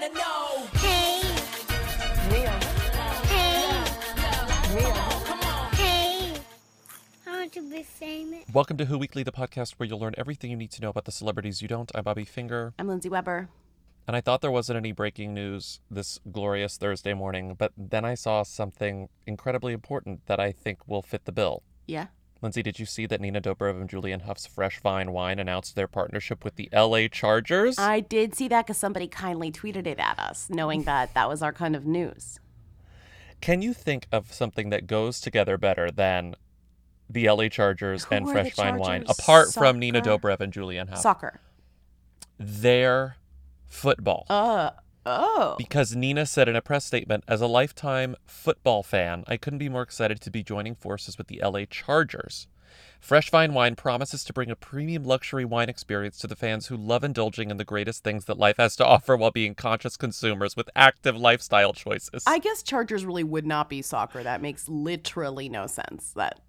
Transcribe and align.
wanna 0.00 0.14
know. 0.14 0.66
hey, 0.78 1.20
hey. 5.74 6.34
I 7.26 7.30
want 7.30 7.52
to 7.52 7.70
be 7.70 7.82
famous. 7.82 8.44
Welcome 8.52 8.76
to 8.78 8.86
Who 8.86 8.96
Weekly, 8.98 9.22
the 9.22 9.32
podcast 9.32 9.72
where 9.72 9.86
you'll 9.86 9.98
learn 9.98 10.14
everything 10.16 10.50
you 10.50 10.56
need 10.56 10.70
to 10.72 10.80
know 10.80 10.88
about 10.88 11.04
the 11.04 11.12
celebrities 11.12 11.60
you 11.60 11.68
don't. 11.68 11.90
I'm 11.94 12.04
Bobby 12.04 12.24
Finger. 12.24 12.72
I'm 12.78 12.88
Lindsey 12.88 13.10
Weber. 13.10 13.48
And 14.06 14.16
I 14.16 14.22
thought 14.22 14.40
there 14.40 14.50
wasn't 14.50 14.78
any 14.78 14.92
breaking 14.92 15.34
news 15.34 15.80
this 15.90 16.18
glorious 16.32 16.78
Thursday 16.78 17.12
morning, 17.12 17.54
but 17.58 17.72
then 17.76 18.04
I 18.04 18.14
saw 18.14 18.42
something 18.42 19.08
incredibly 19.26 19.74
important 19.74 20.26
that 20.26 20.40
I 20.40 20.50
think 20.52 20.88
will 20.88 21.02
fit 21.02 21.26
the 21.26 21.32
bill. 21.32 21.62
Yeah. 21.86 22.06
Lindsey, 22.42 22.62
did 22.62 22.78
you 22.78 22.86
see 22.86 23.06
that 23.06 23.20
Nina 23.20 23.40
Dobrev 23.40 23.78
and 23.78 23.88
Julianne 23.88 24.22
Hough's 24.22 24.46
Fresh 24.46 24.80
Vine 24.80 25.12
Wine 25.12 25.38
announced 25.38 25.76
their 25.76 25.86
partnership 25.86 26.42
with 26.42 26.56
the 26.56 26.70
LA 26.72 27.06
Chargers? 27.08 27.78
I 27.78 28.00
did 28.00 28.34
see 28.34 28.48
that 28.48 28.66
because 28.66 28.78
somebody 28.78 29.08
kindly 29.08 29.52
tweeted 29.52 29.86
it 29.86 29.98
at 29.98 30.18
us, 30.18 30.48
knowing 30.48 30.84
that 30.84 31.12
that 31.12 31.28
was 31.28 31.42
our 31.42 31.52
kind 31.52 31.76
of 31.76 31.84
news. 31.86 32.40
Can 33.42 33.60
you 33.60 33.74
think 33.74 34.06
of 34.10 34.32
something 34.32 34.70
that 34.70 34.86
goes 34.86 35.20
together 35.20 35.58
better 35.58 35.90
than 35.90 36.34
the 37.10 37.28
LA 37.28 37.48
Chargers 37.48 38.04
Who 38.04 38.14
and 38.14 38.30
Fresh 38.30 38.54
Vine 38.54 38.78
Wine, 38.78 39.04
apart 39.08 39.52
from 39.52 39.78
Nina 39.78 40.00
Dobrev 40.00 40.40
and 40.40 40.52
Julianne 40.52 40.88
Hough? 40.88 40.98
Soccer. 40.98 41.40
Their 42.38 43.16
football. 43.66 44.26
Uh, 44.30 44.70
oh. 45.06 45.54
Because 45.58 45.96
Nina 45.96 46.26
said 46.26 46.48
in 46.48 46.56
a 46.56 46.62
press 46.62 46.84
statement, 46.84 47.24
as 47.26 47.40
a 47.40 47.46
lifetime 47.46 48.16
football 48.26 48.82
fan, 48.82 49.24
I 49.26 49.36
couldn't 49.36 49.58
be 49.58 49.68
more 49.68 49.82
excited 49.82 50.20
to 50.20 50.30
be 50.30 50.42
joining 50.42 50.74
forces 50.74 51.18
with 51.18 51.28
the 51.28 51.40
LA 51.42 51.64
Chargers. 51.68 52.46
Fresh 53.00 53.30
Vine 53.30 53.54
Wine 53.54 53.76
promises 53.76 54.22
to 54.24 54.32
bring 54.32 54.50
a 54.50 54.56
premium 54.56 55.04
luxury 55.04 55.44
wine 55.44 55.68
experience 55.68 56.18
to 56.18 56.26
the 56.26 56.36
fans 56.36 56.66
who 56.66 56.76
love 56.76 57.02
indulging 57.02 57.50
in 57.50 57.56
the 57.56 57.64
greatest 57.64 58.04
things 58.04 58.26
that 58.26 58.38
life 58.38 58.58
has 58.58 58.76
to 58.76 58.86
offer 58.86 59.16
while 59.16 59.30
being 59.30 59.54
conscious 59.54 59.96
consumers 59.96 60.54
with 60.54 60.68
active 60.76 61.16
lifestyle 61.16 61.72
choices. 61.72 62.22
I 62.26 62.38
guess 62.38 62.62
Chargers 62.62 63.04
really 63.04 63.24
would 63.24 63.46
not 63.46 63.70
be 63.70 63.80
soccer. 63.80 64.22
That 64.22 64.42
makes 64.42 64.68
literally 64.68 65.48
no 65.48 65.66
sense 65.66 66.12
that 66.12 66.40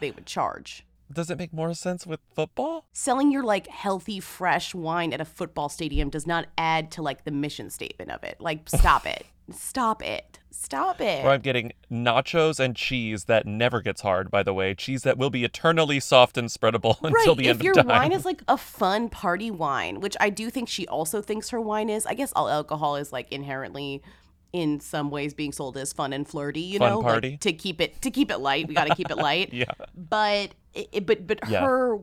they 0.00 0.10
would 0.10 0.26
charge. 0.26 0.84
Does 1.12 1.30
it 1.30 1.38
make 1.38 1.52
more 1.52 1.74
sense 1.74 2.06
with 2.06 2.20
football? 2.34 2.86
Selling 2.92 3.30
your 3.30 3.42
like 3.42 3.66
healthy, 3.66 4.20
fresh 4.20 4.74
wine 4.74 5.12
at 5.12 5.20
a 5.20 5.24
football 5.24 5.68
stadium 5.68 6.10
does 6.10 6.26
not 6.26 6.46
add 6.56 6.90
to 6.92 7.02
like 7.02 7.24
the 7.24 7.30
mission 7.30 7.70
statement 7.70 8.10
of 8.10 8.22
it. 8.24 8.40
Like, 8.40 8.68
stop 8.68 9.06
it. 9.06 9.26
Stop 9.50 10.02
it. 10.02 10.38
Stop 10.50 11.00
it. 11.00 11.24
Where 11.24 11.32
I'm 11.32 11.40
getting 11.40 11.72
nachos 11.90 12.60
and 12.60 12.76
cheese 12.76 13.24
that 13.24 13.44
never 13.44 13.80
gets 13.80 14.00
hard, 14.00 14.30
by 14.30 14.42
the 14.44 14.54
way. 14.54 14.74
Cheese 14.74 15.02
that 15.02 15.18
will 15.18 15.30
be 15.30 15.44
eternally 15.44 15.98
soft 15.98 16.38
and 16.38 16.48
spreadable 16.48 16.96
until 17.02 17.34
right. 17.34 17.36
the 17.36 17.48
if 17.48 17.60
end 17.60 17.66
of 17.66 17.66
time. 17.66 17.68
If 17.70 17.74
your 17.74 17.84
wine 17.84 18.12
is 18.12 18.24
like 18.24 18.42
a 18.46 18.56
fun 18.56 19.08
party 19.08 19.50
wine, 19.50 20.00
which 20.00 20.16
I 20.20 20.30
do 20.30 20.48
think 20.48 20.68
she 20.68 20.86
also 20.86 21.20
thinks 21.20 21.50
her 21.50 21.60
wine 21.60 21.88
is. 21.88 22.06
I 22.06 22.14
guess 22.14 22.32
all 22.34 22.48
alcohol 22.48 22.96
is 22.96 23.12
like 23.12 23.30
inherently 23.32 24.00
in 24.52 24.80
some 24.80 25.10
ways 25.10 25.32
being 25.34 25.52
sold 25.52 25.76
as 25.76 25.92
fun 25.92 26.12
and 26.12 26.28
flirty, 26.28 26.60
you 26.60 26.78
Fun 26.78 26.90
know, 26.90 26.98
like, 27.00 27.40
to 27.40 27.52
keep 27.52 27.80
it 27.80 28.00
to 28.02 28.10
keep 28.10 28.30
it 28.30 28.38
light. 28.38 28.68
We 28.68 28.74
got 28.74 28.86
to 28.86 28.94
keep 28.94 29.10
it 29.10 29.16
light. 29.16 29.52
yeah. 29.52 29.64
But 29.96 30.54
it, 30.74 31.06
but 31.06 31.26
but 31.26 31.40
Yeah. 31.48 31.60
her 31.60 31.98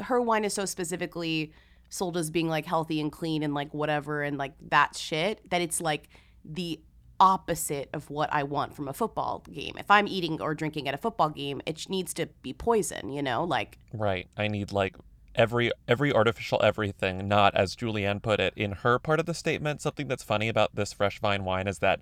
her 0.00 0.20
wine 0.20 0.44
is 0.44 0.54
so 0.54 0.64
specifically 0.64 1.52
sold 1.88 2.16
as 2.16 2.30
being 2.30 2.48
like 2.48 2.66
healthy 2.66 3.00
and 3.00 3.10
clean 3.10 3.42
and 3.42 3.54
like 3.54 3.72
whatever 3.72 4.22
and 4.22 4.36
like 4.38 4.52
that 4.70 4.94
shit 4.94 5.48
that 5.50 5.60
it's 5.62 5.80
like 5.80 6.08
the 6.44 6.78
opposite 7.20 7.88
of 7.92 8.08
what 8.10 8.32
I 8.32 8.44
want 8.44 8.76
from 8.76 8.86
a 8.88 8.92
football 8.92 9.42
game. 9.50 9.74
If 9.78 9.90
I'm 9.90 10.06
eating 10.06 10.40
or 10.40 10.54
drinking 10.54 10.86
at 10.86 10.94
a 10.94 10.98
football 10.98 11.30
game, 11.30 11.60
it 11.66 11.88
needs 11.88 12.14
to 12.14 12.26
be 12.42 12.52
poison, 12.52 13.10
you 13.10 13.22
know? 13.22 13.42
Like 13.44 13.78
Right. 13.92 14.28
I 14.36 14.46
need 14.48 14.70
like 14.70 14.94
every 15.38 15.70
every 15.86 16.12
artificial 16.12 16.60
everything, 16.62 17.28
not 17.28 17.54
as 17.54 17.76
Julianne 17.76 18.20
put 18.20 18.40
it 18.40 18.52
in 18.56 18.72
her 18.72 18.98
part 18.98 19.20
of 19.20 19.26
the 19.26 19.34
statement. 19.34 19.80
Something 19.80 20.08
that's 20.08 20.24
funny 20.24 20.48
about 20.48 20.74
this 20.74 20.92
fresh 20.92 21.20
vine 21.20 21.44
wine 21.44 21.68
is 21.68 21.78
that 21.78 22.00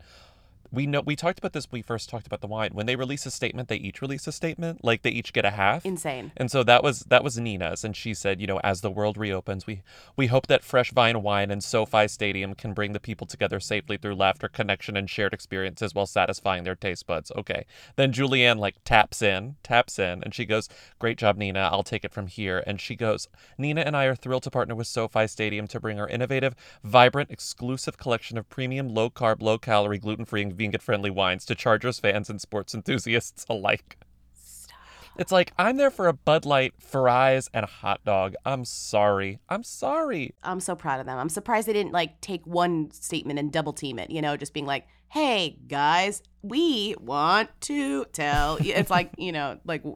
we 0.77 0.87
know 0.87 1.01
we 1.01 1.17
talked 1.17 1.39
about 1.39 1.55
this 1.55 1.65
when 1.73 1.79
we 1.79 1.83
first 1.83 2.11
talked 2.11 2.27
about 2.27 2.43
the 2.43 2.47
wine. 2.47 2.71
When 2.75 2.85
they 2.85 2.97
release 2.97 3.25
a 3.25 3.31
statement, 3.31 3.69
they 3.69 3.77
each 3.77 4.03
release 4.03 4.27
a 4.27 4.33
statement. 4.33 4.85
Like 4.85 5.01
they 5.01 5.11
each 5.11 5.33
get 5.33 5.47
a 5.47 5.51
half. 5.51 5.87
insane. 5.87 6.33
And 6.37 6.51
so 6.51 6.63
that 6.65 6.83
was 6.83 7.01
that 7.09 7.25
was 7.25 7.39
Nina's, 7.39 7.83
and 7.83 7.97
she 7.97 8.13
said, 8.13 8.43
you 8.43 8.47
know, 8.47 8.61
as 8.63 8.83
the 8.83 8.91
world 8.91 9.17
reopens, 9.17 9.67
we 9.67 9.83
we 10.17 10.27
hope 10.27 10.49
that 10.49 10.63
Fresh 10.63 10.93
Vine 10.93 11.23
Wine 11.23 11.51
and 11.51 11.65
SoFi 11.65 12.07
Stadium 12.07 12.55
can 12.55 12.75
bring 12.75 12.93
the 12.93 13.01
people 13.01 13.27
together 13.27 13.59
safely 13.59 13.97
through 13.97 14.17
laughter, 14.17 14.49
connection, 14.49 14.99
and 14.99 15.09
shared 15.09 15.33
experiences 15.33 15.95
while 15.95 16.05
satisfying 16.05 16.65
their 16.65 16.75
taste 16.75 17.07
buds. 17.07 17.33
Okay. 17.35 17.65
Then 17.97 18.13
Julianne 18.13 18.59
like 18.59 18.77
taps 18.85 19.23
in, 19.23 19.57
taps 19.63 19.99
in, 19.99 20.23
and 20.23 20.35
she 20.35 20.45
goes, 20.45 20.69
"Great 20.99 21.17
job, 21.17 21.39
Nina. 21.39 21.71
I'll 21.73 21.85
take 21.85 22.05
it 22.05 22.13
from 22.13 22.27
here." 22.27 22.63
And 22.67 22.83
she 22.83 22.97
goes, 22.97 23.29
"Nina 23.57 23.81
and 23.81 23.97
I 23.97 24.05
are 24.05 24.15
thrilled 24.15 24.43
to 24.43 24.51
partner 24.51 24.75
with 24.75 24.89
SoFi 24.89 25.27
Stadium 25.27 25.67
to 25.69 25.81
bring 25.81 25.99
our 25.99 26.09
innovative, 26.09 26.55
vibrant, 26.85 27.31
exclusive 27.31 27.97
collection 27.97 28.37
of 28.37 28.51
premium, 28.51 28.91
low 28.91 29.09
carb, 29.09 29.41
low 29.41 29.57
calorie, 29.57 29.99
gluten 29.99 30.27
free, 30.27 30.43
and 30.43 30.53
vegan 30.53 30.66
friendly 30.73 31.11
wines 31.11 31.45
to 31.47 31.55
Chargers 31.55 31.99
fans 31.99 32.31
and 32.31 32.41
sports 32.41 32.75
enthusiasts 32.75 33.45
alike." 33.49 33.99
Stop. 34.35 34.79
It's 35.19 35.33
like 35.33 35.53
I'm 35.59 35.77
there 35.77 35.91
for 35.91 36.09
a 36.09 36.13
Bud 36.13 36.45
Light, 36.45 36.75
fries, 36.79 37.49
and 37.55 37.65
a 37.65 37.69
hot 37.69 38.05
dog. 38.05 38.35
I'm 38.45 38.65
sorry. 38.65 39.41
I'm 39.49 39.63
sorry. 39.63 40.35
I'm 40.43 40.61
so 40.61 40.77
proud 40.77 41.01
of 41.01 41.07
them. 41.07 41.19
I'm 41.19 41.29
surprised 41.29 41.69
they 41.69 41.73
didn't 41.73 41.93
like 41.93 42.21
take 42.21 42.47
one 42.47 42.91
statement 42.91 43.39
and 43.39 43.53
double 43.53 43.73
team 43.73 43.99
it, 43.99 44.11
you 44.11 44.23
know, 44.23 44.37
just 44.37 44.53
being 44.53 44.67
like, 44.67 44.87
"Hey 45.09 45.59
guys, 45.69 46.23
we 46.43 46.95
want 47.01 47.51
to 47.63 48.05
tell." 48.07 48.61
you." 48.61 48.75
It's 48.75 48.91
like, 48.91 49.13
you 49.19 49.33
know, 49.33 49.59
like 49.65 49.83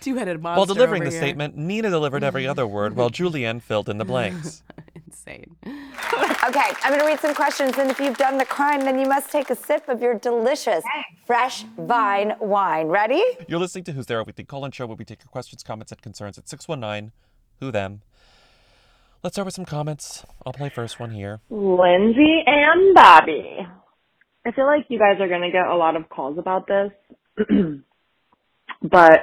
two-headed 0.00 0.42
monster. 0.42 0.58
While 0.58 0.66
delivering 0.66 1.04
the 1.04 1.10
here. 1.10 1.20
statement, 1.20 1.56
Nina 1.56 1.90
delivered 1.90 2.22
every 2.22 2.46
other 2.46 2.66
word 2.66 2.96
while 2.96 3.10
Julianne 3.18 3.62
filled 3.62 3.88
in 3.88 3.98
the 3.98 4.04
blanks. 4.04 4.62
Insane. 5.26 5.56
Okay, 6.46 6.72
I'm 6.82 6.90
going 6.90 7.00
to 7.00 7.06
read 7.06 7.20
some 7.20 7.34
questions, 7.34 7.78
and 7.78 7.90
if 7.90 7.98
you've 7.98 8.18
done 8.18 8.36
the 8.36 8.44
crime, 8.44 8.80
then 8.80 8.98
you 8.98 9.06
must 9.06 9.32
take 9.32 9.48
a 9.48 9.56
sip 9.56 9.88
of 9.88 10.02
your 10.02 10.14
delicious 10.18 10.84
fresh 11.26 11.64
vine 11.78 12.34
wine. 12.38 12.88
Ready? 12.88 13.24
You're 13.48 13.58
listening 13.58 13.84
to 13.84 13.92
Who's 13.92 14.04
There, 14.04 14.20
a 14.20 14.24
weekly 14.24 14.44
call-in 14.44 14.70
show 14.70 14.86
where 14.86 14.94
we 14.94 15.06
take 15.06 15.22
your 15.22 15.30
questions, 15.30 15.62
comments, 15.62 15.90
and 15.90 16.02
concerns 16.02 16.36
at 16.36 16.46
619 16.46 17.12
Who 17.60 17.72
Them. 17.72 18.02
Let's 19.22 19.36
start 19.36 19.46
with 19.46 19.54
some 19.54 19.64
comments. 19.64 20.22
I'll 20.44 20.52
play 20.52 20.68
first 20.68 21.00
one 21.00 21.12
here. 21.12 21.40
Lindsey 21.48 22.42
and 22.46 22.94
Bobby. 22.94 23.66
I 24.44 24.52
feel 24.52 24.66
like 24.66 24.84
you 24.88 24.98
guys 24.98 25.18
are 25.20 25.28
going 25.28 25.42
to 25.42 25.50
get 25.50 25.66
a 25.66 25.76
lot 25.76 25.96
of 25.96 26.10
calls 26.10 26.36
about 26.36 26.66
this, 26.66 26.92
but 28.82 29.20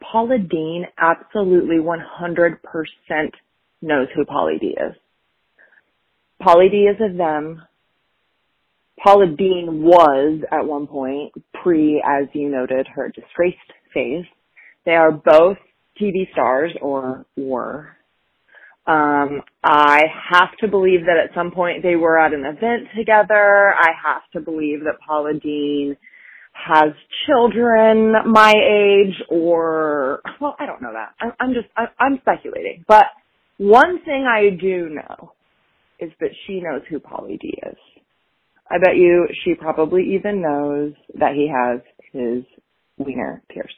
Paula 0.00 0.38
Deen 0.38 0.86
absolutely 0.98 1.76
100% 1.76 2.56
knows 3.80 4.08
who 4.16 4.24
Pauly 4.24 4.58
D 4.60 4.76
is. 4.76 4.96
Pauly 6.40 6.70
D 6.70 6.76
is 6.88 6.96
a 7.00 7.16
them. 7.16 7.62
Paula 9.02 9.26
Deen 9.26 9.82
was 9.82 10.40
at 10.50 10.66
one 10.66 10.86
point 10.86 11.32
pre, 11.62 12.02
as 12.06 12.28
you 12.32 12.50
noted, 12.50 12.86
her 12.94 13.08
disgraced 13.08 13.58
phase. 13.94 14.24
They 14.84 14.92
are 14.92 15.12
both 15.12 15.58
TV 16.00 16.30
stars 16.32 16.72
or 16.80 17.26
were. 17.36 17.88
Um, 18.86 19.42
I 19.62 20.02
have 20.32 20.56
to 20.60 20.68
believe 20.68 21.00
that 21.06 21.16
at 21.22 21.34
some 21.34 21.50
point 21.50 21.82
they 21.82 21.96
were 21.96 22.18
at 22.18 22.32
an 22.32 22.44
event 22.44 22.88
together. 22.96 23.74
I 23.78 23.90
have 24.04 24.22
to 24.32 24.40
believe 24.40 24.80
that 24.84 24.98
Paula 25.06 25.34
Deen 25.34 25.96
has 26.52 26.92
children 27.26 28.12
my 28.26 28.52
age 28.52 29.14
or, 29.28 30.20
well, 30.40 30.56
I 30.58 30.66
don't 30.66 30.82
know 30.82 30.92
that. 30.92 31.14
I'm, 31.38 31.54
just, 31.54 31.68
I'm 31.76 32.18
speculating. 32.20 32.84
But 32.88 33.06
one 33.58 34.02
thing 34.04 34.26
I 34.26 34.50
do 34.50 34.88
know 34.88 35.32
is 36.00 36.10
that 36.20 36.30
she 36.46 36.60
knows 36.60 36.82
who 36.88 36.98
Pauly 36.98 37.38
D 37.38 37.58
is. 37.66 37.76
I 38.70 38.78
bet 38.78 38.96
you 38.96 39.26
she 39.44 39.54
probably 39.54 40.14
even 40.14 40.40
knows 40.40 40.92
that 41.18 41.34
he 41.34 41.48
has 41.48 41.80
his 42.12 42.44
wiener 42.98 43.42
pierced. 43.48 43.74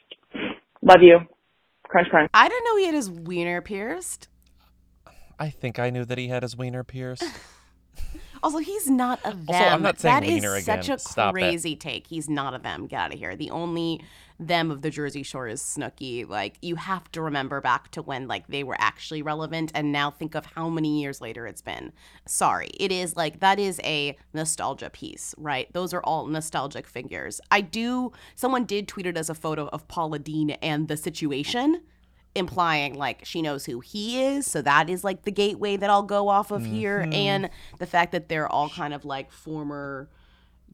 Love 0.81 1.01
you. 1.01 1.19
Crunch 1.83 2.09
crunch. 2.09 2.29
I 2.33 2.47
didn't 2.47 2.65
know 2.65 2.77
he 2.77 2.85
had 2.85 2.95
his 2.95 3.09
wiener 3.09 3.61
pierced. 3.61 4.27
I 5.39 5.49
think 5.49 5.79
I 5.79 5.89
knew 5.89 6.05
that 6.05 6.17
he 6.17 6.27
had 6.27 6.43
his 6.43 6.55
wiener 6.55 6.83
pierced. 6.83 7.23
Also, 8.43 8.59
he's 8.59 8.89
not 8.89 9.19
a 9.23 9.29
them. 9.31 9.45
Also, 9.47 9.63
I'm 9.63 9.81
not 9.81 9.99
saying 9.99 10.13
That 10.21 10.23
is 10.25 10.33
wiener 10.41 10.59
such 10.61 10.85
again. 10.85 10.95
a 10.97 10.99
Stop 10.99 11.35
it. 11.35 11.39
crazy 11.39 11.75
take. 11.75 12.07
He's 12.07 12.29
not 12.29 12.53
a 12.53 12.59
them. 12.59 12.87
Get 12.87 12.99
out 12.99 13.13
of 13.13 13.19
here. 13.19 13.35
The 13.35 13.49
only 13.49 14.01
them 14.39 14.69
of 14.71 14.81
the 14.81 14.89
Jersey 14.89 15.23
Shore 15.23 15.47
is 15.47 15.61
Snooki. 15.61 16.27
Like 16.27 16.57
you 16.61 16.75
have 16.75 17.09
to 17.13 17.21
remember 17.21 17.61
back 17.61 17.89
to 17.91 18.01
when 18.01 18.27
like 18.27 18.47
they 18.47 18.63
were 18.63 18.75
actually 18.79 19.21
relevant, 19.21 19.71
and 19.73 19.91
now 19.93 20.11
think 20.11 20.35
of 20.35 20.45
how 20.45 20.67
many 20.69 21.01
years 21.01 21.21
later 21.21 21.47
it's 21.47 21.61
been. 21.61 21.93
Sorry, 22.27 22.69
it 22.79 22.91
is 22.91 23.15
like 23.15 23.39
that 23.39 23.59
is 23.59 23.79
a 23.83 24.17
nostalgia 24.33 24.89
piece, 24.89 25.33
right? 25.37 25.71
Those 25.71 25.93
are 25.93 26.01
all 26.03 26.25
nostalgic 26.27 26.85
figures. 26.87 27.39
I 27.49 27.61
do. 27.61 28.11
Someone 28.35 28.65
did 28.65 28.87
tweet 28.89 29.05
it 29.05 29.17
as 29.17 29.29
a 29.29 29.35
photo 29.35 29.67
of 29.67 29.87
Paula 29.87 30.19
Deen 30.19 30.51
and 30.51 30.87
the 30.89 30.97
situation 30.97 31.81
implying 32.35 32.95
like 32.95 33.23
she 33.23 33.41
knows 33.41 33.65
who 33.65 33.79
he 33.79 34.23
is 34.23 34.45
so 34.45 34.61
that 34.61 34.89
is 34.89 35.03
like 35.03 35.23
the 35.23 35.31
gateway 35.31 35.77
that 35.77 35.89
i'll 35.89 36.03
go 36.03 36.29
off 36.29 36.51
of 36.51 36.65
here 36.65 37.01
mm-hmm. 37.01 37.13
and 37.13 37.49
the 37.77 37.85
fact 37.85 38.11
that 38.11 38.27
they're 38.27 38.51
all 38.51 38.69
kind 38.69 38.93
of 38.93 39.05
like 39.05 39.31
former 39.31 40.09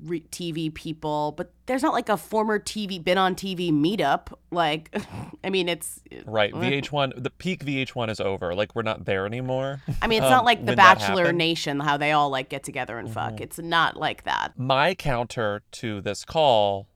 re- 0.03 0.23
tv 0.31 0.73
people 0.73 1.33
but 1.35 1.51
there's 1.65 1.83
not 1.83 1.91
like 1.91 2.07
a 2.07 2.15
former 2.15 2.59
tv 2.59 3.03
been 3.03 3.17
on 3.17 3.35
tv 3.35 3.73
meetup 3.73 4.33
like 4.51 4.95
i 5.44 5.50
mean 5.50 5.67
it's 5.67 6.00
uh, 6.13 6.15
Right. 6.25 6.53
VH1, 6.53 7.23
the 7.23 7.29
peak 7.29 7.65
VH1 7.65 8.09
is 8.09 8.19
over. 8.19 8.53
Like, 8.53 8.75
we're 8.75 8.83
not 8.83 9.05
there 9.05 9.25
anymore. 9.25 9.81
i 10.01 10.07
mean 10.07 10.19
it's 10.19 10.25
um, 10.31 10.31
not 10.31 10.45
like 10.45 10.65
the 10.65 10.75
bachelor 10.75 11.33
nation 11.33 11.79
how 11.79 11.97
they 11.97 12.12
all 12.12 12.29
like 12.29 12.50
get 12.50 12.63
together 12.63 12.97
and 12.97 13.12
fuck 13.12 13.33
mm-hmm. 13.33 13.44
it's 13.44 13.59
not 13.59 13.97
like 13.97 14.23
that 14.23 14.53
My 14.57 14.95
counter 14.95 15.63
to 15.73 16.01
this 16.01 16.23
call 16.23 16.88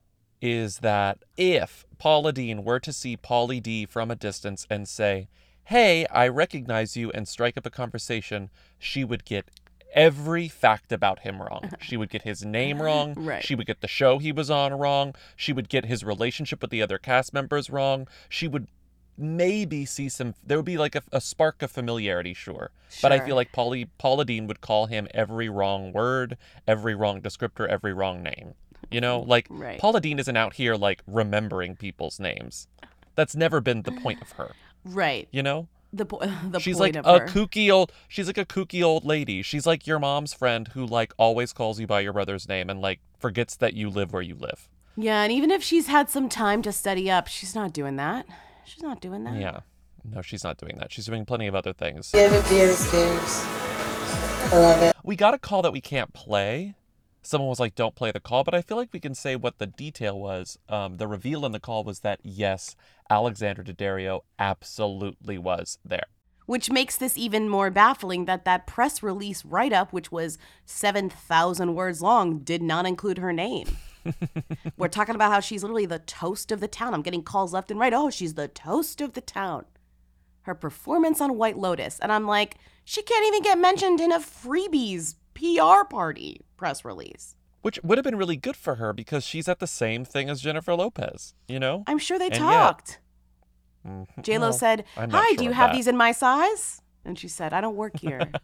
is 0.44 0.80
that 0.80 1.24
if 1.38 1.86
Paula 1.96 2.30
Deen 2.30 2.64
were 2.64 2.78
to 2.78 2.92
see 2.92 3.16
Pauly 3.16 3.62
D 3.62 3.86
from 3.86 4.10
a 4.10 4.14
distance 4.14 4.66
and 4.68 4.86
say, 4.86 5.28
Hey, 5.64 6.04
I 6.08 6.28
recognize 6.28 6.98
you, 6.98 7.10
and 7.12 7.26
strike 7.26 7.56
up 7.56 7.64
a 7.64 7.70
conversation, 7.70 8.50
she 8.78 9.04
would 9.04 9.24
get 9.24 9.50
every 9.94 10.48
fact 10.48 10.92
about 10.92 11.20
him 11.20 11.40
wrong. 11.40 11.70
She 11.80 11.96
would 11.96 12.10
get 12.10 12.22
his 12.22 12.44
name 12.44 12.82
wrong. 12.82 13.14
Right. 13.14 13.42
She 13.42 13.54
would 13.54 13.66
get 13.66 13.80
the 13.80 13.88
show 13.88 14.18
he 14.18 14.32
was 14.32 14.50
on 14.50 14.74
wrong. 14.74 15.14
She 15.34 15.54
would 15.54 15.70
get 15.70 15.86
his 15.86 16.04
relationship 16.04 16.60
with 16.60 16.70
the 16.70 16.82
other 16.82 16.98
cast 16.98 17.32
members 17.32 17.70
wrong. 17.70 18.06
She 18.28 18.46
would 18.46 18.68
maybe 19.16 19.86
see 19.86 20.08
some 20.08 20.34
there 20.44 20.58
would 20.58 20.66
be 20.66 20.76
like 20.76 20.94
a, 20.94 21.02
a 21.12 21.20
spark 21.20 21.62
of 21.62 21.70
familiarity 21.70 22.34
sure 22.34 22.72
sure. 22.88 23.00
but 23.00 23.12
i 23.12 23.20
feel 23.20 23.36
like 23.36 23.52
Paulie, 23.52 23.88
paula 23.96 24.24
deen 24.24 24.48
would 24.48 24.60
call 24.60 24.86
him 24.86 25.06
every 25.14 25.48
wrong 25.48 25.92
word 25.92 26.36
every 26.66 26.96
wrong 26.96 27.22
descriptor 27.22 27.64
every 27.68 27.92
wrong 27.92 28.24
name 28.24 28.54
you 28.90 29.00
know? 29.00 29.20
Like 29.20 29.46
Right. 29.50 29.78
paula 29.80 30.00
deen 30.00 30.18
isn't 30.18 30.36
out 30.36 30.54
here 30.54 30.74
like 30.76 31.02
remembering 31.06 31.76
people's 31.76 32.18
names. 32.20 32.68
That's 33.14 33.36
never 33.36 33.60
been 33.60 33.82
the 33.82 33.92
point 33.92 34.20
of 34.22 34.32
her. 34.32 34.52
Right. 34.84 35.28
You 35.30 35.42
know? 35.42 35.68
The, 35.92 36.04
po- 36.06 36.18
the 36.50 36.58
she's 36.58 36.76
point 36.78 36.96
like 36.96 37.06
of 37.06 37.14
a 37.14 37.18
her. 37.20 37.26
kooky 37.28 37.70
old 37.72 37.92
she's 38.08 38.26
like 38.26 38.38
a 38.38 38.44
kooky 38.44 38.82
old 38.82 39.04
lady. 39.04 39.42
She's 39.42 39.66
like 39.66 39.86
your 39.86 39.98
mom's 39.98 40.34
friend 40.34 40.68
who 40.68 40.84
like 40.84 41.12
always 41.16 41.52
calls 41.52 41.78
you 41.78 41.86
by 41.86 42.00
your 42.00 42.12
brother's 42.12 42.48
name 42.48 42.68
and 42.68 42.80
like 42.80 43.00
forgets 43.18 43.56
that 43.56 43.74
you 43.74 43.88
live 43.90 44.12
where 44.12 44.22
you 44.22 44.34
live. 44.34 44.68
Yeah 44.96 45.22
and 45.22 45.32
even 45.32 45.50
if 45.50 45.62
she's 45.62 45.86
had 45.86 46.10
some 46.10 46.28
time 46.28 46.62
to 46.62 46.72
study 46.72 47.10
up 47.10 47.28
she's 47.28 47.54
not 47.54 47.72
doing 47.72 47.96
that. 47.96 48.26
She's 48.64 48.82
not 48.82 49.00
doing 49.00 49.24
that. 49.24 49.38
Yeah. 49.40 49.60
No 50.04 50.20
she's 50.22 50.44
not 50.44 50.58
doing 50.58 50.76
that. 50.78 50.92
She's 50.92 51.06
doing 51.06 51.24
plenty 51.24 51.46
of 51.46 51.54
other 51.54 51.72
things. 51.72 52.10
I 52.14 52.26
love 54.58 54.82
it. 54.82 54.96
we 55.02 55.16
got 55.16 55.34
a 55.34 55.38
call 55.38 55.62
that 55.62 55.72
we 55.72 55.80
can't 55.80 56.12
play. 56.12 56.74
Someone 57.24 57.48
was 57.48 57.58
like, 57.60 57.74
"Don't 57.74 57.94
play 57.94 58.12
the 58.12 58.20
call," 58.20 58.44
but 58.44 58.54
I 58.54 58.62
feel 58.62 58.76
like 58.76 58.90
we 58.92 59.00
can 59.00 59.14
say 59.14 59.34
what 59.34 59.58
the 59.58 59.66
detail 59.66 60.18
was. 60.18 60.58
Um, 60.68 60.98
the 60.98 61.08
reveal 61.08 61.44
in 61.46 61.52
the 61.52 61.60
call 61.60 61.82
was 61.82 62.00
that 62.00 62.20
yes, 62.22 62.76
Alexandra 63.10 63.64
Daddario 63.64 64.20
absolutely 64.38 65.38
was 65.38 65.78
there. 65.84 66.06
which 66.46 66.70
makes 66.70 66.96
this 66.98 67.16
even 67.16 67.48
more 67.48 67.70
baffling 67.70 68.26
that 68.26 68.44
that 68.44 68.66
press 68.66 69.02
release 69.02 69.44
write 69.46 69.72
up, 69.72 69.94
which 69.94 70.12
was 70.12 70.36
7,000 70.66 71.74
words 71.74 72.02
long, 72.02 72.40
did 72.40 72.62
not 72.62 72.84
include 72.84 73.16
her 73.16 73.32
name. 73.32 73.66
We're 74.76 74.88
talking 74.88 75.14
about 75.14 75.32
how 75.32 75.40
she's 75.40 75.62
literally 75.62 75.86
the 75.86 76.00
toast 76.00 76.52
of 76.52 76.60
the 76.60 76.68
town. 76.68 76.92
I'm 76.92 77.00
getting 77.00 77.22
calls 77.22 77.54
left 77.54 77.70
and 77.70 77.80
right. 77.80 77.94
Oh, 77.94 78.10
she's 78.10 78.34
the 78.34 78.48
toast 78.48 79.00
of 79.00 79.14
the 79.14 79.22
town. 79.22 79.64
Her 80.42 80.54
performance 80.54 81.22
on 81.22 81.38
White 81.38 81.56
Lotus. 81.56 81.98
And 82.00 82.12
I'm 82.12 82.26
like, 82.26 82.58
she 82.84 83.00
can't 83.02 83.26
even 83.26 83.42
get 83.42 83.58
mentioned 83.58 84.00
in 84.02 84.12
a 84.12 84.20
freebies 84.20 85.14
PR 85.32 85.88
party 85.88 86.42
press 86.64 86.82
release. 86.82 87.36
Which 87.60 87.78
would 87.82 87.98
have 87.98 88.04
been 88.04 88.16
really 88.16 88.36
good 88.38 88.56
for 88.56 88.76
her 88.76 88.94
because 88.94 89.22
she's 89.24 89.48
at 89.48 89.58
the 89.58 89.66
same 89.66 90.02
thing 90.04 90.30
as 90.30 90.40
Jennifer 90.40 90.74
Lopez, 90.74 91.34
you 91.46 91.58
know? 91.60 91.84
I'm 91.86 91.98
sure 91.98 92.18
they 92.18 92.26
And 92.26 92.34
yet- 92.34 92.40
talked. 92.40 93.00
Mhm. 93.86 94.06
J 94.22 94.38
Lo 94.38 94.46
Well, 94.46 94.52
said, 94.54 94.84
Hi, 94.96 95.06
sure 95.28 95.36
do 95.36 95.44
you 95.44 95.50
have 95.52 95.70
that. 95.70 95.76
these 95.76 95.86
in 95.86 95.94
my 95.96 96.10
size? 96.12 96.80
And 97.04 97.18
she 97.18 97.28
said, 97.28 97.52
I 97.52 97.60
don't 97.60 97.76
work 97.76 97.98
here. 98.00 98.30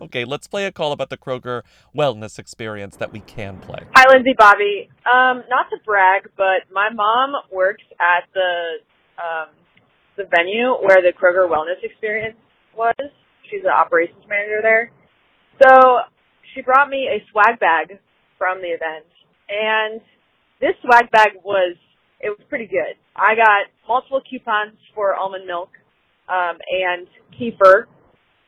Okay, 0.00 0.24
let's 0.24 0.46
play 0.46 0.64
a 0.64 0.72
call 0.72 0.92
about 0.92 1.10
the 1.10 1.18
Kroger 1.18 1.60
wellness 1.94 2.38
experience 2.38 2.96
that 2.96 3.12
we 3.12 3.20
can 3.20 3.58
play. 3.58 3.80
Hi, 3.94 4.04
Lindsey 4.10 4.32
Bobby. 4.38 4.88
Um, 5.04 5.42
not 5.50 5.68
to 5.68 5.76
brag, 5.84 6.30
but 6.34 6.64
my 6.72 6.88
mom 6.88 7.32
works 7.52 7.84
at 8.00 8.24
the 8.32 8.78
um, 9.22 9.48
the 10.16 10.24
venue 10.34 10.72
where 10.80 11.02
the 11.02 11.12
Kroger 11.12 11.46
Wellness 11.46 11.82
Experience 11.84 12.38
was. 12.74 12.94
She's 13.50 13.62
the 13.64 13.68
operations 13.68 14.24
manager 14.26 14.60
there. 14.62 14.90
So 15.62 15.98
she 16.56 16.62
brought 16.62 16.88
me 16.88 17.06
a 17.12 17.20
swag 17.30 17.60
bag 17.60 18.00
from 18.38 18.62
the 18.62 18.68
event, 18.68 19.04
and 19.48 20.00
this 20.60 20.72
swag 20.80 21.10
bag 21.12 21.36
was 21.44 21.76
it 22.18 22.30
was 22.30 22.40
pretty 22.48 22.66
good. 22.66 22.96
I 23.14 23.34
got 23.36 23.68
multiple 23.86 24.22
coupons 24.28 24.78
for 24.94 25.14
almond 25.14 25.46
milk 25.46 25.68
um, 26.28 26.56
and 26.66 27.06
kefir. 27.38 27.84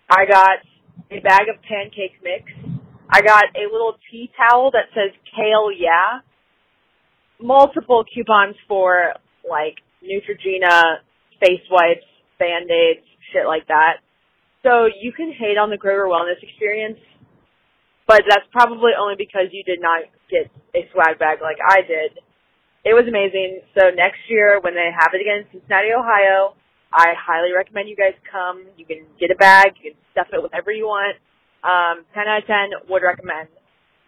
I 0.09 0.25
got 0.25 0.65
a 1.11 1.21
bag 1.21 1.53
of 1.53 1.61
pancake 1.63 2.17
mix. 2.25 2.49
I 3.11 3.21
got 3.21 3.45
a 3.55 3.71
little 3.71 3.95
tea 4.11 4.31
towel 4.37 4.71
that 4.73 4.89
says 4.95 5.13
kale 5.37 5.71
yeah. 5.71 6.21
Multiple 7.41 8.05
coupons 8.13 8.57
for 8.67 9.13
like 9.49 9.77
Neutrogena, 10.03 11.05
face 11.41 11.65
wipes, 11.71 12.09
band-aids, 12.39 13.05
shit 13.33 13.47
like 13.47 13.69
that. 13.69 14.01
So 14.63 14.87
you 14.87 15.13
can 15.13 15.33
hate 15.33 15.57
on 15.57 15.71
the 15.71 15.77
Kroger 15.77 16.09
Wellness 16.09 16.43
experience, 16.43 16.99
but 18.09 18.25
that's 18.27 18.49
probably 18.51 18.93
only 18.99 19.15
because 19.17 19.53
you 19.53 19.63
did 19.63 19.81
not 19.81 20.09
get 20.33 20.51
a 20.75 20.89
swag 20.93 21.21
bag 21.21 21.39
like 21.45 21.59
I 21.61 21.85
did. 21.85 22.19
It 22.85 22.97
was 22.97 23.05
amazing. 23.07 23.61
So 23.77 23.91
next 23.95 24.19
year 24.29 24.59
when 24.61 24.75
they 24.75 24.89
have 24.89 25.13
it 25.13 25.21
again 25.21 25.45
in 25.45 25.47
Cincinnati, 25.53 25.93
Ohio, 25.93 26.57
I 26.91 27.13
highly 27.13 27.53
recommend 27.53 27.89
you 27.89 27.97
guys 27.97 28.17
come. 28.33 28.65
You 28.79 28.87
can 28.87 29.05
get 29.21 29.31
a 29.31 29.37
bag, 29.37 29.77
you 29.77 29.93
can 29.93 30.01
stuff 30.13 30.29
it 30.33 30.43
with 30.43 30.51
whatever 30.51 30.73
you 30.73 30.87
want. 30.87 31.21
Um, 31.63 32.09
10 32.15 32.25
out 32.27 32.43
of 32.43 32.47
10 32.47 32.89
would 32.89 33.03
recommend. 33.03 33.49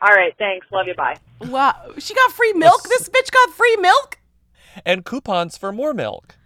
All 0.00 0.14
right, 0.14 0.32
thanks. 0.38 0.66
Love 0.72 0.86
you. 0.86 0.94
Bye. 0.94 1.16
wow. 1.40 1.92
She 1.98 2.14
got 2.14 2.32
free 2.32 2.54
milk? 2.54 2.88
This 2.88 3.10
bitch 3.10 3.30
got 3.30 3.50
free 3.50 3.76
milk? 3.76 4.18
And 4.86 5.04
coupons 5.04 5.58
for 5.58 5.72
more 5.72 5.92
milk. 5.92 6.36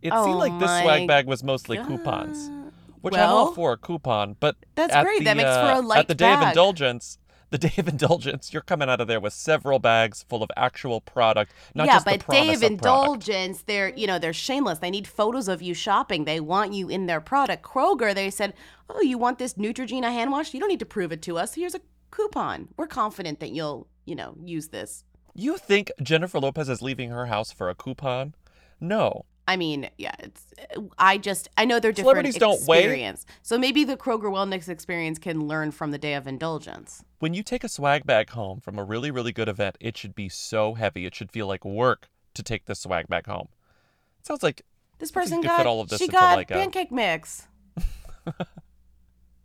It 0.00 0.12
Oh 0.14 0.24
seemed 0.24 0.38
like 0.38 0.56
this 0.60 0.70
swag 0.82 1.08
bag 1.08 1.26
was 1.26 1.42
mostly 1.42 1.76
coupons. 1.78 2.50
Which 3.00 3.14
I'm 3.14 3.28
all 3.28 3.44
Well, 3.46 3.54
for 3.54 3.72
a 3.72 3.76
coupon, 3.76 4.36
but 4.40 4.56
that's 4.74 4.94
great. 5.02 5.20
The, 5.20 5.24
That 5.26 5.36
makes 5.36 5.50
for 5.50 5.72
a 5.72 5.78
uh, 5.78 5.82
light 5.82 5.98
At 6.00 6.08
the 6.08 6.14
day 6.14 6.32
of 6.32 6.42
indulgence, 6.42 7.18
the 7.50 7.58
day 7.58 7.72
of 7.78 7.88
indulgence, 7.88 8.52
you're 8.52 8.62
coming 8.62 8.88
out 8.88 9.00
of 9.00 9.08
there 9.08 9.20
with 9.20 9.32
several 9.32 9.78
bags 9.78 10.24
full 10.28 10.42
of 10.42 10.50
actual 10.56 11.00
product, 11.00 11.52
not 11.74 11.86
yeah, 11.86 11.94
just 11.94 12.04
but 12.04 12.20
the 12.20 12.32
day 12.32 12.48
of 12.48 12.54
of 12.54 12.60
product. 12.60 12.72
indulgence, 12.72 13.62
they're 13.62 13.88
you 13.90 14.06
know 14.06 14.18
they're 14.18 14.32
shameless. 14.32 14.78
They 14.78 14.90
need 14.90 15.06
photos 15.06 15.48
of 15.48 15.60
you 15.60 15.74
shopping. 15.74 16.24
They 16.24 16.40
want 16.40 16.72
you 16.72 16.88
in 16.88 17.06
their 17.06 17.20
product. 17.20 17.62
Kroger, 17.62 18.14
they 18.14 18.30
said, 18.30 18.54
"Oh, 18.88 19.00
you 19.00 19.18
want 19.18 19.38
this 19.38 19.54
Neutrogena 19.54 20.12
hand 20.12 20.30
wash? 20.30 20.54
You 20.54 20.60
don't 20.60 20.68
need 20.68 20.80
to 20.80 20.86
prove 20.86 21.12
it 21.12 21.22
to 21.22 21.38
us. 21.38 21.54
Here's 21.54 21.74
a 21.74 21.80
coupon. 22.10 22.68
We're 22.76 22.86
confident 22.86 23.40
that 23.40 23.50
you'll 23.50 23.88
you 24.04 24.14
know 24.14 24.36
use 24.44 24.68
this." 24.68 25.04
You 25.34 25.58
think 25.58 25.90
Jennifer 26.02 26.38
Lopez 26.38 26.68
is 26.68 26.82
leaving 26.82 27.10
her 27.10 27.26
house 27.26 27.52
for 27.52 27.68
a 27.68 27.74
coupon? 27.74 28.34
No. 28.80 29.24
I 29.50 29.56
mean, 29.56 29.90
yeah, 29.98 30.14
it's. 30.20 30.44
I 30.96 31.18
just 31.18 31.48
I 31.58 31.64
know 31.64 31.80
they're 31.80 31.90
different 31.90 32.14
Celebrities 32.26 32.36
don't 32.38 32.64
wait. 32.68 32.84
experience. 32.84 33.26
So 33.42 33.58
maybe 33.58 33.82
the 33.82 33.96
Kroger 33.96 34.30
Wellness 34.30 34.68
experience 34.68 35.18
can 35.18 35.48
learn 35.48 35.72
from 35.72 35.90
the 35.90 35.98
day 35.98 36.14
of 36.14 36.28
indulgence. 36.28 37.02
When 37.18 37.34
you 37.34 37.42
take 37.42 37.64
a 37.64 37.68
swag 37.68 38.06
bag 38.06 38.30
home 38.30 38.60
from 38.60 38.78
a 38.78 38.84
really, 38.84 39.10
really 39.10 39.32
good 39.32 39.48
event, 39.48 39.76
it 39.80 39.96
should 39.96 40.14
be 40.14 40.28
so 40.28 40.74
heavy. 40.74 41.04
It 41.04 41.14
should 41.16 41.32
feel 41.32 41.48
like 41.48 41.64
work 41.64 42.08
to 42.34 42.42
take 42.44 42.66
the 42.66 42.76
swag 42.76 43.08
bag 43.08 43.26
home. 43.26 43.48
It 44.20 44.26
sounds 44.26 44.42
like 44.44 44.62
This 45.00 45.10
person 45.10 45.40
could 45.42 45.48
got 45.48 45.56
fit 45.58 45.66
all 45.66 45.80
of 45.80 45.88
this 45.88 45.98
she 45.98 46.06
got 46.06 46.36
like, 46.36 46.50
a- 46.52 46.54
pancake 46.54 46.92
mix. 46.92 47.48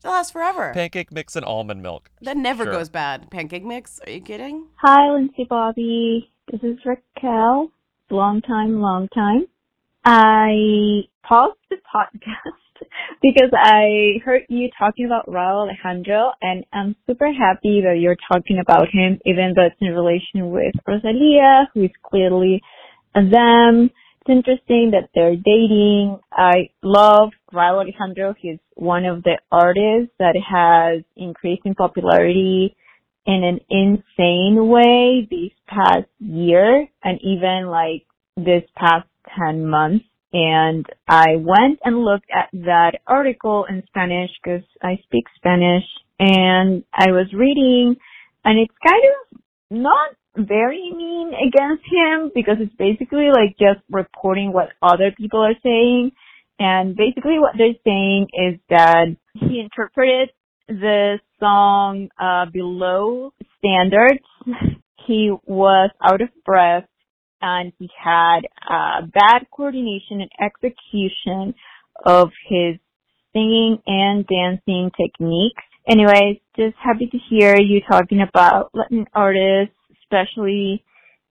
It 0.03 0.09
lasts 0.09 0.31
forever. 0.31 0.71
pancake 0.71 1.11
mix 1.11 1.35
and 1.35 1.43
almond 1.43 1.81
milk. 1.81 2.11
that 2.21 2.37
never 2.37 2.65
Sure. 2.65 2.73
goes 2.73 2.89
bad. 2.89 3.31
Pancake 3.31 3.63
mix? 3.65 3.99
Are 4.05 4.11
you 4.11 4.21
kidding? 4.21 4.67
Hi, 4.83 5.11
Lindsey 5.11 5.45
Bobby. 5.49 6.29
This 6.51 6.61
is 6.61 6.77
Rick 6.85 7.01
Raquel. 7.15 7.71
Long 8.11 8.39
time, 8.43 8.81
long 8.81 9.07
time. 9.15 9.47
I 10.05 11.01
paused 11.27 11.57
the 11.71 11.77
podcast 11.77 12.85
because 13.23 13.49
I 13.53 14.19
heard 14.23 14.43
you 14.49 14.69
talking 14.77 15.07
about 15.07 15.27
Rauw 15.27 15.67
Alejandro, 15.67 16.31
and 16.43 16.63
I'm 16.71 16.95
super 17.07 17.31
happy 17.33 17.81
that 17.81 17.97
you're 17.99 18.17
talking 18.31 18.59
about 18.61 18.87
him, 18.91 19.19
even 19.25 19.53
though 19.55 19.65
it's 19.65 19.75
in 19.81 19.93
relation 19.93 20.51
with 20.51 20.75
Rosalia, 20.87 21.69
who 21.73 21.85
is 21.85 21.91
clearly 22.03 22.61
them. 23.15 23.89
It's 24.21 24.29
interesting 24.29 24.91
that 24.91 25.09
they're 25.15 25.35
dating. 25.35 26.19
I 26.31 26.69
love 26.83 27.31
Rauw 27.51 27.81
Alejandro. 27.81 28.35
He's 28.39 28.59
one 28.75 29.05
of 29.05 29.23
the 29.23 29.39
artists 29.51 30.13
that 30.19 30.35
has 30.35 31.03
increased 31.15 31.63
in 31.65 31.73
popularity 31.73 32.75
in 33.25 33.43
an 33.43 33.59
insane 33.71 34.67
way 34.67 35.27
this 35.31 35.51
past 35.67 36.09
year 36.19 36.87
and 37.03 37.19
even 37.23 37.67
like 37.71 38.05
this 38.37 38.63
past 38.77 39.07
10 39.37 39.65
months. 39.65 40.05
And 40.33 40.85
I 41.07 41.37
went 41.37 41.79
and 41.83 42.03
looked 42.03 42.29
at 42.35 42.49
that 42.53 42.99
article 43.07 43.65
in 43.69 43.83
Spanish 43.87 44.31
because 44.43 44.63
I 44.81 44.99
speak 45.03 45.25
Spanish 45.37 45.85
and 46.19 46.83
I 46.93 47.11
was 47.11 47.27
reading 47.33 47.95
and 48.43 48.59
it's 48.59 48.73
kind 48.85 49.01
of 49.05 49.39
not 49.71 50.09
very 50.37 50.91
mean 50.95 51.31
against 51.33 51.83
him 51.85 52.31
because 52.35 52.57
it's 52.59 52.75
basically 52.75 53.29
like 53.29 53.57
just 53.57 53.83
reporting 53.89 54.51
what 54.51 54.69
other 54.81 55.11
people 55.17 55.39
are 55.39 55.55
saying. 55.63 56.11
And 56.59 56.95
basically 56.95 57.39
what 57.39 57.53
they're 57.57 57.79
saying 57.83 58.27
is 58.33 58.59
that 58.69 59.15
he 59.33 59.59
interpreted 59.59 60.29
the 60.67 61.19
song 61.39 62.09
uh, 62.19 62.45
below 62.51 63.33
standards. 63.57 64.23
He 65.07 65.31
was 65.45 65.91
out 66.01 66.21
of 66.21 66.29
breath 66.45 66.85
and 67.45 67.71
he 67.77 67.87
had 68.03 68.39
uh, 68.67 69.05
bad 69.05 69.45
coordination 69.55 70.21
and 70.21 70.31
execution 70.41 71.53
of 72.03 72.29
his 72.49 72.77
singing 73.33 73.77
and 73.85 74.25
dancing 74.25 74.89
techniques. 74.99 75.61
Anyways, 75.87 76.37
just 76.55 76.75
happy 76.83 77.05
to 77.05 77.17
hear 77.29 77.55
you 77.55 77.81
talking 77.87 78.21
about 78.27 78.71
Latin 78.73 79.05
artists, 79.13 79.75
especially 80.01 80.83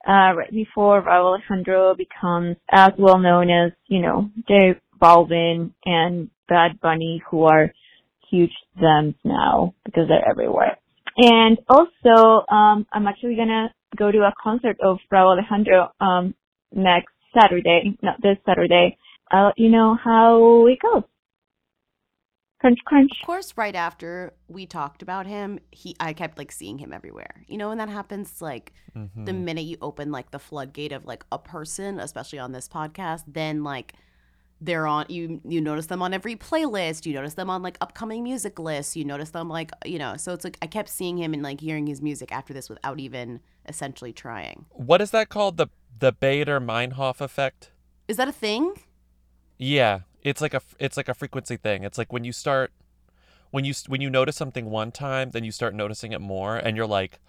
uh, 0.06 0.35
right 0.37 0.52
before 0.52 1.02
Rauw 1.02 1.37
Alejandro 1.37 1.97
becomes 1.97 2.56
as 2.71 2.92
well 2.97 3.18
known 3.18 3.50
as, 3.50 3.73
you 3.88 4.00
know, 4.00 4.30
J 4.47 4.78
Balvin 5.02 5.73
and 5.85 6.30
Bad 6.49 6.80
Bunny, 6.80 7.23
who 7.28 7.42
are 7.44 7.73
huge 8.30 8.52
thems 8.78 9.16
now 9.25 9.75
because 9.85 10.04
they're 10.09 10.30
everywhere. 10.30 10.78
And 11.16 11.59
also, 11.68 12.47
um, 12.49 12.87
I'm 12.92 13.06
actually 13.09 13.35
gonna 13.37 13.75
go 13.96 14.10
to 14.10 14.18
a 14.18 14.32
concert 14.42 14.76
of 14.82 14.98
Rauw 15.12 15.32
Alejandro 15.38 15.90
um, 16.00 16.34
next 16.72 17.12
Saturday, 17.38 17.96
not 18.02 18.20
this 18.22 18.36
Saturday. 18.46 18.96
I'll 19.30 19.46
let 19.46 19.58
you 19.58 19.70
know 19.70 19.96
how 20.02 20.66
it 20.66 20.78
goes. 20.80 21.02
Crunch, 22.60 22.78
crunch. 22.86 23.10
Of 23.20 23.26
course, 23.26 23.52
right 23.56 23.74
after 23.74 24.32
we 24.48 24.64
talked 24.64 25.02
about 25.02 25.26
him, 25.26 25.58
he 25.70 25.94
I 26.00 26.14
kept 26.14 26.38
like 26.38 26.50
seeing 26.50 26.78
him 26.78 26.92
everywhere. 26.94 27.44
You 27.46 27.58
know, 27.58 27.68
when 27.68 27.78
that 27.78 27.88
happens, 27.88 28.40
like 28.40 28.72
Mm-hmm. 28.96 29.24
the 29.24 29.32
minute 29.32 29.64
you 29.64 29.76
open 29.82 30.12
like 30.12 30.30
the 30.30 30.38
floodgate 30.38 30.92
of 30.92 31.04
like 31.04 31.24
a 31.32 31.38
person, 31.38 31.98
especially 31.98 32.38
on 32.38 32.52
this 32.52 32.68
podcast, 32.68 33.24
then 33.26 33.64
like 33.64 33.94
they're 34.60 34.86
on 34.86 35.06
you 35.08 35.40
you 35.44 35.60
notice 35.60 35.86
them 35.86 36.00
on 36.00 36.14
every 36.14 36.36
playlist, 36.36 37.04
you 37.04 37.12
notice 37.12 37.34
them 37.34 37.50
on 37.50 37.60
like 37.60 37.76
upcoming 37.80 38.22
music 38.22 38.56
lists, 38.60 38.96
you 38.96 39.04
notice 39.04 39.30
them 39.30 39.48
like 39.48 39.72
you 39.84 39.98
know, 39.98 40.16
so 40.16 40.32
it's 40.32 40.44
like 40.44 40.56
I 40.62 40.68
kept 40.68 40.88
seeing 40.88 41.18
him 41.18 41.34
and 41.34 41.42
like 41.42 41.60
hearing 41.60 41.88
his 41.88 42.00
music 42.00 42.30
after 42.30 42.54
this 42.54 42.70
without 42.70 43.00
even 43.00 43.40
essentially 43.68 44.12
trying. 44.12 44.66
What 44.71 45.00
is 45.00 45.11
that 45.12 45.28
called? 45.28 45.56
The 45.56 45.68
the 45.99 46.12
Baader 46.12 46.62
Meinhof 46.64 47.21
effect? 47.21 47.71
Is 48.09 48.16
that 48.16 48.28
a 48.28 48.33
thing? 48.33 48.75
Yeah, 49.59 50.00
it's 50.23 50.40
like 50.40 50.54
a 50.54 50.61
it's 50.78 50.97
like 50.97 51.09
a 51.09 51.14
frequency 51.14 51.56
thing. 51.56 51.85
It's 51.85 51.99
like 51.99 52.12
when 52.12 52.25
you 52.25 52.33
start 52.33 52.73
when 53.50 53.64
you 53.64 53.73
when 53.87 54.00
you 54.00 54.11
notice 54.11 54.37
something 54.37 54.71
one 54.71 54.90
time, 54.92 55.30
then 55.30 55.44
you 55.44 55.52
start 55.52 55.75
noticing 55.75 56.12
it 56.12 56.21
more, 56.21 56.56
and 56.56 56.76
you're 56.76 56.87
like, 56.87 57.21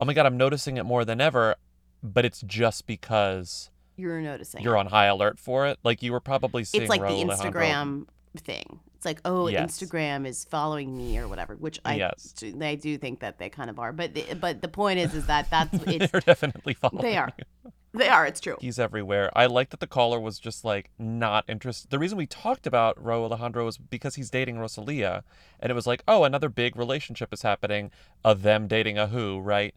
oh 0.00 0.04
my 0.04 0.12
god, 0.14 0.26
I'm 0.26 0.36
noticing 0.36 0.76
it 0.76 0.84
more 0.84 1.04
than 1.04 1.20
ever. 1.20 1.56
But 2.02 2.24
it's 2.24 2.40
just 2.42 2.86
because 2.86 3.70
You're 3.96 4.20
noticing. 4.22 4.62
you're 4.62 4.76
on 4.76 4.86
high 4.86 5.06
alert 5.06 5.38
for 5.38 5.66
it. 5.66 5.78
Like 5.82 6.02
you 6.02 6.12
were 6.12 6.20
probably 6.20 6.64
seeing. 6.64 6.82
it's 6.82 6.90
like 6.90 7.00
the 7.00 7.06
Alejandro- 7.08 7.36
Instagram 7.60 8.06
thing. 8.38 8.80
It's 9.00 9.06
like, 9.06 9.22
oh, 9.24 9.48
Yes. 9.48 9.78
Instagram 9.78 10.26
is 10.26 10.44
following 10.44 10.94
me 10.94 11.16
or 11.16 11.26
whatever, 11.26 11.56
which 11.56 11.80
I 11.86 11.94
Yes. 11.94 12.32
do- 12.36 12.54
I 12.60 12.74
do 12.74 12.98
think 12.98 13.20
that 13.20 13.38
they 13.38 13.48
kind 13.48 13.70
of 13.70 13.78
are. 13.78 13.94
But 13.94 14.12
the, 14.12 14.26
but 14.38 14.60
the 14.60 14.68
point 14.68 14.98
is, 14.98 15.14
is 15.14 15.24
that 15.26 15.48
that's 15.48 15.72
it's 15.86 16.12
They're 16.12 16.20
definitely 16.20 16.74
following. 16.74 17.00
they 17.00 17.16
are, 17.16 17.30
you. 17.64 17.72
they 17.94 18.08
are. 18.08 18.26
It's 18.26 18.40
true. 18.40 18.58
He's 18.60 18.78
everywhere. 18.78 19.30
I 19.34 19.46
like 19.46 19.70
that 19.70 19.80
the 19.80 19.86
caller 19.86 20.20
was 20.20 20.38
just 20.38 20.66
like 20.66 20.90
not 20.98 21.46
interested. 21.48 21.90
The 21.90 21.98
reason 21.98 22.18
we 22.18 22.26
talked 22.26 22.66
about 22.66 23.02
Rauw 23.02 23.24
Alejandro 23.24 23.64
was 23.64 23.78
because 23.78 24.16
he's 24.16 24.28
dating 24.28 24.58
Rosalia, 24.58 25.24
and 25.60 25.70
it 25.70 25.74
was 25.74 25.86
like, 25.86 26.02
oh, 26.06 26.24
another 26.24 26.50
big 26.50 26.76
relationship 26.76 27.32
is 27.32 27.40
happening 27.40 27.90
of 28.22 28.42
them 28.42 28.68
dating 28.68 28.98
a 28.98 29.06
who, 29.06 29.40
right? 29.40 29.74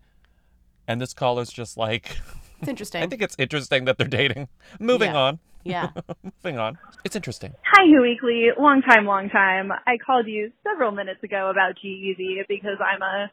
And 0.85 0.99
this 0.99 1.13
caller's 1.13 1.49
just 1.53 1.77
like, 1.77 2.17
It's 2.59 2.67
interesting. 2.67 3.03
I 3.03 3.07
think 3.07 3.21
it's 3.21 3.35
interesting 3.39 3.85
that 3.85 3.97
they're 3.97 4.05
dating. 4.07 4.49
Moving 4.81 5.11
Yeah. 5.11 5.17
on. 5.21 5.39
Yeah. 5.63 5.89
Moving 6.43 6.59
on. 6.59 6.77
It's 7.03 7.15
interesting. 7.15 7.53
Hi, 7.65 7.85
Who 7.85 8.01
Weekly. 8.01 8.47
Long 8.57 8.81
time, 8.81 9.05
long 9.05 9.29
time. 9.29 9.71
I 9.71 9.97
called 10.03 10.27
you 10.27 10.51
several 10.63 10.91
minutes 10.91 11.23
ago 11.23 11.49
about 11.49 11.75
G-Eazy 11.81 12.43
because 12.47 12.77
I'm 12.79 13.01
a, 13.01 13.31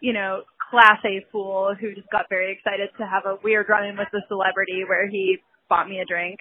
you 0.00 0.12
know, 0.12 0.42
class 0.70 0.98
A 1.04 1.24
fool 1.32 1.74
who 1.78 1.94
just 1.94 2.10
got 2.10 2.26
very 2.28 2.52
excited 2.52 2.90
to 2.98 3.04
have 3.06 3.24
a 3.26 3.38
weird 3.42 3.66
run-in 3.68 3.96
with 3.96 4.08
the 4.12 4.22
celebrity 4.28 4.84
where 4.86 5.08
he 5.08 5.38
bought 5.68 5.88
me 5.88 6.00
a 6.00 6.04
drink. 6.04 6.40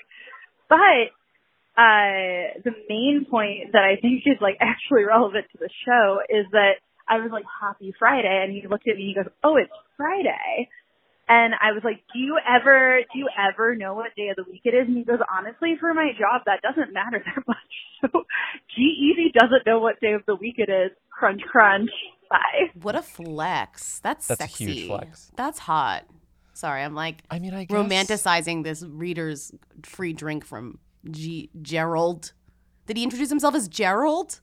But, 0.70 1.14
uh, 1.78 2.58
the 2.66 2.74
main 2.90 3.26
point 3.30 3.72
that 3.74 3.86
I 3.86 4.02
think 4.02 4.24
is 4.26 4.42
like 4.42 4.58
actually 4.62 5.06
relevant 5.06 5.46
to 5.52 5.58
the 5.60 5.70
show 5.86 6.20
is 6.30 6.46
that 6.52 6.82
I 7.08 7.20
was 7.20 7.32
like, 7.32 7.46
happy 7.48 7.94
Friday. 7.98 8.44
And 8.44 8.52
he 8.52 8.68
looked 8.68 8.88
at 8.88 8.98
me 8.98 9.08
and 9.08 9.10
he 9.10 9.16
goes, 9.16 9.32
oh, 9.44 9.56
it's 9.56 9.72
Friday. 9.96 10.68
And 11.30 11.54
I 11.62 11.74
was 11.74 11.84
like, 11.84 12.04
do 12.14 12.20
you 12.20 12.38
ever, 12.48 13.00
do 13.12 13.20
you 13.20 13.28
ever 13.38 13.76
know 13.76 13.94
what 13.94 14.16
day 14.16 14.30
of 14.30 14.38
the 14.38 14.50
week 14.50 14.62
it 14.64 14.74
is? 14.74 14.88
And 14.88 14.98
he 14.98 15.04
goes, 15.04 15.20
honestly, 15.30 15.76
for 15.80 15.94
my 15.94 16.12
job, 16.18 16.44
that 16.46 16.62
doesn't 16.62 16.94
matter 16.94 17.22
that 17.36 17.44
much. 17.48 17.58
So 18.02 18.24
G-Eazy 18.76 19.34
doesn't 19.34 19.66
know 19.66 19.80
what 19.80 20.00
day 20.00 20.14
of 20.14 20.22
the 20.26 20.36
week 20.36 20.56
it 20.58 20.70
is. 20.70 20.92
Crunch, 21.10 21.42
crunch. 21.42 21.90
Bye. 22.30 22.72
What 22.82 22.96
a 22.96 23.02
flex. 23.02 24.00
That's, 24.00 24.28
That's 24.28 24.40
a 24.40 24.44
sexy. 24.44 24.66
huge 24.66 24.88
flex. 24.88 25.32
That's 25.36 25.60
hot. 25.60 26.06
Sorry, 26.54 26.82
I'm 26.84 26.96
like 26.96 27.22
I 27.30 27.40
mean, 27.40 27.54
I 27.54 27.66
guess. 27.66 27.78
romanticizing 27.78 28.64
this 28.64 28.84
reader's 28.84 29.52
free 29.84 30.14
drink 30.14 30.44
from 30.46 30.80
G- 31.10 31.50
Gerald. 31.62 32.34
Did 32.88 32.98
he 32.98 33.04
introduce 33.04 33.30
himself 33.30 33.54
as 33.54 33.68
Gerald? 33.68 34.42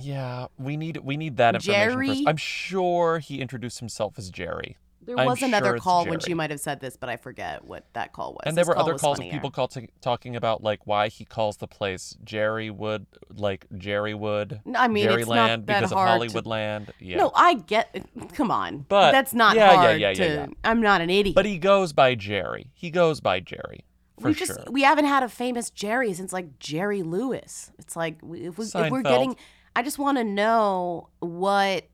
Yeah, 0.00 0.46
we 0.58 0.76
need 0.76 0.98
we 0.98 1.16
need 1.16 1.38
that 1.38 1.56
information 1.56 1.90
first. 1.98 2.06
Jerry? 2.06 2.24
I'm 2.26 2.36
sure 2.36 3.18
he 3.18 3.40
introduced 3.40 3.80
himself 3.80 4.14
as 4.16 4.30
Jerry. 4.30 4.76
There 5.02 5.18
I'm 5.18 5.26
was 5.26 5.42
another 5.42 5.66
sure 5.66 5.76
it's 5.76 5.84
call 5.84 6.06
when 6.06 6.20
she 6.20 6.34
might 6.34 6.50
have 6.50 6.60
said 6.60 6.80
this, 6.80 6.96
but 6.96 7.08
I 7.08 7.16
forget 7.16 7.64
what 7.64 7.86
that 7.94 8.12
call 8.12 8.34
was. 8.34 8.42
And 8.44 8.56
there 8.56 8.64
were 8.66 8.74
call 8.74 8.82
other 8.82 8.98
calls 8.98 9.18
of 9.18 9.30
people 9.30 9.50
call 9.50 9.68
to, 9.68 9.86
talking 10.02 10.36
about 10.36 10.62
like 10.62 10.86
why 10.86 11.08
he 11.08 11.24
calls 11.24 11.56
the 11.56 11.66
place 11.66 12.16
Jerrywood, 12.24 13.06
like 13.34 13.66
Jerrywood, 13.74 14.60
No, 14.66 14.78
I 14.78 14.88
mean, 14.88 15.08
it's 15.08 15.26
not 15.28 15.66
that 15.66 15.66
because 15.66 15.92
of 15.92 15.98
hard 15.98 16.20
to- 16.20 16.28
Hollywoodland. 16.28 16.90
Yeah. 17.00 17.16
No, 17.16 17.32
I 17.34 17.54
get. 17.54 18.06
Come 18.34 18.50
on, 18.50 18.84
But- 18.88 19.12
that's 19.12 19.32
not 19.32 19.56
yeah, 19.56 19.70
yeah, 19.70 19.76
hard 19.76 20.00
yeah, 20.00 20.08
yeah, 20.10 20.14
to. 20.14 20.34
yeah. 20.34 20.46
I'm 20.64 20.82
not 20.82 21.00
an 21.00 21.10
idiot. 21.10 21.34
but 21.34 21.46
he 21.46 21.58
goes 21.58 21.92
by 21.92 22.14
Jerry. 22.14 22.70
He 22.74 22.90
goes 22.90 23.20
by 23.20 23.40
Jerry 23.40 23.84
for 24.20 24.28
we 24.28 24.34
sure. 24.34 24.46
just 24.48 24.68
we 24.70 24.82
haven't 24.82 25.06
had 25.06 25.22
a 25.22 25.28
famous 25.28 25.70
Jerry 25.70 26.12
since 26.12 26.32
like 26.32 26.58
Jerry 26.58 27.02
Lewis. 27.02 27.72
It's 27.78 27.96
like 27.96 28.18
if, 28.22 28.58
we, 28.58 28.66
if 28.66 28.90
we're 28.90 29.02
getting, 29.02 29.34
I 29.74 29.82
just 29.82 29.98
want 29.98 30.18
to 30.18 30.24
know 30.24 31.08
what 31.20 31.84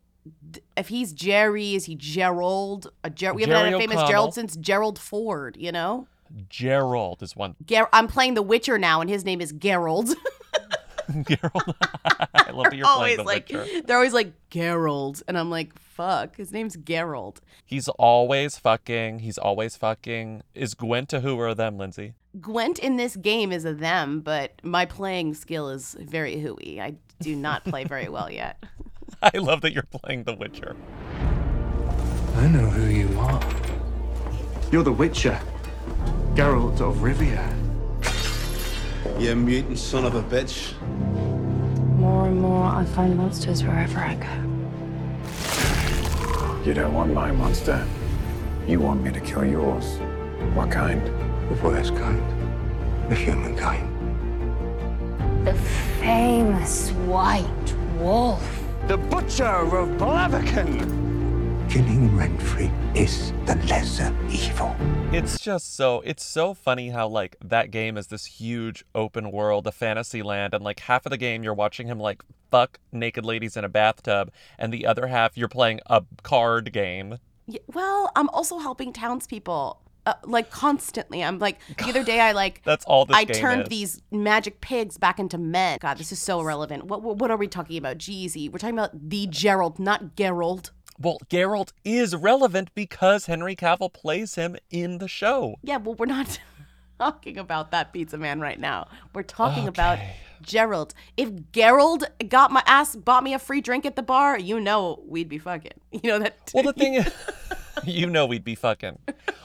if 0.76 0.88
he's 0.88 1.12
Jerry, 1.12 1.74
is 1.74 1.84
he 1.86 1.94
Gerald? 1.94 2.90
A 3.04 3.10
Ger- 3.10 3.34
we 3.34 3.42
haven't 3.42 3.56
had 3.56 3.74
a 3.74 3.78
famous 3.78 3.96
O'Connell. 3.96 4.10
Gerald 4.10 4.34
since 4.34 4.56
Gerald 4.56 4.98
Ford. 4.98 5.56
You 5.58 5.72
know, 5.72 6.08
Gerald 6.48 7.22
is 7.22 7.36
one. 7.36 7.56
Ger- 7.64 7.88
I'm 7.92 8.08
playing 8.08 8.34
The 8.34 8.42
Witcher 8.42 8.78
now, 8.78 9.00
and 9.00 9.10
his 9.10 9.24
name 9.24 9.40
is 9.40 9.52
Gerald. 9.52 10.10
Gerald. 11.26 11.74
I 12.34 12.50
love 12.50 12.64
that 12.64 12.76
you're 12.76 12.86
always 12.86 13.14
playing 13.14 13.16
the 13.18 13.22
like 13.22 13.48
Witcher. 13.48 13.82
they're 13.86 13.96
always 13.96 14.12
like 14.12 14.32
Gerald, 14.50 15.22
and 15.28 15.38
I'm 15.38 15.50
like, 15.50 15.78
fuck, 15.78 16.36
his 16.36 16.52
name's 16.52 16.76
Gerald. 16.76 17.40
He's 17.64 17.88
always 17.88 18.58
fucking. 18.58 19.20
He's 19.20 19.38
always 19.38 19.76
fucking. 19.76 20.42
Is 20.54 20.74
Gwent 20.74 21.12
a 21.12 21.20
who 21.20 21.36
or 21.36 21.54
them, 21.54 21.78
Lindsey? 21.78 22.14
Gwent 22.40 22.78
in 22.78 22.96
this 22.96 23.16
game 23.16 23.50
is 23.52 23.64
a 23.64 23.72
them, 23.72 24.20
but 24.20 24.60
my 24.62 24.84
playing 24.84 25.34
skill 25.34 25.70
is 25.70 25.96
very 25.98 26.38
hooey. 26.40 26.80
I 26.80 26.96
do 27.20 27.34
not 27.34 27.64
play 27.64 27.84
very 27.84 28.08
well 28.08 28.30
yet. 28.30 28.62
I 29.22 29.38
love 29.38 29.62
that 29.62 29.72
you're 29.72 29.84
playing 29.84 30.24
The 30.24 30.34
Witcher. 30.34 30.76
I 32.36 32.48
know 32.48 32.68
who 32.68 32.86
you 32.86 33.18
are. 33.18 33.42
You're 34.70 34.82
the 34.82 34.92
Witcher, 34.92 35.40
Geralt 36.34 36.80
of 36.80 36.96
Rivia. 36.96 37.50
You 39.18 39.34
mutant 39.34 39.78
son 39.78 40.04
of 40.04 40.14
a 40.14 40.22
bitch. 40.22 40.78
More 41.98 42.26
and 42.26 42.40
more, 42.42 42.66
I 42.66 42.84
find 42.84 43.16
monsters 43.16 43.62
wherever 43.62 43.98
I 44.00 44.16
go. 44.16 44.26
You 46.64 46.74
don't 46.74 46.92
want 46.92 47.14
my 47.14 47.32
monster. 47.32 47.86
You 48.66 48.80
want 48.80 49.02
me 49.02 49.12
to 49.12 49.20
kill 49.20 49.46
yours. 49.46 49.98
What 50.54 50.70
kind? 50.70 51.00
The 51.48 51.54
worst 51.62 51.96
kind. 51.96 52.20
The 53.08 53.14
human 53.14 53.56
kind. 53.56 53.88
The 55.46 55.54
famous 55.54 56.90
white 56.90 57.74
wolf. 57.98 58.65
The 58.88 58.96
Butcher 58.96 59.44
of 59.44 59.88
Blaviken. 59.98 61.68
killing 61.68 62.08
Renfri 62.10 62.70
is 62.96 63.32
the 63.44 63.56
lesser 63.66 64.14
evil. 64.30 64.76
It's 65.10 65.40
just 65.40 65.74
so 65.74 66.02
it's 66.02 66.24
so 66.24 66.54
funny 66.54 66.90
how 66.90 67.08
like 67.08 67.34
that 67.44 67.72
game 67.72 67.96
is 67.96 68.06
this 68.06 68.26
huge 68.26 68.84
open 68.94 69.32
world, 69.32 69.66
a 69.66 69.72
fantasy 69.72 70.22
land, 70.22 70.54
and 70.54 70.62
like 70.62 70.78
half 70.78 71.04
of 71.04 71.10
the 71.10 71.16
game 71.16 71.42
you're 71.42 71.52
watching 71.52 71.88
him 71.88 71.98
like 71.98 72.22
fuck 72.52 72.78
naked 72.92 73.24
ladies 73.24 73.56
in 73.56 73.64
a 73.64 73.68
bathtub, 73.68 74.30
and 74.56 74.72
the 74.72 74.86
other 74.86 75.08
half 75.08 75.36
you're 75.36 75.48
playing 75.48 75.80
a 75.86 76.04
card 76.22 76.72
game. 76.72 77.18
Yeah, 77.48 77.58
well, 77.66 78.12
I'm 78.14 78.28
also 78.28 78.58
helping 78.58 78.92
townspeople. 78.92 79.82
Uh, 80.06 80.14
like 80.24 80.50
constantly, 80.50 81.22
I'm 81.22 81.40
like 81.40 81.58
the 81.78 81.88
other 81.88 82.04
day. 82.04 82.20
I 82.20 82.30
like 82.30 82.62
That's 82.64 82.84
all 82.84 83.04
this 83.06 83.16
I 83.16 83.24
turned 83.24 83.62
is. 83.62 83.68
these 83.68 84.02
magic 84.12 84.60
pigs 84.60 84.98
back 84.98 85.18
into 85.18 85.36
men. 85.36 85.78
God, 85.80 85.98
this 85.98 86.12
is 86.12 86.20
so 86.20 86.40
irrelevant. 86.40 86.84
What 86.84 87.02
what, 87.02 87.30
are 87.30 87.36
we 87.36 87.48
talking 87.48 87.76
about? 87.76 87.98
G-Eazy, 87.98 88.50
we're 88.50 88.58
talking 88.58 88.78
about 88.78 89.10
the 89.10 89.26
Gerald, 89.26 89.80
not 89.80 90.14
Gerald. 90.14 90.70
Well, 90.98 91.18
Geralt 91.28 91.72
is 91.84 92.14
relevant 92.14 92.70
because 92.74 93.26
Henry 93.26 93.54
Cavill 93.56 93.92
plays 93.92 94.36
him 94.36 94.56
in 94.70 94.98
the 94.98 95.08
show. 95.08 95.56
Yeah, 95.62 95.76
well, 95.78 95.94
we're 95.94 96.06
not 96.06 96.38
talking 96.98 97.36
about 97.36 97.70
that 97.72 97.92
pizza 97.92 98.16
man 98.16 98.40
right 98.40 98.58
now. 98.58 98.88
We're 99.12 99.22
talking 99.24 99.68
about 99.68 99.98
Gerald. 100.40 100.94
If 101.16 101.30
Gerald 101.52 102.04
got 102.28 102.50
my 102.50 102.62
ass, 102.66 102.96
bought 102.96 103.24
me 103.24 103.34
a 103.34 103.38
free 103.38 103.60
drink 103.60 103.84
at 103.84 103.96
the 103.96 104.02
bar, 104.02 104.38
you 104.38 104.60
know 104.60 105.02
we'd 105.06 105.28
be 105.28 105.38
fucking. 105.38 105.72
You 106.02 106.10
know 106.10 106.18
that. 106.18 106.50
Well, 106.52 106.64
the 106.64 106.74
thing 106.74 106.94
is, 106.96 107.10
you 107.84 108.06
know 108.06 108.26
we'd 108.26 108.44
be 108.44 108.54
fucking. 108.54 108.98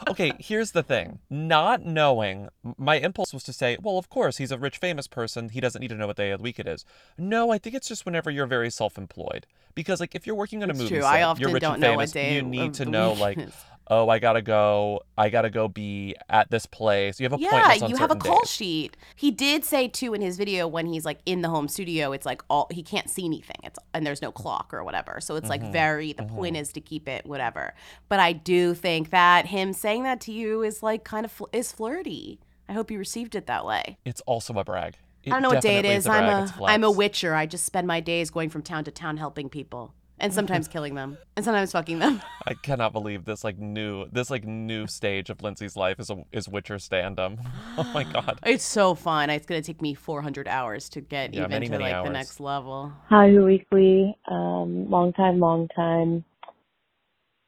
Okay, 0.08 0.34
here's 0.40 0.72
the 0.72 0.84
thing. 0.84 1.20
Not 1.30 1.86
knowing, 1.86 2.50
my 2.78 2.96
impulse 2.96 3.34
was 3.34 3.44
to 3.44 3.54
say, 3.54 3.78
well, 3.82 3.98
of 3.98 4.10
course, 4.10 4.38
he's 4.38 4.52
a 4.52 4.58
rich, 4.58 4.78
famous 4.78 5.08
person. 5.08 5.50
He 5.50 5.60
doesn't 5.62 5.80
need 5.80 5.90
to 5.90 5.96
know 5.96 6.08
what 6.08 6.18
day 6.18 6.32
of 6.32 6.40
the 6.40 6.44
week 6.44 6.60
it 6.60 6.68
is. 6.68 6.86
No, 7.18 7.52
I 7.52 7.58
think 7.58 7.76
it's 7.76 7.88
just 7.88 8.06
whenever 8.06 8.32
you're 8.32 8.48
very 8.48 8.70
self-employed. 8.70 9.46
Because, 9.76 10.00
like, 10.00 10.16
if 10.16 10.26
you're 10.26 10.36
working 10.36 10.64
on 10.64 10.70
a 10.70 10.72
It's 10.72 10.80
movie 10.80 10.96
true. 10.96 11.02
set, 11.02 11.08
I 11.12 11.36
you're 11.40 11.52
rich 11.52 11.62
don't 11.62 11.74
and 11.76 11.82
know 11.82 11.92
what 11.96 12.10
famous, 12.10 12.12
day 12.12 12.36
you 12.36 12.42
need 12.42 12.74
to 12.76 12.86
know, 12.86 13.14
like. 13.14 13.38
oh, 13.92 14.10
I 14.10 14.18
gotta 14.20 14.42
go, 14.42 15.02
I 15.18 15.30
gotta 15.30 15.50
go 15.52 15.68
be 15.68 16.16
at 16.30 16.50
this 16.50 16.66
place. 16.66 17.20
You 17.20 17.26
have 17.26 17.34
a 17.34 17.40
Yeah, 17.40 17.74
you 17.88 17.98
have 17.98 18.10
a 18.10 18.16
call 18.16 18.40
days. 18.40 18.50
sheet. 18.50 18.98
He 19.16 19.30
did 19.30 19.64
say 19.64 19.88
too 19.88 20.14
in 20.14 20.22
his 20.22 20.38
video 20.38 20.68
when 20.68 20.88
he's 20.88 21.06
like 21.06 21.20
in 21.26 21.42
the 21.42 21.50
home 21.50 21.68
studio, 21.68 22.14
it's 22.14 22.26
like 22.26 22.42
all 22.50 22.68
he 22.72 22.82
can't 22.82 23.10
see 23.10 23.26
anything. 23.26 23.58
It's 23.64 23.78
and 23.94 24.06
there's 24.08 24.22
no 24.22 24.32
clock 24.32 24.74
or 24.74 24.84
whatever. 24.84 25.20
So 25.22 25.36
it's 25.36 25.50
like 25.50 25.62
Mhm, 25.62 25.72
very 25.72 26.14
the 26.14 26.24
point 26.24 26.58
is 26.58 26.72
to 26.74 26.82
keep 26.82 27.08
it 27.08 27.26
whatever. 27.26 27.74
But 28.10 28.20
I 28.20 28.32
do 28.34 28.74
think 28.74 29.12
that 29.12 29.46
him 29.48 29.74
saying 29.74 30.04
that 30.04 30.22
to 30.22 30.32
you 30.32 30.64
is 30.64 30.82
like 30.82 31.04
kind 31.04 31.26
of 31.26 31.32
fl- 31.32 31.46
is 31.52 31.72
flirty. 31.72 32.40
I 32.70 32.74
hope 32.74 32.90
you 32.90 32.98
received 32.98 33.36
it 33.36 33.48
that 33.48 33.66
way. 33.66 33.98
It's 34.06 34.22
also 34.22 34.54
a 34.54 34.64
brag. 34.64 34.96
I 35.28 35.32
don't 35.32 35.42
know 35.44 35.50
what 35.50 35.62
day 35.62 35.78
it 35.80 35.82
definitely 35.84 35.96
is. 35.98 36.08
a 36.08 36.12
I'm 36.12 36.24
a 36.30 36.64
I'm 36.66 36.84
a 36.86 36.92
witcher. 36.92 37.36
I 37.36 37.46
just 37.46 37.66
spend 37.66 37.86
my 37.86 38.00
days 38.00 38.30
going 38.32 38.50
from 38.50 38.62
town 38.64 38.86
to 38.86 38.92
town 38.92 39.18
helping 39.18 39.50
people 39.50 39.94
and 40.22 40.34
sometimes 40.40 40.70
killing 40.70 40.96
them 40.96 41.18
and 41.36 41.44
sometimes 41.44 41.74
fucking 41.74 42.00
them. 42.00 42.22
I 42.48 42.54
cannot 42.54 42.94
believe 42.94 43.26
this 43.26 43.44
like 43.44 43.58
new 43.58 44.06
this 44.12 44.30
like 44.30 44.46
new 44.46 44.88
stage 44.88 45.30
of 45.30 45.42
Lindsey's 45.42 45.76
life 45.76 46.00
is 46.00 46.10
a 46.10 46.24
is 46.32 46.48
Witcher 46.48 46.78
standum. 46.78 47.40
Oh 47.78 47.90
my 47.94 48.04
god. 48.14 48.40
It's 48.46 48.64
so 48.64 48.96
fun. 48.96 49.30
It's 49.30 49.46
gonna 49.46 49.62
take 49.62 49.82
me 49.82 49.94
400 49.94 50.48
hours 50.48 50.88
to 50.90 51.02
get 51.02 51.34
Yeah, 51.34 51.42
even 51.42 51.52
many, 51.52 51.66
to 51.68 51.72
many 51.74 51.84
like 51.86 52.04
the 52.06 52.12
next 52.12 52.40
level. 52.40 52.94
Hi, 53.10 53.30
Who 53.30 53.46
Weekly. 53.46 54.16
Um, 54.30 54.90
long 54.90 55.14
time, 55.14 55.40
long 55.40 55.68
time. 55.76 56.24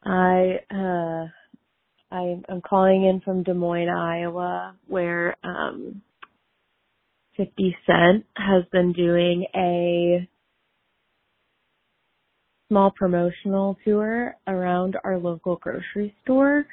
I 0.03 0.59
uh, 0.71 1.27
I 2.11 2.41
I'm 2.49 2.61
calling 2.61 3.05
in 3.05 3.21
from 3.21 3.43
Des 3.43 3.53
Moines, 3.53 3.89
Iowa, 3.89 4.75
where 4.87 5.35
um, 5.43 6.01
50 7.37 7.75
Cent 7.85 8.25
has 8.37 8.63
been 8.71 8.93
doing 8.93 9.45
a 9.55 10.27
small 12.73 12.89
promotional 12.89 13.77
tour 13.85 14.35
around 14.47 14.97
our 15.03 15.19
local 15.19 15.57
grocery 15.57 16.11
store 16.23 16.65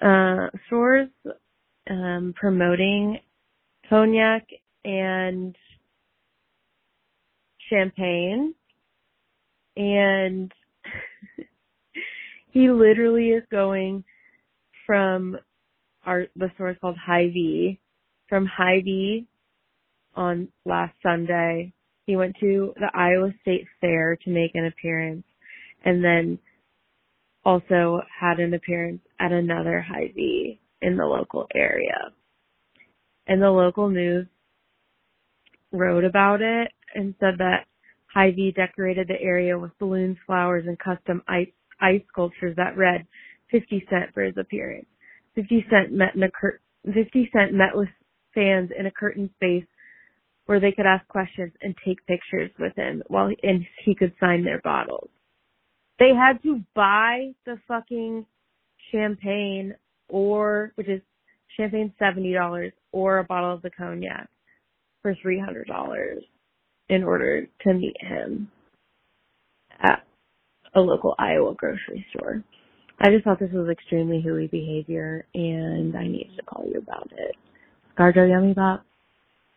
uh, 0.00 0.46
stores, 0.66 1.10
um, 1.90 2.32
promoting 2.34 3.18
cognac 3.90 4.46
and 4.86 5.54
champagne 7.68 8.54
and 9.76 10.50
he 12.50 12.70
literally 12.70 13.28
is 13.28 13.42
going 13.50 14.02
from 14.86 15.36
our 16.06 16.24
the 16.36 16.50
store 16.54 16.70
is 16.70 16.76
called 16.80 16.96
Hy-Vee 16.96 17.78
from 18.30 18.46
Hy-Vee 18.46 19.26
on 20.16 20.48
last 20.64 20.94
Sunday. 21.02 21.74
He 22.08 22.16
went 22.16 22.36
to 22.40 22.72
the 22.76 22.90
Iowa 22.94 23.34
State 23.42 23.66
Fair 23.82 24.16
to 24.24 24.30
make 24.30 24.52
an 24.54 24.64
appearance 24.64 25.26
and 25.84 26.02
then 26.02 26.38
also 27.44 28.00
had 28.18 28.40
an 28.40 28.54
appearance 28.54 29.02
at 29.20 29.30
another 29.30 29.82
Hy-Vee 29.86 30.58
in 30.80 30.96
the 30.96 31.04
local 31.04 31.46
area. 31.54 32.12
And 33.26 33.42
the 33.42 33.50
local 33.50 33.90
news 33.90 34.26
wrote 35.70 36.04
about 36.04 36.40
it 36.40 36.72
and 36.94 37.14
said 37.20 37.34
that 37.40 37.66
Hy-Vee 38.14 38.54
decorated 38.56 39.08
the 39.08 39.20
area 39.20 39.58
with 39.58 39.78
balloons, 39.78 40.16
flowers, 40.26 40.64
and 40.66 40.78
custom 40.78 41.22
ice, 41.28 41.52
ice 41.82 42.00
sculptures 42.08 42.56
that 42.56 42.78
read 42.78 43.06
50 43.50 43.86
Cent 43.90 44.14
for 44.14 44.22
his 44.22 44.38
appearance. 44.38 44.86
50 45.34 45.66
Cent 45.68 45.92
met 45.92 46.14
in 46.14 46.22
a 46.22 46.30
cur- 46.30 46.60
50 46.86 47.30
Cent 47.34 47.52
met 47.52 47.76
with 47.76 47.90
fans 48.34 48.70
in 48.78 48.86
a 48.86 48.90
curtain 48.90 49.28
space 49.36 49.66
where 50.48 50.60
they 50.60 50.72
could 50.72 50.86
ask 50.86 51.06
questions 51.08 51.52
and 51.60 51.74
take 51.84 51.98
pictures 52.06 52.50
with 52.58 52.74
him 52.74 53.02
while 53.08 53.30
and 53.42 53.66
he 53.84 53.94
could 53.94 54.14
sign 54.18 54.42
their 54.42 54.62
bottles. 54.64 55.10
They 55.98 56.12
had 56.14 56.42
to 56.42 56.62
buy 56.74 57.32
the 57.44 57.58
fucking 57.68 58.24
champagne 58.90 59.74
or 60.08 60.72
which 60.76 60.88
is 60.88 61.02
champagne 61.54 61.92
seventy 61.98 62.32
dollars 62.32 62.72
or 62.92 63.18
a 63.18 63.24
bottle 63.24 63.52
of 63.52 63.60
the 63.60 63.68
cognac 63.68 64.30
for 65.02 65.14
three 65.20 65.38
hundred 65.38 65.66
dollars 65.66 66.24
in 66.88 67.04
order 67.04 67.46
to 67.66 67.74
meet 67.74 67.96
him 68.00 68.50
at 69.82 70.02
a 70.74 70.80
local 70.80 71.14
Iowa 71.18 71.54
grocery 71.56 72.06
store. 72.08 72.42
I 72.98 73.10
just 73.10 73.24
thought 73.24 73.38
this 73.38 73.52
was 73.52 73.68
extremely 73.68 74.22
hooey 74.22 74.46
behavior 74.46 75.26
and 75.34 75.94
I 75.94 76.04
needed 76.04 76.36
to 76.38 76.42
call 76.42 76.64
you 76.64 76.78
about 76.78 77.12
it. 77.14 77.34
Scarjo 77.98 78.26
Yummy 78.30 78.54
Bop. 78.54 78.86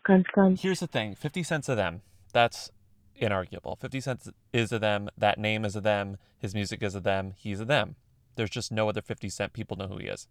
Crunch 0.03 0.25
crunch. 0.27 0.61
Here's 0.61 0.79
the 0.79 0.87
thing 0.87 1.15
50 1.15 1.43
cents 1.43 1.69
of 1.69 1.77
them. 1.77 2.01
That's 2.33 2.71
inarguable. 3.19 3.79
50 3.79 4.01
cents 4.01 4.29
is 4.53 4.71
a 4.71 4.79
them. 4.79 5.09
That 5.17 5.37
name 5.37 5.65
is 5.65 5.75
a 5.75 5.81
them. 5.81 6.17
His 6.39 6.53
music 6.55 6.81
is 6.81 6.95
a 6.95 6.99
them. 6.99 7.33
He's 7.37 7.59
a 7.59 7.65
them. 7.65 7.95
There's 8.35 8.49
just 8.49 8.71
no 8.71 8.89
other 8.89 9.01
50 9.01 9.29
Cent 9.29 9.53
people 9.53 9.77
know 9.77 9.87
who 9.87 9.97
he 9.97 10.07
is. 10.07 10.27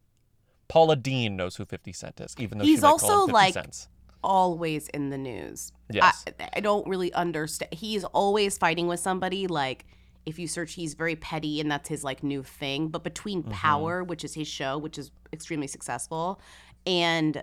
Paula 0.68 0.96
Deen 0.96 1.36
knows 1.36 1.56
who 1.56 1.64
50 1.64 1.92
Cent 1.92 2.20
is, 2.20 2.34
even 2.38 2.58
though 2.58 2.64
He's 2.64 2.78
she 2.78 2.82
might 2.82 2.88
also 2.88 3.06
call 3.06 3.22
him 3.24 3.28
50 3.28 3.32
like 3.34 3.54
cents. 3.54 3.88
always 4.24 4.88
in 4.88 5.10
the 5.10 5.18
news. 5.18 5.72
Yes. 5.90 6.24
I, 6.40 6.48
I 6.54 6.60
don't 6.60 6.86
really 6.88 7.12
understand. 7.12 7.72
He's 7.74 8.04
always 8.04 8.56
fighting 8.58 8.86
with 8.88 9.00
somebody. 9.00 9.46
Like 9.46 9.86
if 10.26 10.38
you 10.38 10.48
search, 10.48 10.72
he's 10.74 10.94
very 10.94 11.14
petty, 11.16 11.60
and 11.60 11.70
that's 11.70 11.88
his 11.88 12.02
like 12.02 12.22
new 12.22 12.42
thing. 12.42 12.88
But 12.88 13.04
between 13.04 13.42
Mm-hmm. 13.42 13.52
Power, 13.52 14.02
which 14.02 14.24
is 14.24 14.34
his 14.34 14.48
show, 14.48 14.78
which 14.78 14.98
is 14.98 15.10
extremely 15.32 15.66
successful, 15.66 16.40
and 16.86 17.42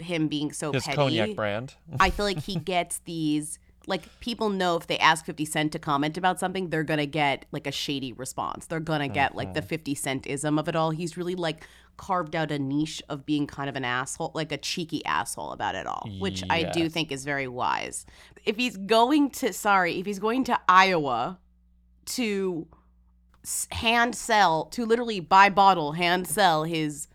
him 0.00 0.28
being 0.28 0.52
so 0.52 0.72
His 0.72 0.84
petty, 0.84 0.96
cognac 0.96 1.34
brand. 1.36 1.74
I 2.00 2.10
feel 2.10 2.24
like 2.26 2.40
he 2.42 2.56
gets 2.56 2.98
these. 3.04 3.58
Like 3.88 4.20
people 4.20 4.48
know 4.48 4.76
if 4.76 4.86
they 4.86 4.96
ask 4.98 5.24
50 5.24 5.44
Cent 5.44 5.72
to 5.72 5.78
comment 5.80 6.16
about 6.16 6.38
something, 6.38 6.70
they're 6.70 6.84
gonna 6.84 7.04
get 7.04 7.46
like 7.50 7.66
a 7.66 7.72
shady 7.72 8.12
response. 8.12 8.66
They're 8.66 8.78
gonna 8.78 9.08
get 9.08 9.34
like 9.34 9.54
the 9.54 9.60
Mm-hmm. 9.60 9.68
50 9.68 9.94
Cent 9.96 10.26
ism 10.28 10.56
of 10.58 10.68
it 10.68 10.76
all. 10.76 10.90
He's 10.90 11.16
really 11.16 11.34
like 11.34 11.66
carved 11.96 12.36
out 12.36 12.52
a 12.52 12.58
niche 12.60 13.02
of 13.08 13.26
being 13.26 13.46
kind 13.48 13.68
of 13.68 13.74
an 13.74 13.84
asshole, 13.84 14.30
like 14.34 14.52
a 14.52 14.56
cheeky 14.56 15.04
asshole 15.04 15.50
about 15.50 15.74
it 15.74 15.86
all, 15.86 16.08
which 16.20 16.44
I 16.48 16.62
do 16.62 16.88
think 16.88 17.10
is 17.10 17.24
very 17.24 17.48
wise. 17.48 18.06
If 18.44 18.56
he's 18.56 18.76
going 18.76 19.30
to, 19.30 19.52
sorry, 19.52 19.98
if 19.98 20.06
he's 20.06 20.18
going 20.20 20.44
to 20.44 20.58
Iowa 20.68 21.38
to 22.06 22.66
hand 23.72 24.14
sell, 24.14 24.66
to 24.66 24.86
literally 24.86 25.20
buy 25.20 25.48
bottle, 25.50 25.92
hand 25.92 26.26
sell 26.28 26.64
his 26.64 27.08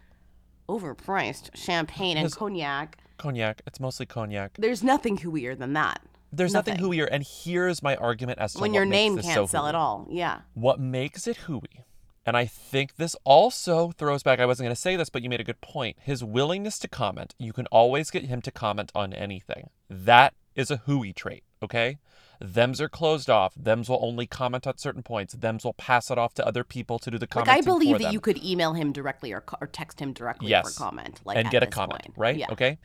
overpriced 0.68 1.50
champagne 1.56 2.18
and 2.18 2.32
cognac, 2.32 2.98
Cognac. 3.18 3.62
It's 3.66 3.80
mostly 3.80 4.06
cognac. 4.06 4.58
there's 4.60 4.84
nothing 4.84 5.18
hooier 5.18 5.58
than 5.58 5.74
that. 5.74 6.02
There's 6.32 6.54
nothing, 6.54 6.76
hooier, 6.76 7.08
and 7.10 7.24
here's 7.26 7.82
my 7.82 7.96
argument 7.96 8.40
as 8.40 8.54
to 8.54 8.60
when 8.60 8.74
your 8.74 8.86
name 8.86 9.18
can't 9.18 9.34
so 9.34 9.46
sell 9.46 9.64
hooey. 9.64 9.70
at 9.70 9.76
all. 9.76 10.08
Yeah. 10.10 10.42
What 10.54 10.80
makes 10.80 11.26
it 11.26 11.38
hooey, 11.38 11.86
and 12.26 12.36
I 12.36 12.46
think 12.46 12.98
this 12.98 13.16
also 13.24 13.92
throws 13.92 14.24
back, 14.24 14.40
I 14.40 14.46
wasn't 14.46 14.66
going 14.66 14.76
to 14.76 14.82
say 14.82 14.98
this, 14.98 15.10
but 15.10 15.24
you 15.24 15.30
made 15.30 15.40
a 15.40 15.46
good 15.46 15.62
point. 15.62 15.96
His 16.02 16.24
willingness 16.26 16.78
to 16.80 16.90
comment. 16.90 17.34
You 17.40 17.54
can 17.54 17.66
always 17.68 18.12
get 18.12 18.26
him 18.26 18.42
to 18.42 18.52
comment 18.52 18.92
on 18.94 19.14
anything. 19.14 19.70
That 19.90 20.34
is 20.54 20.70
a 20.70 20.78
hooey 20.78 21.14
trait, 21.14 21.44
okay? 21.64 21.98
Thems 22.44 22.80
are 22.80 22.90
closed 22.90 23.30
off. 23.30 23.54
Thems 23.56 23.90
will 23.90 24.00
only 24.02 24.28
comment 24.28 24.68
on 24.68 24.78
certain 24.78 25.04
points. 25.04 25.34
Thems 25.34 25.64
will 25.64 25.74
pass 25.74 26.12
it 26.12 26.18
off 26.18 26.34
to 26.36 26.46
other 26.46 26.64
people 26.64 27.00
to 27.00 27.12
do 27.12 27.18
the 27.18 27.28
comment. 27.28 27.48
Like 27.48 27.58
I 27.58 27.62
believe 27.62 27.98
that 27.98 28.06
them. 28.06 28.14
you 28.14 28.20
could 28.20 28.44
email 28.44 28.74
him 28.74 28.92
directly 28.92 29.34
or, 29.34 29.44
or 29.60 29.68
text 29.68 30.00
him 30.00 30.14
directly 30.14 30.50
yes. 30.50 30.74
for 30.74 30.84
comment, 30.84 31.22
like 31.26 31.38
and 31.38 31.50
get 31.50 31.64
a 31.64 31.68
comment, 31.68 32.04
point. 32.04 32.18
right? 32.18 32.38
Yeah. 32.38 32.52
Okay. 32.52 32.78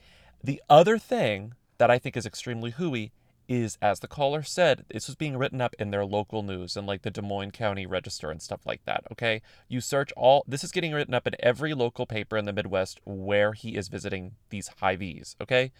The 0.43 0.63
other 0.69 0.99
thing 0.99 1.55
that 1.79 1.91
I 1.91 1.99
think 1.99 2.17
is 2.17 2.27
extremely 2.27 2.73
hooey 2.73 3.13
is, 3.49 3.77
as 3.83 4.01
the 4.01 4.09
caller 4.09 4.43
said, 4.43 4.85
this 4.89 5.07
was 5.07 5.17
being 5.17 5.37
written 5.37 5.61
up 5.61 5.75
in 5.79 5.91
their 5.91 6.05
local 6.05 6.43
news 6.43 6.77
and 6.77 6.87
like 6.87 7.03
the 7.03 7.11
Des 7.11 7.23
Moines 7.23 7.51
County 7.51 7.87
Register 7.87 8.31
and 8.31 8.41
stuff 8.41 8.65
like 8.65 8.85
that. 8.85 9.05
Okay. 9.13 9.43
You 9.69 9.81
search 9.81 10.13
all, 10.17 10.45
this 10.47 10.65
is 10.65 10.71
getting 10.71 10.93
written 10.93 11.13
up 11.13 11.27
in 11.27 11.35
every 11.41 11.75
local 11.75 12.07
paper 12.07 12.37
in 12.37 12.45
the 12.45 12.53
Midwest 12.53 13.01
where 13.05 13.53
he 13.53 13.77
is 13.77 13.89
visiting 13.89 14.37
these 14.51 14.69
Hy-Vees. 14.81 15.37
Okay. 15.41 15.73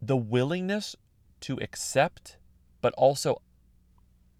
The 0.00 0.16
willingness 0.16 0.96
to 1.42 1.58
accept, 1.60 2.36
but 2.82 2.92
also 2.98 3.40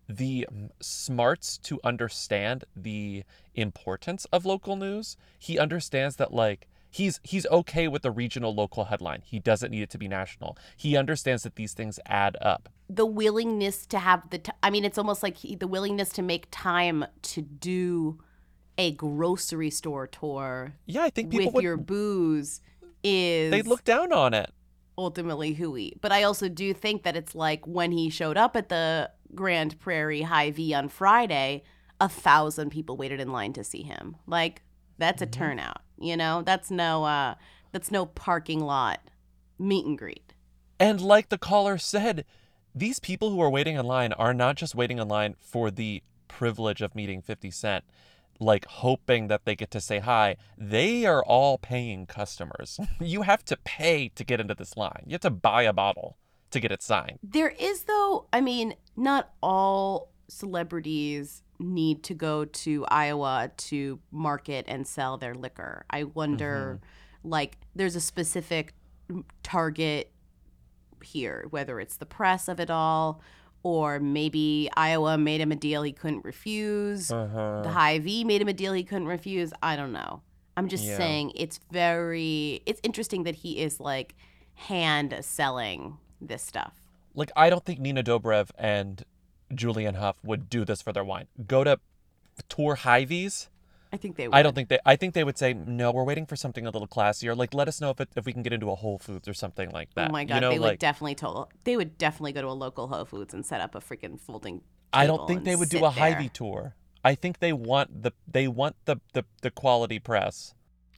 the 0.09 0.47
smarts 0.81 1.57
to 1.57 1.81
understand 1.83 2.65
the 2.77 3.25
importance 3.55 4.27
of 4.27 4.45
local 4.45 4.77
news. 4.77 5.17
He 5.39 5.59
understands 5.59 6.17
that, 6.17 6.35
like, 6.35 6.69
he's 6.91 7.19
he's 7.23 7.47
okay 7.47 7.89
with 7.89 8.03
the 8.03 8.11
regional 8.11 8.55
local 8.55 8.85
headline. 8.85 9.23
He 9.25 9.39
doesn't 9.39 9.71
need 9.71 9.83
it 9.83 9.91
to 9.91 9.99
be 9.99 10.07
national. 10.07 10.57
He 10.77 10.97
understands 10.97 11.43
that 11.43 11.57
these 11.57 11.73
things 11.73 11.99
add 12.07 12.37
up. 12.41 12.69
The 12.89 13.07
willingness 13.07 13.87
to 13.87 13.99
have 13.99 14.29
the 14.31 14.39
t- 14.39 14.53
I 14.63 14.71
mean 14.71 14.85
it's 14.85 14.99
almost 14.99 15.23
like 15.23 15.39
he, 15.39 15.57
the 15.57 15.67
willingness 15.67 16.11
to 16.11 16.23
make 16.23 16.49
time 16.51 17.07
to 17.23 17.41
do 17.41 18.21
a 18.77 18.93
grocery 18.93 19.71
store 19.71 20.07
tour. 20.07 20.75
Yeah, 20.87 21.03
I 21.03 21.11
think 21.11 21.31
people 21.31 21.47
with 21.47 21.55
would, 21.55 21.65
your 21.65 21.79
booze 21.79 22.61
is 23.03 23.51
they 23.51 23.63
look 23.63 23.85
down 23.85 24.13
on 24.13 24.35
it. 24.35 24.51
Ultimately 24.99 25.55
hooey. 25.55 25.97
But 26.01 26.13
I 26.13 26.23
also 26.23 26.49
do 26.49 26.75
think 26.75 27.03
that 27.03 27.17
it's 27.17 27.35
like 27.35 27.67
when 27.67 27.93
he 27.93 28.11
showed 28.11 28.37
up 28.37 28.57
at 28.57 28.69
the 28.69 29.11
Grand 29.35 29.79
Prairie 29.81 30.23
Hy-Vee 30.23 30.75
on 30.75 30.89
Friday, 30.89 31.63
a 32.01 32.09
thousand 32.09 32.71
people 32.71 32.97
waited 32.97 33.21
in 33.21 33.33
line 33.33 33.53
to 33.55 33.65
see 33.65 33.83
him. 33.83 34.17
Like 34.27 34.63
that's 34.99 35.23
a 35.23 35.27
Mm-hmm. 35.27 35.41
turnout. 35.41 35.83
You 35.99 36.17
know, 36.17 36.43
that's 36.43 36.71
no 36.71 37.05
uh 37.05 37.35
that's 37.73 37.91
no 37.91 38.07
parking 38.07 38.61
lot 38.61 39.01
meet 39.59 39.87
and 39.87 39.97
greet. 39.97 40.35
And 40.81 41.01
like 41.01 41.29
the 41.29 41.39
caller 41.39 41.79
said, 41.79 42.25
these 42.75 42.99
people 42.99 43.31
who 43.31 43.41
are 43.41 43.51
waiting 43.51 43.77
in 43.77 43.87
line 43.87 44.13
are 44.15 44.35
not 44.35 44.57
just 44.57 44.75
waiting 44.75 44.99
in 44.99 45.07
line 45.09 45.37
for 45.41 45.71
the 45.71 46.03
privilege 46.27 46.83
of 46.83 46.95
meeting 46.95 47.23
50 47.23 47.51
Cent, 47.51 47.85
like 48.43 48.67
hoping 48.67 49.29
that 49.29 49.45
they 49.45 49.55
get 49.55 49.71
to 49.71 49.81
say 49.81 50.01
hi. 50.01 50.37
They 50.59 51.07
are 51.07 51.25
all 51.25 51.59
paying 51.59 52.07
customers. 52.07 52.79
you 53.01 53.23
have 53.23 53.45
to 53.47 53.57
pay 53.57 54.09
to 54.15 54.25
get 54.25 54.41
into 54.41 54.55
this 54.55 54.77
line, 54.77 55.05
you 55.07 55.13
have 55.13 55.21
to 55.23 55.31
buy 55.31 55.63
a 55.63 55.73
bottle 55.73 56.19
to 56.51 56.61
get 56.61 56.73
it 56.73 56.83
signed. 56.83 57.19
There 57.23 57.55
is 57.59 57.85
though, 57.85 58.27
I 58.33 58.41
mean, 58.41 58.75
not 58.97 59.31
all 59.43 60.13
celebrities 60.29 61.43
need 61.59 62.03
to 62.05 62.15
go 62.15 62.45
to 62.45 62.85
Iowa 62.87 63.51
to 63.57 64.01
market 64.11 64.65
and 64.69 64.87
sell 64.87 65.17
their 65.17 65.35
liquor. 65.35 65.85
I 65.91 66.05
wonder 66.05 66.81
mm-hmm. 66.81 67.29
like 67.29 67.59
there's 67.75 67.97
a 67.97 68.01
specific 68.01 68.75
target 69.43 70.13
here, 71.03 71.47
whether 71.51 71.81
it's 71.81 71.97
the 71.97 72.07
press 72.07 72.49
of 72.49 72.61
it 72.61 72.71
all 72.71 73.21
or 73.63 74.01
maybe 74.01 74.69
Iowa 74.77 75.17
made 75.19 75.41
him 75.41 75.53
a 75.53 75.57
deal 75.57 75.83
he 75.83 75.93
couldn't 75.93 76.25
refuse. 76.25 77.11
Uh-huh. 77.11 77.63
The 77.63 77.71
Hy-Vee 77.71 78.25
made 78.25 78.41
him 78.41 78.49
a 78.49 78.53
deal 78.53 78.73
he 78.73 78.83
couldn't 78.85 79.07
refuse. 79.09 79.53
I 79.63 79.77
don't 79.77 79.93
know. 79.93 80.23
I'm 80.57 80.69
just 80.69 80.85
Yeah. 80.85 80.97
saying 80.97 81.33
it's 81.35 81.61
very 81.71 82.63
it's 82.67 82.81
interesting 82.83 83.23
that 83.25 83.37
he 83.37 83.59
is 83.61 83.81
like 83.81 84.15
hand 84.55 85.15
selling 85.23 85.99
this 86.21 86.43
stuff. 86.43 86.75
Like, 87.15 87.31
I 87.37 87.51
don't 87.51 87.65
think 87.65 87.79
Nina 87.81 88.03
Dobrev 88.03 88.51
and 88.59 89.05
Julianne 89.53 89.97
Hough 89.97 90.17
would 90.25 90.49
do 90.49 90.65
this 90.65 90.81
for 90.81 90.93
their 90.93 91.05
wine. 91.05 91.27
Go 91.47 91.63
to 91.65 91.79
tour 92.49 92.77
Hy-Vees. 92.77 93.49
I 93.93 93.99
think 93.99 94.17
they 94.17 94.27
would. 94.27 94.35
I 94.35 94.43
don't 94.43 94.55
think 94.55 94.69
they. 94.69 94.79
I 94.87 94.97
think 94.97 95.13
they 95.13 95.23
would 95.23 95.37
say 95.37 95.53
no. 95.53 95.93
We're 95.93 96.05
waiting 96.05 96.25
for 96.25 96.35
something 96.35 96.67
a 96.67 96.71
little 96.71 96.89
classier. 96.89 97.37
Like, 97.37 97.53
let 97.53 97.69
us 97.69 97.81
know 97.81 97.91
if 97.91 98.01
it, 98.01 98.09
if 98.17 98.25
we 98.25 98.33
can 98.33 98.43
get 98.43 98.53
into 98.53 98.71
a 98.71 98.75
Whole 98.75 98.99
Foods 98.99 99.29
or 99.29 99.35
something 99.35 99.71
like 99.71 99.89
oh 99.91 99.93
that. 99.97 100.09
Oh 100.09 100.13
my 100.13 100.25
god, 100.25 100.37
you 100.37 100.41
know, 100.41 100.51
they 100.51 100.59
would 100.59 100.79
definitely 100.79 101.15
tell 101.15 101.51
they 101.65 101.77
would 101.77 101.99
definitely 101.99 102.33
go 102.33 102.41
to 102.41 102.49
a 102.49 102.51
local 102.51 102.89
Whole 102.89 103.05
Foods 103.05 103.35
and 103.35 103.45
set 103.45 103.61
up 103.61 103.75
a 103.75 103.81
freaking 103.81 104.19
folding. 104.19 104.63
I 104.93 105.07
don't 105.07 105.27
think 105.27 105.45
they 105.45 105.57
would 105.57 105.69
do 105.69 105.85
a 105.85 105.91
Hy-Vee 105.91 106.31
tour. 106.31 106.75
I 107.05 107.15
think 107.15 107.41
they 107.41 107.53
want 107.53 108.03
the 108.03 108.13
they 108.27 108.49
want 108.49 108.77
the 108.87 108.97
the, 109.13 109.25
the 109.43 109.51
quality 109.51 109.99
press. 109.99 110.55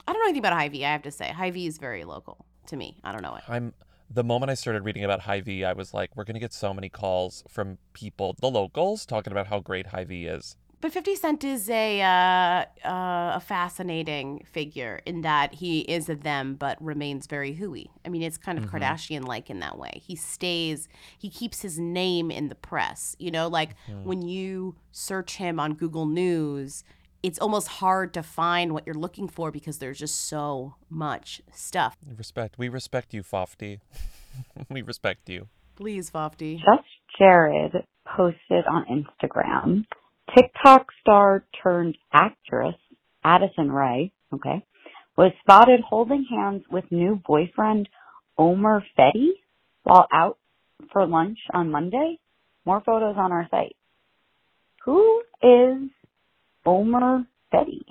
I 0.07 0.13
don't 0.13 0.21
know 0.21 0.25
anything 0.25 0.39
about 0.39 0.53
Hy-Vee. 0.53 0.85
I 0.85 0.91
have 0.91 1.01
to 1.03 1.11
say, 1.11 1.31
Hy-Vee 1.31 1.67
is 1.67 1.77
very 1.79 2.03
local 2.03 2.45
to 2.67 2.77
me. 2.77 2.97
I 3.03 3.11
don't 3.11 3.23
know 3.23 3.35
it. 3.35 3.43
I'm 3.49 3.73
the 4.09 4.23
moment 4.23 4.51
I 4.51 4.53
started 4.53 4.85
reading 4.85 5.03
about 5.03 5.21
Hy-Vee, 5.21 5.65
I 5.65 5.73
was 5.73 5.93
like, 5.93 6.15
we're 6.15 6.25
gonna 6.25 6.39
get 6.39 6.53
so 6.53 6.73
many 6.73 6.89
calls 6.89 7.43
from 7.49 7.79
people, 7.93 8.35
the 8.39 8.49
locals, 8.49 9.05
talking 9.05 9.33
about 9.33 9.47
how 9.47 9.59
great 9.59 9.87
Hy-Vee 9.87 10.25
is. 10.25 10.55
But 10.81 10.91
Fifty 10.91 11.15
Cent 11.15 11.43
is 11.43 11.69
a 11.69 12.01
uh, 12.01 12.87
uh, 12.87 13.35
a 13.35 13.39
fascinating 13.39 14.43
figure 14.45 15.01
in 15.05 15.21
that 15.21 15.55
he 15.55 15.79
is 15.81 16.09
a 16.09 16.15
them, 16.15 16.55
but 16.55 16.81
remains 16.83 17.25
very 17.27 17.53
hooey. 17.53 17.89
I 18.05 18.09
mean, 18.09 18.21
it's 18.21 18.37
kind 18.37 18.57
of 18.57 18.65
Mhm. 18.65 18.71
Kardashian-like 18.71 19.49
in 19.49 19.59
that 19.61 19.77
way. 19.79 20.01
He 20.05 20.15
stays, 20.15 20.87
he 21.17 21.29
keeps 21.29 21.61
his 21.61 21.79
name 21.79 22.29
in 22.29 22.49
the 22.49 22.55
press. 22.55 23.15
You 23.19 23.31
know, 23.31 23.47
like 23.47 23.75
Mhm. 23.87 24.03
when 24.03 24.21
you 24.21 24.75
search 24.91 25.37
him 25.37 25.59
on 25.59 25.73
Google 25.73 26.05
News, 26.05 26.83
it's 27.23 27.39
almost 27.39 27.67
hard 27.79 28.13
to 28.13 28.21
find 28.21 28.71
what 28.73 28.85
you're 28.85 28.93
looking 28.93 29.27
for 29.27 29.49
because 29.51 29.79
there's 29.79 29.97
just 29.97 30.27
so 30.27 30.75
much 30.89 31.41
stuff. 31.51 31.97
Respect. 32.15 32.59
We 32.59 32.69
respect 32.69 33.13
you, 33.13 33.23
Fofty. 33.23 33.79
we 34.69 34.81
respect 34.83 35.29
you. 35.29 35.47
Please, 35.75 36.11
Fofty. 36.11 36.57
Just 36.57 36.87
Jared 37.17 37.73
posted 38.05 38.65
on 38.67 38.85
Instagram 38.85 39.85
TikTok 40.33 40.87
star 41.01 41.45
turned 41.61 41.97
actress 42.13 42.75
Addison 43.23 43.71
Rae, 43.71 44.11
okay, 44.33 44.63
was 45.17 45.31
spotted 45.41 45.81
holding 45.81 46.25
hands 46.29 46.63
with 46.69 46.83
new 46.91 47.19
boyfriend 47.25 47.89
Omer 48.37 48.83
Fedi 48.97 49.31
while 49.83 50.07
out 50.13 50.37
for 50.91 51.05
lunch 51.05 51.39
on 51.53 51.71
Monday. 51.71 52.19
More 52.65 52.81
photos 52.85 53.15
on 53.17 53.31
our 53.31 53.47
site. 53.49 53.75
Who 54.85 55.21
is 55.41 55.89
Omer 56.65 57.25
Fedi? 57.53 57.83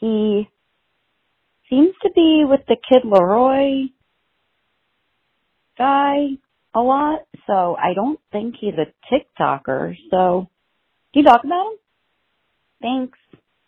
He 0.00 0.48
seems 1.70 1.94
to 2.02 2.10
be 2.14 2.44
with 2.46 2.60
the 2.68 2.76
Kid 2.88 3.02
LAROI 3.04 3.92
guy 5.78 6.26
a 6.74 6.80
lot, 6.80 7.20
so 7.46 7.76
I 7.76 7.94
don't 7.94 8.20
think 8.30 8.56
he's 8.60 8.74
a 8.74 8.92
TikToker. 9.12 9.96
So, 10.10 10.48
you 11.20 11.24
talk 11.24 11.44
about 11.44 11.66
him? 11.72 11.78
Thanks. 12.80 13.18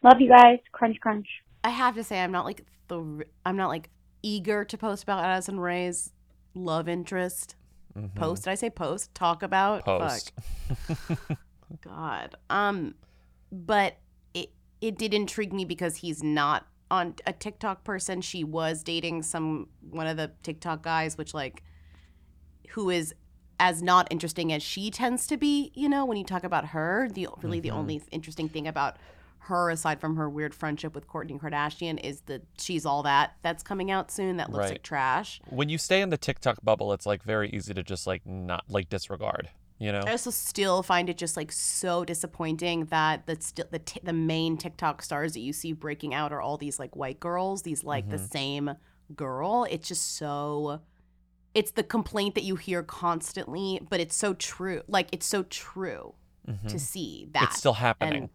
Love 0.02 0.20
you 0.20 0.28
guys. 0.28 0.58
Crunch, 0.72 0.98
crunch. 1.00 1.26
I 1.62 1.70
have 1.70 1.94
to 1.94 2.04
say, 2.04 2.20
I'm 2.20 2.32
not 2.32 2.44
like 2.44 2.64
the 2.88 3.24
I'm 3.46 3.56
not 3.56 3.68
like 3.68 3.90
eager 4.22 4.64
to 4.64 4.78
post 4.78 5.02
about 5.02 5.24
Addison 5.24 5.60
Rae's 5.60 6.12
love 6.54 6.88
interest. 6.88 7.56
Mhm. 7.96 8.14
Post? 8.14 8.44
Did 8.44 8.50
I 8.50 8.54
say 8.54 8.70
post? 8.70 9.14
Talk 9.14 9.42
about? 9.42 9.84
Post. 9.84 10.32
Fuck. 10.76 11.38
God. 11.80 12.34
Um, 12.50 12.94
but 13.52 13.96
it 14.34 14.50
it 14.80 14.98
did 14.98 15.14
intrigue 15.14 15.52
me 15.52 15.64
because 15.64 15.96
he's 15.96 16.22
not 16.22 16.66
on 16.90 17.14
a 17.26 17.32
TikTok 17.32 17.84
person. 17.84 18.20
She 18.20 18.44
was 18.44 18.82
dating 18.82 19.22
some 19.22 19.68
one 19.90 20.06
of 20.06 20.16
the 20.16 20.32
TikTok 20.42 20.82
guys, 20.82 21.16
which 21.16 21.32
like 21.34 21.62
who 22.70 22.90
is 22.90 23.14
as 23.60 23.82
not 23.82 24.08
interesting 24.10 24.52
as 24.52 24.62
she 24.62 24.90
tends 24.90 25.26
to 25.28 25.36
be. 25.36 25.70
You 25.74 25.88
know, 25.88 26.04
when 26.04 26.16
you 26.16 26.24
talk 26.24 26.44
about 26.44 26.66
her, 26.68 27.08
the 27.12 27.28
really 27.42 27.60
the 27.60 27.70
Mhm. 27.70 27.74
only 27.76 28.02
interesting 28.10 28.48
thing 28.48 28.66
about 28.66 28.96
her 29.40 29.68
aside 29.68 30.00
from 30.00 30.16
her 30.16 30.28
weird 30.30 30.54
friendship 30.54 30.94
with 30.94 31.06
Kourtney 31.06 31.38
Kardashian 31.38 32.00
is 32.02 32.22
that 32.22 32.42
she's 32.58 32.86
all 32.86 33.02
that 33.02 33.36
that's 33.42 33.62
coming 33.62 33.90
out 33.90 34.10
soon 34.10 34.38
that 34.38 34.50
looks 34.50 34.62
Right. 34.62 34.70
like 34.72 34.82
trash. 34.82 35.40
When 35.50 35.68
you 35.68 35.76
stay 35.76 36.00
in 36.00 36.08
the 36.08 36.16
TikTok 36.16 36.64
bubble, 36.64 36.92
it's 36.94 37.04
like 37.04 37.22
very 37.22 37.50
easy 37.50 37.74
to 37.74 37.82
just 37.82 38.06
like 38.06 38.24
not 38.26 38.64
like 38.68 38.88
disregard. 38.88 39.50
You 39.78 39.92
know. 39.92 40.02
I 40.06 40.12
also 40.12 40.30
still 40.30 40.82
find 40.82 41.10
it 41.10 41.18
just 41.18 41.36
like 41.36 41.50
so 41.52 42.04
disappointing 42.04 42.86
that 42.86 43.26
the 43.26 43.36
still 43.40 43.66
the 43.70 43.80
t- 43.80 44.00
the 44.02 44.12
main 44.14 44.56
TikTok 44.56 45.02
stars 45.02 45.34
that 45.34 45.40
you 45.40 45.52
see 45.52 45.72
breaking 45.72 46.14
out 46.14 46.32
are 46.32 46.40
all 46.40 46.56
these 46.56 46.78
like 46.78 46.96
white 46.96 47.20
girls, 47.20 47.62
these 47.62 47.84
like 47.84 48.08
the 48.08 48.16
Mhm. 48.16 48.30
same 48.32 48.70
girl. 49.14 49.66
It's 49.68 49.88
just 49.88 50.16
so 50.16 50.80
it's 51.54 51.70
the 51.70 51.82
complaint 51.84 52.34
that 52.34 52.44
you 52.44 52.56
hear 52.56 52.82
constantly, 52.82 53.80
but 53.88 54.00
it's 54.00 54.16
so 54.16 54.34
true. 54.34 54.82
Like 54.88 55.08
it's 55.12 55.26
so 55.26 55.44
true 55.44 56.14
Mhm. 56.48 56.68
to 56.68 56.78
see 56.78 57.28
that 57.32 57.44
It's 57.44 57.58
still 57.58 57.74
happening. 57.74 58.22
And, 58.22 58.30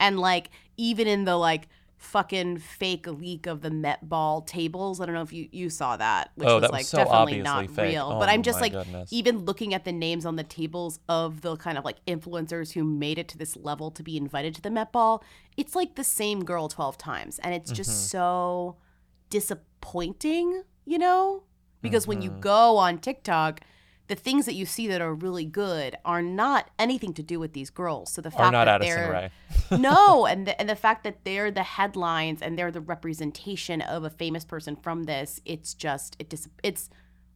and 0.00 0.20
like 0.20 0.50
even 0.76 1.06
in 1.06 1.24
the 1.24 1.36
like 1.36 1.68
fucking 1.96 2.58
fake 2.58 3.06
leak 3.06 3.46
of 3.46 3.62
the 3.62 3.70
Met 3.70 4.06
Ball 4.10 4.42
tables, 4.42 5.00
I 5.00 5.06
don't 5.06 5.14
know 5.14 5.22
if 5.22 5.32
you 5.32 5.48
you 5.52 5.70
saw 5.70 5.96
that, 5.96 6.32
which 6.34 6.46
Oh, 6.48 6.56
was 6.56 6.62
that 6.62 6.70
was 6.72 6.78
like 6.78 6.84
so 6.86 6.98
definitely 6.98 7.40
not 7.40 7.70
fake. 7.70 7.92
real. 7.92 8.10
Oh 8.14 8.18
but 8.18 8.28
I'm 8.28 8.42
just 8.42 8.60
like 8.60 8.72
goodness. 8.72 9.10
even 9.12 9.38
looking 9.46 9.72
at 9.72 9.84
the 9.86 9.92
names 9.92 10.26
on 10.26 10.36
the 10.36 10.42
tables 10.44 10.98
of 11.08 11.40
the 11.40 11.56
kind 11.56 11.78
of 11.78 11.84
like 11.84 12.04
influencers 12.06 12.72
who 12.72 12.84
made 12.84 13.18
it 13.18 13.28
to 13.28 13.38
this 13.38 13.56
level 13.56 13.90
to 13.92 14.02
be 14.02 14.16
invited 14.18 14.54
to 14.56 14.60
the 14.60 14.70
Met 14.70 14.92
Ball, 14.92 15.22
it's 15.56 15.74
like 15.74 15.94
the 15.94 16.04
same 16.04 16.44
girl 16.44 16.68
12 16.68 16.98
times. 16.98 17.38
And 17.38 17.54
it's 17.54 17.70
just 17.70 17.90
Mhm. 17.90 18.08
so 18.10 18.76
disappointing, 19.30 20.62
you 20.84 20.98
know? 20.98 21.44
Because 21.84 22.06
when 22.08 22.20
you 22.22 22.30
Mhm. 22.30 22.40
go 22.40 22.76
on 22.78 22.98
TikTok, 22.98 23.60
the 24.08 24.14
things 24.14 24.44
that 24.46 24.54
you 24.54 24.66
see 24.66 24.86
that 24.88 25.00
are 25.00 25.14
really 25.14 25.44
good 25.44 25.96
are 26.04 26.20
not 26.20 26.68
anything 26.78 27.14
to 27.14 27.22
do 27.22 27.38
with 27.38 27.52
these 27.52 27.70
girls. 27.70 28.12
So 28.12 28.20
the 28.20 28.30
fact 28.30 28.52
that 28.52 28.68
Addison 28.68 29.02
they're 29.02 29.30
no, 29.78 30.26
and 30.26 30.46
the, 30.46 30.58
and 30.60 30.68
the 30.68 30.76
fact 30.76 31.04
that 31.04 31.24
they're 31.24 31.50
the 31.50 31.62
headlines 31.62 32.42
and 32.42 32.58
they're 32.58 32.70
the 32.70 32.80
representation 32.80 33.80
of 33.80 34.04
a 34.04 34.10
famous 34.10 34.44
person 34.44 34.76
from 34.76 35.04
this, 35.04 35.40
it's 35.44 35.72
just 35.74 36.16
it 36.18 36.28
dis- 36.28 36.48
it's 36.62 36.90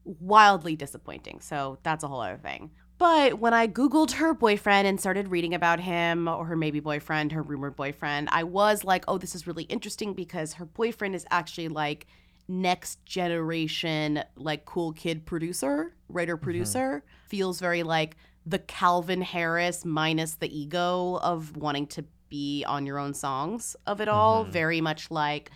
wildly 0.05 0.77
disappointing. 0.77 1.41
So 1.41 1.79
that's 1.83 2.03
a 2.05 2.09
whole 2.09 2.21
other 2.21 2.39
thing. 2.39 2.71
But 2.99 3.39
when 3.39 3.55
I 3.55 3.69
Googled 3.69 4.13
her 4.13 4.35
boyfriend 4.35 4.89
and 4.89 4.99
started 4.99 5.29
reading 5.29 5.55
about 5.55 5.79
him 5.81 6.27
or 6.27 6.47
her 6.47 6.57
maybe 6.57 6.81
boyfriend, 6.81 7.31
her 7.33 7.43
rumored 7.43 7.77
boyfriend, 7.77 8.29
I 8.33 8.43
was 8.43 8.83
like, 8.83 9.05
oh, 9.07 9.19
this 9.19 9.35
is 9.37 9.47
really 9.47 9.65
interesting 9.65 10.15
because 10.15 10.55
her 10.55 10.65
boyfriend 10.65 11.15
is 11.15 11.25
actually 11.31 11.69
like 11.69 12.07
next 12.49 13.05
generation, 13.05 14.23
like 14.37 14.65
cool 14.65 14.93
kid 14.93 15.27
producer, 15.27 15.95
writer 16.09 16.37
mm-hmm. 16.37 16.45
producer. 16.45 17.05
Feels 17.29 17.61
very 17.61 17.83
like 17.83 18.17
the 18.47 18.59
Calvin 18.59 19.21
Harris 19.21 19.85
minus 19.85 20.37
the 20.37 20.59
ego 20.59 21.19
of 21.23 21.57
wanting 21.57 21.87
to 21.89 22.05
be 22.31 22.65
on 22.67 22.87
your 22.87 22.99
own 22.99 23.15
songs 23.15 23.77
of 23.87 24.01
it 24.01 24.09
all. 24.09 24.43
Mm-hmm. 24.43 24.53
Very 24.53 24.81
much 24.81 25.11
like 25.11 25.51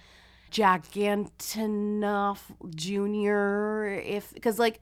Jack 0.51 0.85
Antonoff 0.93 2.41
Jr. 2.75 4.01
If 4.07 4.33
because 4.35 4.59
like 4.59 4.81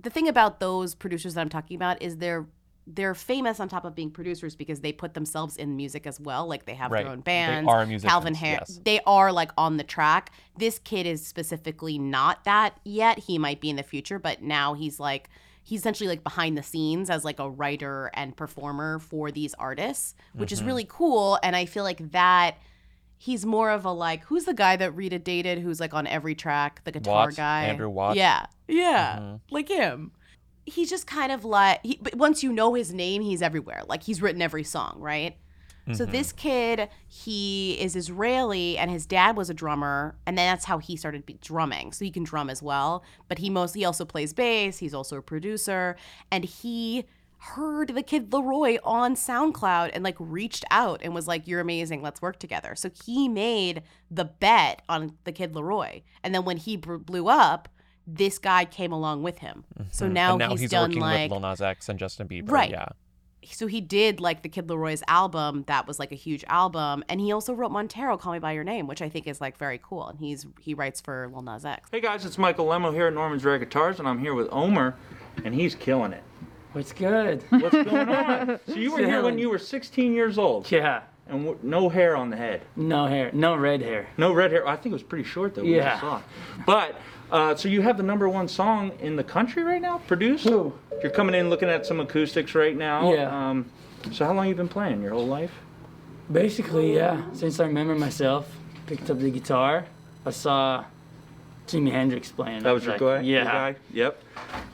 the 0.00 0.10
thing 0.10 0.28
about 0.28 0.60
those 0.60 0.94
producers 0.94 1.34
that 1.34 1.40
I'm 1.40 1.48
talking 1.48 1.74
about 1.74 2.00
is 2.00 2.18
they're 2.18 2.46
they're 2.90 3.14
famous 3.14 3.60
on 3.60 3.68
top 3.68 3.84
of 3.84 3.94
being 3.94 4.10
producers 4.10 4.56
because 4.56 4.80
they 4.80 4.92
put 4.92 5.12
themselves 5.12 5.56
in 5.58 5.76
music 5.76 6.06
as 6.06 6.18
well. 6.18 6.46
Like 6.46 6.64
they 6.64 6.72
have 6.74 6.90
Right. 6.90 7.02
their 7.04 7.12
own 7.12 7.20
bands. 7.20 7.66
They 7.66 7.72
are 7.72 7.84
musicians, 7.84 8.10
Calvin 8.10 8.34
Harris. 8.34 8.70
yes. 8.70 8.80
They 8.82 9.00
are 9.06 9.30
like 9.30 9.50
on 9.58 9.76
the 9.76 9.84
track. 9.84 10.32
This 10.56 10.78
kid 10.78 11.06
is 11.06 11.26
specifically 11.26 11.98
not 11.98 12.44
that 12.44 12.78
yet. 12.84 13.18
He 13.18 13.36
might 13.36 13.60
be 13.60 13.68
in 13.68 13.76
the 13.76 13.82
future, 13.82 14.18
but 14.18 14.42
now 14.42 14.72
he's 14.74 14.98
like 14.98 15.28
he's 15.62 15.80
essentially 15.80 16.08
like 16.08 16.24
behind 16.24 16.56
the 16.56 16.62
scenes 16.62 17.10
as 17.10 17.26
like 17.26 17.38
a 17.38 17.50
writer 17.50 18.10
and 18.14 18.34
performer 18.34 18.98
for 18.98 19.30
these 19.30 19.52
artists, 19.54 20.14
which 20.32 20.50
is 20.50 20.62
Mhm. 20.62 20.66
really 20.66 20.86
cool. 20.88 21.38
And 21.42 21.54
I 21.54 21.66
feel 21.66 21.84
like 21.84 22.12
that 22.12 22.56
he's 23.18 23.44
more 23.44 23.68
of 23.70 23.84
a 23.84 23.92
like 23.92 24.22
who's 24.24 24.44
the 24.46 24.54
guy 24.54 24.76
that 24.76 24.92
Rita 24.92 25.18
dated 25.18 25.58
who's 25.58 25.78
like 25.78 25.92
on 25.92 26.06
every 26.06 26.34
track, 26.34 26.80
the 26.84 26.92
guitar 26.92 27.26
Watt? 27.26 27.36
guy. 27.36 27.64
Andrew 27.64 27.90
Watt? 27.90 28.16
Yeah. 28.16 28.46
Yeah. 28.66 29.18
Mhm. 29.18 29.40
Like 29.50 29.68
him. 29.68 30.12
He's 30.72 30.90
just 30.90 31.06
kind 31.06 31.32
of 31.32 31.44
like 31.44 31.80
he, 31.82 31.98
but 32.00 32.14
once 32.14 32.42
you 32.42 32.52
know 32.52 32.74
his 32.74 32.92
name, 32.92 33.22
he's 33.22 33.42
everywhere. 33.42 33.82
Like 33.88 34.02
he's 34.02 34.20
written 34.22 34.42
every 34.42 34.64
song, 34.64 34.96
right? 34.98 35.36
So 35.94 36.04
Mhm. 36.06 36.10
this 36.10 36.32
kid, 36.32 36.90
he 37.06 37.72
is 37.80 37.96
Israeli, 37.96 38.76
and 38.76 38.90
his 38.90 39.06
dad 39.06 39.38
was 39.38 39.48
a 39.48 39.54
drummer, 39.54 40.18
and 40.26 40.36
then 40.36 40.52
that's 40.52 40.66
how 40.66 40.76
he 40.78 40.96
started 40.98 41.24
be- 41.24 41.38
drumming. 41.40 41.92
So 41.92 42.04
he 42.04 42.10
can 42.10 42.24
drum 42.24 42.50
as 42.50 42.62
well, 42.62 43.02
but 43.26 43.38
he 43.38 43.48
mostly 43.48 43.86
also 43.86 44.04
plays 44.04 44.34
bass. 44.34 44.76
He's 44.80 44.92
also 44.92 45.16
a 45.16 45.22
producer, 45.22 45.96
and 46.30 46.44
he 46.44 47.06
heard 47.38 47.94
the 47.94 48.02
kid 48.02 48.30
LAROI 48.32 48.78
on 48.84 49.14
SoundCloud 49.14 49.92
and 49.94 50.04
like 50.04 50.16
reached 50.18 50.64
out 50.70 51.00
and 51.02 51.14
was 51.14 51.26
like, 51.26 51.46
"You're 51.48 51.60
amazing. 51.60 52.02
Let's 52.02 52.20
work 52.20 52.38
together." 52.38 52.74
So 52.74 52.90
he 53.06 53.26
made 53.26 53.82
the 54.10 54.24
bet 54.26 54.82
on 54.90 55.16
the 55.24 55.32
kid 55.32 55.54
LAROI, 55.54 56.02
and 56.22 56.34
then 56.34 56.44
when 56.44 56.58
he 56.58 56.76
blew 56.76 57.28
up, 57.28 57.66
this 58.10 58.38
guy 58.38 58.64
came 58.64 58.90
along 58.90 59.22
with 59.22 59.38
him. 59.40 59.64
So 59.90 60.06
Mhm. 60.08 60.12
now, 60.12 60.30
and 60.30 60.38
now 60.38 60.50
he's, 60.50 60.60
he's, 60.62 60.70
done 60.70 60.88
working 60.90 61.00
like 61.02 61.30
with 61.30 61.40
Lil 61.42 61.50
Nas 61.50 61.60
X 61.60 61.88
and 61.90 61.98
Justin 61.98 62.26
Bieber. 62.26 62.50
Right. 62.50 62.70
Yeah. 62.70 62.86
so 63.50 63.66
he 63.66 63.80
did 63.80 64.20
like 64.20 64.42
the 64.42 64.48
Kid 64.48 64.66
LAROI's 64.66 65.02
album 65.08 65.64
that 65.68 65.86
was 65.86 65.98
like 65.98 66.10
a 66.10 66.16
huge 66.16 66.44
album, 66.48 67.04
and 67.08 67.20
he 67.20 67.30
also 67.32 67.52
wrote 67.54 67.70
Montero, 67.70 68.16
"Call 68.16 68.32
Me 68.32 68.38
by 68.38 68.52
Your 68.52 68.64
Name," 68.64 68.86
which 68.86 69.00
I 69.00 69.08
think 69.08 69.26
is 69.26 69.40
like 69.40 69.56
very 69.56 69.78
cool. 69.82 70.08
And 70.08 70.18
he's 70.18 70.44
he 70.60 70.74
writes 70.74 71.00
for 71.00 71.28
Lil 71.32 71.42
Nas 71.42 71.64
X. 71.64 71.88
Hey 71.92 72.00
guys, 72.00 72.24
it's 72.24 72.36
Michael 72.38 72.66
Lemo 72.66 72.92
here 72.92 73.06
at 73.08 73.14
Norman's 73.14 73.44
Rare 73.44 73.58
Guitars, 73.58 73.98
and 74.00 74.08
I'm 74.08 74.18
here 74.18 74.34
with 74.34 74.48
Omer, 74.50 74.96
and 75.44 75.54
he's 75.54 75.74
killing 75.74 76.12
it. 76.12 76.22
What's 76.72 76.92
good? 76.92 77.42
What's 77.50 77.70
going 77.84 78.08
on? 78.08 78.60
so 78.66 78.74
you 78.74 78.92
were 78.92 78.98
here 79.04 79.22
when 79.22 79.38
you 79.38 79.48
were 79.50 79.58
16 79.58 80.12
years 80.12 80.36
old. 80.38 80.70
Yeah. 80.70 81.02
And 81.26 81.44
w- 81.44 81.58
no 81.62 81.88
hair 81.88 82.16
on 82.16 82.30
the 82.30 82.36
head. 82.36 82.62
No 82.76 83.06
hair. 83.06 83.30
No 83.32 83.54
red 83.54 83.80
hair. 83.82 84.08
No 84.16 84.32
red 84.32 84.50
hair. 84.50 84.66
I 84.66 84.76
think 84.76 84.86
it 84.86 84.94
was 84.94 85.02
pretty 85.02 85.24
short 85.24 85.54
though. 85.54 85.62
when 85.62 85.70
we 85.72 85.76
Yeah. 85.78 86.00
saw. 86.00 86.20
But 86.66 86.96
uh, 87.30 87.54
so 87.54 87.68
you 87.68 87.82
have 87.82 87.96
the 87.96 88.02
number 88.02 88.28
one 88.28 88.48
song 88.48 88.92
in 89.00 89.16
the 89.16 89.24
country 89.24 89.62
right 89.62 89.82
now, 89.82 89.98
produced. 89.98 90.44
Who? 90.44 90.72
You're 91.02 91.12
coming 91.12 91.34
in 91.34 91.50
looking 91.50 91.68
at 91.68 91.86
some 91.86 92.00
acoustics 92.00 92.54
right 92.54 92.76
now. 92.76 93.12
Yeah. 93.12 93.50
Um, 93.50 93.70
so 94.12 94.24
how 94.24 94.32
long 94.32 94.48
you 94.48 94.54
been 94.54 94.68
playing? 94.68 95.02
Your 95.02 95.12
whole 95.12 95.26
life? 95.26 95.52
Basically, 96.30 96.94
yeah. 96.94 97.22
Since 97.32 97.60
I 97.60 97.66
remember 97.66 97.94
myself, 97.94 98.50
picked 98.86 99.10
up 99.10 99.18
the 99.18 99.30
guitar. 99.30 99.86
I 100.26 100.30
saw 100.30 100.84
Jimi 101.66 101.90
Hendrix 101.90 102.30
playing. 102.30 102.62
That 102.62 102.72
was 102.72 102.84
your 102.84 102.98
guy. 102.98 103.20
Yeah. 103.20 103.42
Your 103.42 103.44
guy? 103.44 103.76
Yep. 103.92 104.22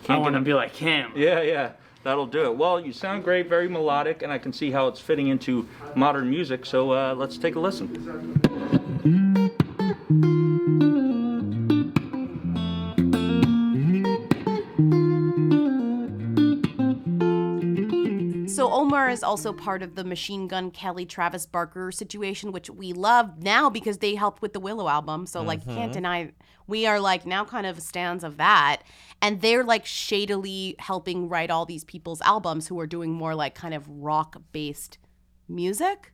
I 0.09 0.19
want 0.19 0.35
to 0.35 0.41
be 0.41 0.55
like 0.55 0.75
him. 0.75 1.13
Yeah, 1.17 1.43
yeah. 1.43 1.73
That'll 2.03 2.27
do 2.27 2.45
it. 2.45 2.57
Well, 2.57 2.79
you 2.79 2.93
sound 2.93 3.25
great, 3.25 3.49
very 3.49 3.69
melodic, 3.69 4.23
and 4.23 4.31
I 4.31 4.39
can 4.39 4.53
see 4.53 4.71
how 4.71 4.89
it's 4.89 5.01
fitting 5.01 5.29
into 5.29 5.67
modern 5.95 6.29
music. 6.29 6.67
So 6.67 6.93
uh, 6.93 7.15
let's 7.15 7.39
take 7.39 7.55
a 7.55 7.61
listen. 7.61 8.81
Is 19.09 19.23
also 19.23 19.53
part 19.53 19.83
of 19.83 19.95
the 19.95 20.05
Machine 20.05 20.49
Gun 20.49 20.71
Kelly 20.71 21.07
Travis 21.07 21.47
Barker 21.47 21.91
situation, 21.93 22.53
which 22.53 22.71
we 22.71 22.93
love 22.93 23.43
now 23.43 23.69
because 23.71 23.99
they 23.99 24.15
helped 24.15 24.43
with 24.43 24.53
the 24.53 24.61
Willow 24.61 24.89
album. 24.89 25.27
So 25.27 25.43
like 25.43 25.65
can't 25.65 25.91
Mhm. 25.91 25.95
deny 25.95 26.33
we 26.67 26.87
are 26.87 26.99
like 26.99 27.27
now 27.27 27.45
kind 27.45 27.67
of 27.67 27.81
stands 27.83 28.25
of 28.25 28.37
that. 28.39 28.83
And 29.21 29.41
they're 29.43 29.65
like 29.65 29.85
shadily 29.85 30.77
helping 30.79 31.29
write 31.29 31.51
all 31.51 31.67
these 31.67 31.85
people's 31.85 32.21
albums 32.23 32.69
who 32.69 32.79
are 32.81 32.87
doing 32.87 33.13
more 33.13 33.35
like 33.35 33.55
kind 33.55 33.75
of 33.75 33.87
rock 33.89 34.41
based 34.53 34.99
music. 35.49 36.13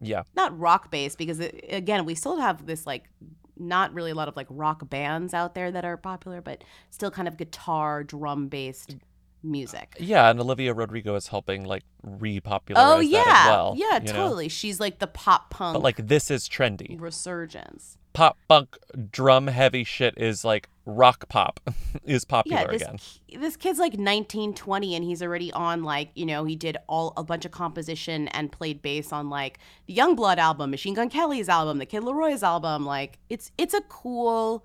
Yeah. 0.00 0.22
Not 0.36 0.56
rock 0.58 0.90
based 0.90 1.18
because 1.18 1.40
it, 1.40 1.64
again, 1.68 2.04
we 2.04 2.14
still 2.14 2.38
have 2.40 2.66
this 2.66 2.86
like 2.86 3.10
not 3.56 3.92
really 3.92 4.12
a 4.12 4.14
lot 4.14 4.28
of 4.28 4.36
like 4.36 4.46
rock 4.50 4.88
bands 4.88 5.34
out 5.34 5.56
there 5.56 5.72
that 5.72 5.84
are 5.84 5.96
popular, 5.96 6.40
but 6.40 6.62
still 6.90 7.10
kind 7.10 7.26
of 7.26 7.36
guitar 7.36 8.04
drum 8.04 8.46
based 8.46 8.94
music. 9.42 9.96
Yeah, 10.00 10.28
and 10.30 10.40
Olivia 10.40 10.74
Rodrigo 10.74 11.14
is 11.14 11.28
helping 11.28 11.64
like 11.64 11.84
repopularize 12.06 12.60
Oh 12.76 13.00
yeah, 13.00 13.24
that 13.24 13.46
as 13.46 13.50
well. 13.50 13.74
yeah, 13.76 13.94
you 13.98 14.00
know? 14.06 14.12
totally. 14.12 14.48
She's 14.48 14.80
like 14.80 14.98
the 14.98 15.06
pop 15.06 15.50
punk 15.50 15.74
But 15.74 15.82
like 15.82 16.08
this 16.08 16.30
is 16.30 16.48
trendy. 16.48 17.00
resurgence. 17.00 17.96
Pop 18.14 18.36
punk 18.48 18.76
drum 19.12 19.46
heavy 19.46 19.84
shit 19.84 20.14
is 20.16 20.44
like 20.44 20.68
rock 20.84 21.28
pop 21.28 21.60
is 22.04 22.24
popular 22.24 22.62
yeah, 22.62 22.66
this 22.66 22.82
again. 22.82 22.98
this 23.40 23.56
kid's 23.56 23.78
like 23.78 23.96
19, 23.98 24.54
20 24.54 24.94
and 24.96 25.04
he's 25.04 25.22
already 25.22 25.52
on 25.52 25.84
like 25.84 26.08
you 26.14 26.24
know 26.26 26.44
he 26.44 26.56
did 26.56 26.78
all 26.88 27.12
a 27.16 27.22
bunch 27.22 27.44
of 27.44 27.52
composition 27.52 28.26
and 28.28 28.50
played 28.50 28.80
bass 28.82 29.12
on 29.12 29.28
like 29.28 29.58
the 29.86 29.94
YUNGBLUD 29.94 30.38
album, 30.38 30.70
Machine 30.70 30.94
Gun 30.94 31.10
Kelly's 31.10 31.48
album, 31.48 31.78
the 31.78 31.86
Kid 31.86 32.02
LAROI's 32.02 32.42
album. 32.42 32.84
Like 32.86 33.18
it's 33.28 33.52
it's 33.58 33.74
a 33.74 33.82
cool. 33.82 34.64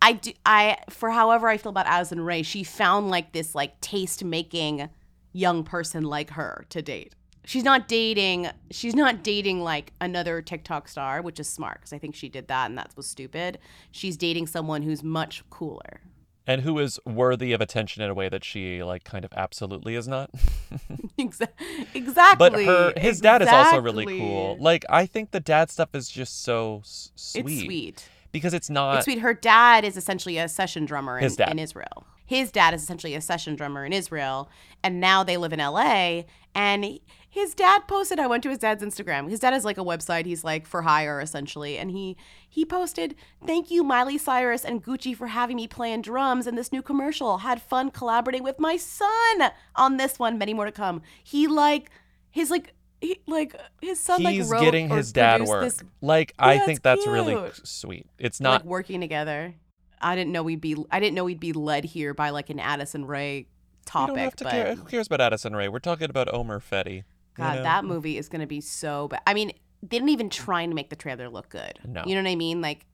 I 0.00 0.12
do 0.12 0.32
I 0.46 0.78
for 0.90 1.10
however 1.10 1.48
I 1.48 1.56
feel 1.56 1.70
about 1.70 1.86
Addison 1.86 2.20
Rae, 2.20 2.42
she 2.42 2.62
found 2.64 3.10
like 3.10 3.32
this 3.32 3.54
like 3.54 3.80
taste 3.80 4.24
making 4.24 4.88
young 5.32 5.64
person 5.64 6.04
like 6.04 6.30
her 6.30 6.64
to 6.70 6.82
date. 6.82 7.14
She's 7.44 7.64
not 7.64 7.88
dating. 7.88 8.48
She's 8.70 8.94
not 8.94 9.22
dating 9.22 9.62
like 9.62 9.92
another 10.00 10.42
TikTok 10.42 10.86
star, 10.86 11.22
which 11.22 11.40
is 11.40 11.48
smart 11.48 11.78
because 11.78 11.92
I 11.92 11.98
think 11.98 12.14
she 12.14 12.28
did 12.28 12.48
that 12.48 12.66
and 12.68 12.76
that 12.76 12.92
was 12.96 13.06
stupid. 13.06 13.58
She's 13.90 14.16
dating 14.16 14.48
someone 14.48 14.82
who's 14.82 15.02
much 15.02 15.42
cooler. 15.48 16.00
And 16.46 16.62
who 16.62 16.78
is 16.78 16.98
worthy 17.04 17.52
of 17.52 17.60
attention 17.60 18.02
in 18.02 18.08
a 18.08 18.14
way 18.14 18.28
that 18.28 18.42
she 18.44 18.82
like 18.82 19.04
kind 19.04 19.24
of 19.24 19.32
absolutely 19.34 19.94
is 19.96 20.06
not. 20.06 20.30
Exa- 21.18 21.48
exactly. 21.94 22.36
But 22.38 22.64
her 22.64 22.92
his 22.96 23.20
dad 23.20 23.42
is 23.42 23.48
also 23.48 23.80
really 23.80 24.06
cool. 24.18 24.56
Like 24.60 24.84
I 24.88 25.06
think 25.06 25.30
the 25.30 25.40
dad 25.40 25.70
stuff 25.70 25.94
is 25.94 26.08
just 26.08 26.42
so 26.42 26.80
s- 26.84 27.12
sweet. 27.16 27.44
It's 27.46 27.62
sweet. 27.64 28.08
Because 28.38 28.54
it's 28.54 28.70
not 28.70 28.96
it's 28.96 29.04
sweet. 29.04 29.18
Her 29.20 29.34
dad 29.34 29.84
is 29.84 29.96
essentially 29.96 30.38
a 30.38 30.48
session 30.48 30.84
drummer 30.84 31.18
in, 31.18 31.24
in 31.52 31.58
Israel. 31.58 32.06
His 32.26 32.50
dad 32.52 32.74
is 32.74 32.82
essentially 32.82 33.14
a 33.14 33.20
session 33.22 33.56
drummer 33.56 33.84
in 33.86 33.92
Israel, 33.92 34.50
and 34.82 35.00
now 35.00 35.22
they 35.24 35.36
live 35.38 35.52
in 35.52 35.60
LA. 35.60 36.22
And 36.54 36.84
he- 36.84 37.02
his 37.30 37.54
dad 37.54 37.80
posted. 37.88 38.18
I 38.18 38.26
went 38.26 38.42
to 38.44 38.48
his 38.48 38.58
dad's 38.58 38.82
Instagram. 38.82 39.28
His 39.30 39.38
dad 39.40 39.52
has 39.52 39.64
like 39.64 39.78
a 39.78 39.84
website. 39.84 40.24
He's 40.26 40.44
like 40.44 40.66
for 40.66 40.82
hire 40.82 41.20
essentially, 41.20 41.78
and 41.78 41.90
he 41.90 42.16
he 42.48 42.64
posted, 42.64 43.14
"Thank 43.46 43.70
you, 43.70 43.84
Miley 43.84 44.18
Cyrus 44.18 44.64
and 44.64 44.82
Gucci, 44.82 45.14
for 45.16 45.28
having 45.28 45.56
me 45.56 45.66
playing 45.68 46.02
drums 46.02 46.46
in 46.46 46.54
this 46.56 46.72
new 46.72 46.82
commercial. 46.82 47.38
Had 47.38 47.60
fun 47.62 47.90
collaborating 47.90 48.42
with 48.42 48.58
my 48.58 48.76
son 48.76 49.50
on 49.76 49.98
this 49.98 50.18
one. 50.18 50.38
Many 50.38 50.54
more 50.54 50.64
to 50.64 50.72
come." 50.72 51.02
He 51.22 51.46
like 51.46 51.90
his 52.30 52.50
like. 52.50 52.74
He, 53.00 53.20
like 53.26 53.54
his 53.80 54.00
son 54.00 54.20
he's 54.22 54.50
like 54.50 54.52
wrote 54.52 54.64
getting 54.64 54.90
or 54.90 54.96
his 54.96 55.12
dad 55.12 55.42
work. 55.42 55.64
this 55.64 55.82
Like 56.00 56.34
I 56.38 56.58
think 56.58 56.82
that's 56.82 57.06
really 57.06 57.50
sweet. 57.64 58.06
It's 58.18 58.40
like 58.40 58.44
not 58.44 58.64
working 58.64 59.00
together. 59.00 59.54
I 60.00 60.16
didn't 60.16 60.32
know 60.32 60.42
we'd 60.42 60.60
be. 60.60 60.76
I 60.90 61.00
didn't 61.00 61.14
know 61.14 61.24
we'd 61.24 61.40
be 61.40 61.52
led 61.52 61.84
here 61.84 62.14
by 62.14 62.30
like 62.30 62.50
an 62.50 62.58
Addison 62.58 63.04
Rae 63.04 63.38
you 63.38 63.46
topic. 63.84 64.14
don't 64.14 64.24
have 64.24 64.36
to 64.36 64.44
but 64.44 64.50
care. 64.50 64.74
Who 64.74 64.84
cares 64.84 65.06
about 65.06 65.20
Addison 65.20 65.54
Rae? 65.54 65.68
We're 65.68 65.78
talking 65.78 66.10
about 66.10 66.32
Omer 66.32 66.60
Fedi. 66.60 66.96
you 66.96 67.02
God, 67.34 67.56
know? 67.56 67.62
that 67.62 67.84
movie 67.84 68.18
is 68.18 68.28
gonna 68.28 68.46
be 68.46 68.60
so 68.60 69.08
bad. 69.08 69.20
I 69.26 69.34
mean, 69.34 69.52
they 69.82 69.98
didn't 69.98 70.10
even 70.10 70.30
try 70.30 70.66
to 70.66 70.74
make 70.74 70.90
the 70.90 70.96
trailer 70.96 71.28
look 71.28 71.48
good. 71.48 71.78
No. 71.84 72.02
You 72.04 72.14
know 72.14 72.22
what 72.22 72.30
I 72.30 72.36
mean? 72.36 72.60
Like 72.60 72.86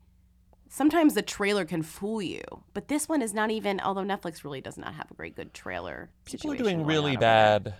sometimes 0.68 1.14
the 1.14 1.22
trailer 1.22 1.64
can 1.64 1.82
fool 1.82 2.20
you, 2.20 2.42
but 2.74 2.88
this 2.88 3.08
one 3.08 3.22
is 3.22 3.32
not 3.32 3.50
even. 3.50 3.80
Although 3.80 4.02
Netflix 4.02 4.44
really 4.44 4.60
does 4.60 4.76
not 4.76 4.94
have 4.94 5.10
a 5.10 5.14
great 5.14 5.34
good 5.36 5.54
trailer. 5.54 6.10
People 6.24 6.52
are 6.52 6.56
doing 6.56 6.84
really 6.84 7.16
on 7.16 7.16
over 7.16 7.20
there. 7.20 7.60
bad 7.60 7.74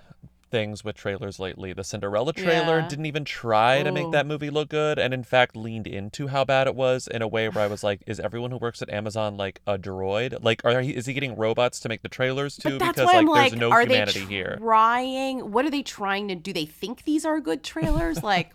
things 0.55 0.85
with 0.85 0.95
trailers 0.95 1.41
lately. 1.41 1.73
The 1.73 1.83
Cinderella 1.83 2.33
trailer 2.33 2.79
Yeah. 2.79 2.87
didn't 2.87 3.07
even 3.07 3.25
try 3.25 3.83
to 3.83 3.91
make 3.91 4.13
that 4.13 4.25
movie 4.25 4.51
look 4.51 4.69
good, 4.69 5.01
and 5.01 5.13
in 5.13 5.25
fact 5.25 5.57
leaned 5.57 5.89
into 5.89 6.29
how 6.29 6.45
bad 6.45 6.69
it 6.69 6.77
was 6.77 7.09
in 7.09 7.23
a 7.23 7.27
way 7.29 7.49
where 7.49 7.65
I 7.65 7.67
was 7.67 7.83
like, 7.83 8.03
"Is 8.07 8.21
everyone 8.21 8.53
who 8.53 8.59
works 8.59 8.81
at 8.81 8.89
Amazon 8.89 9.37
like 9.37 9.61
a 9.67 9.77
droid? 9.77 10.39
Like, 10.45 10.65
are 10.65 10.81
he, 10.81 10.95
is 10.95 11.07
he 11.07 11.13
getting 11.13 11.35
robots 11.37 11.81
to 11.81 11.89
make 11.89 12.03
the 12.03 12.09
trailers 12.09 12.57
too? 12.57 12.79
Because 12.79 13.07
like, 13.07 13.17
I'm 13.17 13.27
like, 13.27 13.51
there's 13.51 13.61
no 13.61 13.71
are 13.73 13.83
humanity 13.83 14.21
they 14.21 14.27
here." 14.27 14.59
trying? 14.61 15.51
What 15.51 15.65
are 15.65 15.71
they 15.71 15.83
trying 15.83 16.29
to 16.29 16.37
do? 16.37 16.53
They 16.53 16.67
think 16.67 17.03
these 17.03 17.25
are 17.27 17.41
good 17.41 17.65
trailers? 17.65 18.23
like, 18.23 18.53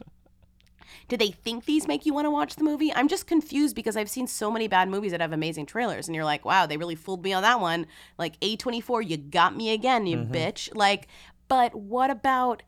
do 1.09 1.17
they 1.17 1.31
think 1.31 1.65
these 1.65 1.87
make 1.87 2.05
you 2.05 2.13
want 2.13 2.25
to 2.25 2.31
watch 2.31 2.55
the 2.55 2.63
movie? 2.63 2.93
I'm 2.93 3.07
just 3.07 3.27
confused 3.27 3.75
because 3.75 3.97
I've 3.97 4.09
seen 4.09 4.27
so 4.27 4.49
many 4.49 4.67
bad 4.67 4.87
movies 4.89 5.11
that 5.11 5.21
have 5.21 5.33
amazing 5.33 5.65
trailers, 5.65 6.07
and 6.07 6.15
you're 6.15 6.23
like, 6.25 6.45
wow, 6.45 6.65
they 6.65 6.77
really 6.77 6.95
fooled 6.95 7.23
me 7.23 7.33
on 7.33 7.41
that 7.43 7.59
one. 7.59 7.87
Like 8.17 8.39
A24, 8.39 9.07
you 9.09 9.17
got 9.17 9.55
me 9.55 9.71
again, 9.73 10.07
you 10.07 10.17
Mm-hmm. 10.17 10.33
bitch. 10.33 10.69
Like, 10.75 11.07
but 11.49 11.75
what 11.75 12.09
about? 12.09 12.63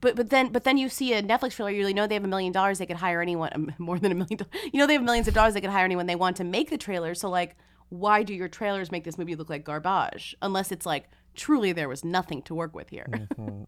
But 0.00 0.16
but 0.16 0.28
then 0.30 0.50
but 0.52 0.64
then 0.64 0.76
you 0.76 0.88
see 0.88 1.12
a 1.14 1.22
Netflix 1.22 1.52
trailer, 1.54 1.70
you 1.70 1.78
really 1.78 1.94
know 1.94 2.06
they 2.06 2.14
have 2.16 2.24
a 2.24 2.28
million 2.28 2.52
dollars, 2.52 2.78
they 2.78 2.86
could 2.86 2.96
hire 2.96 3.22
anyone 3.22 3.74
more 3.78 3.98
than 3.98 4.10
a 4.12 4.14
million. 4.16 4.38
dollars. 4.38 4.52
You 4.72 4.80
know 4.80 4.86
they 4.86 4.94
have 4.94 5.02
millions 5.02 5.28
of 5.28 5.34
dollars, 5.34 5.54
they 5.54 5.60
could 5.60 5.70
hire 5.70 5.84
anyone 5.84 6.06
they 6.06 6.16
want 6.16 6.36
to 6.38 6.44
make 6.44 6.68
the 6.70 6.76
trailer. 6.78 7.14
So 7.14 7.30
like, 7.30 7.56
why 7.90 8.22
do 8.22 8.34
your 8.34 8.48
trailers 8.48 8.90
make 8.90 9.04
this 9.04 9.16
movie 9.16 9.36
look 9.36 9.48
like 9.48 9.64
garbage? 9.64 10.34
Unless 10.42 10.72
it's 10.72 10.84
like 10.84 11.04
truly 11.34 11.72
there 11.72 11.88
was 11.88 12.04
nothing 12.04 12.42
to 12.42 12.54
work 12.54 12.74
with 12.74 12.90
here. 12.90 13.06
Mhm. 13.08 13.66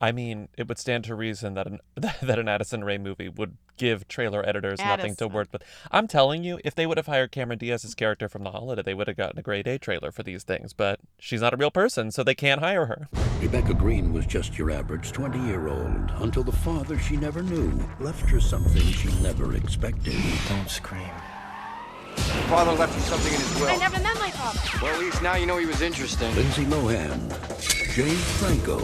I 0.00 0.12
mean, 0.12 0.48
it 0.56 0.68
would 0.68 0.78
stand 0.78 1.04
to 1.04 1.14
reason 1.14 1.54
that 1.54 1.66
an 1.66 1.80
that 1.96 2.38
an 2.38 2.48
Addison 2.48 2.84
Rae 2.84 2.98
movie 2.98 3.28
would 3.28 3.56
give 3.76 4.08
trailer 4.08 4.46
editors 4.46 4.78
nothing 4.78 5.14
to 5.16 5.28
work 5.28 5.48
with. 5.52 5.62
I'm 5.90 6.08
telling 6.08 6.44
you, 6.44 6.58
if 6.64 6.74
they 6.74 6.86
would 6.86 6.96
have 6.96 7.06
hired 7.06 7.32
Cameron 7.32 7.58
Diaz's 7.58 7.94
character 7.94 8.28
from 8.28 8.42
The 8.42 8.50
Holiday, 8.50 8.82
they 8.82 8.94
would 8.94 9.06
have 9.06 9.16
gotten 9.16 9.38
a 9.38 9.42
grade 9.42 9.66
A 9.66 9.78
trailer 9.78 10.10
for 10.10 10.22
these 10.22 10.44
things. 10.44 10.72
But 10.72 11.00
she's 11.18 11.40
not 11.40 11.54
a 11.54 11.56
real 11.56 11.70
person, 11.70 12.10
so 12.10 12.22
they 12.22 12.34
can't 12.34 12.60
hire 12.60 12.86
her. 12.86 13.08
Rebecca 13.40 13.74
Green 13.74 14.12
was 14.12 14.26
just 14.26 14.56
your 14.56 14.70
average 14.70 15.12
20 15.12 15.38
year 15.46 15.68
old 15.68 16.12
until 16.16 16.42
the 16.42 16.52
father 16.52 16.98
she 16.98 17.16
never 17.16 17.42
knew 17.42 17.86
left 18.00 18.28
her 18.30 18.40
something 18.40 18.82
she 18.82 19.08
never 19.20 19.54
expected. 19.54 20.14
Don't 20.48 20.70
scream. 20.70 21.10
Father 22.48 22.72
left 22.72 22.94
you 22.94 23.00
something 23.02 23.32
in 23.32 23.40
his 23.40 23.54
will. 23.60 23.68
I 23.68 23.76
never 23.76 24.00
met 24.00 24.14
my 24.18 24.30
father. 24.30 24.60
Well, 24.80 24.94
at 24.94 25.00
least 25.00 25.22
now 25.22 25.34
you 25.34 25.46
know 25.46 25.56
he 25.58 25.66
was 25.66 25.80
interesting. 25.82 26.34
Lindsay 26.36 26.64
Lohan, 26.66 27.28
James 27.94 28.22
Franco. 28.38 28.78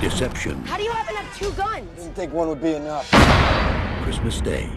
Deception, 0.00 0.62
How 0.66 0.76
do 0.76 0.82
you 0.82 0.90
happen 0.90 1.14
to 1.14 1.20
have 1.20 1.36
two 1.38 1.50
guns? 1.52 1.88
Didn't 1.96 2.14
think 2.14 2.32
one 2.32 2.48
would 2.48 2.60
be 2.62 2.74
enough. 2.74 3.08
Christmas 4.02 4.40
Day. 4.42 4.70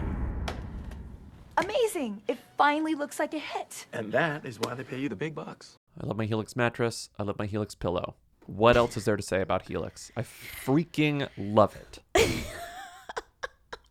Amazing. 1.58 2.22
It 2.28 2.38
finally 2.56 2.94
looks 2.94 3.18
like 3.18 3.34
a 3.34 3.38
hit. 3.38 3.86
And 3.92 4.10
that 4.12 4.46
is 4.46 4.58
why 4.58 4.72
they 4.74 4.84
pay 4.84 4.98
you 4.98 5.08
the 5.10 5.16
big 5.16 5.34
bucks. 5.34 5.76
I 6.02 6.06
love 6.06 6.16
my 6.16 6.24
Helix 6.24 6.56
mattress. 6.56 7.10
I 7.18 7.24
love 7.24 7.38
my 7.38 7.44
Helix 7.46 7.74
pillow. 7.74 8.14
What 8.46 8.76
else 8.78 8.96
is 8.96 9.04
there 9.04 9.16
to 9.16 9.22
say 9.22 9.42
about 9.42 9.62
Helix? 9.68 10.10
I 10.16 10.22
freaking 10.22 11.28
love 11.36 11.76
it. 11.76 11.98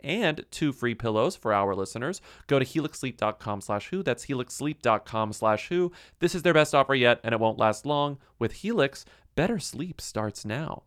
and 0.00 0.44
two 0.50 0.72
free 0.72 0.94
pillows 0.94 1.36
for 1.36 1.52
our 1.52 1.74
listeners. 1.74 2.20
Go 2.46 2.58
to 2.58 2.64
helixsleep.com 2.64 3.60
slash 3.60 3.88
who. 3.88 4.02
That's 4.02 4.26
helixsleep.com 4.26 5.32
slash 5.32 5.68
who. 5.68 5.92
This 6.20 6.34
is 6.34 6.42
their 6.42 6.54
best 6.54 6.74
offer 6.74 6.94
yet, 6.94 7.20
and 7.24 7.32
it 7.32 7.40
won't 7.40 7.58
last 7.58 7.86
long. 7.86 8.18
With 8.38 8.52
Helix, 8.52 9.04
better 9.34 9.58
sleep 9.58 10.00
starts 10.00 10.44
now. 10.44 10.84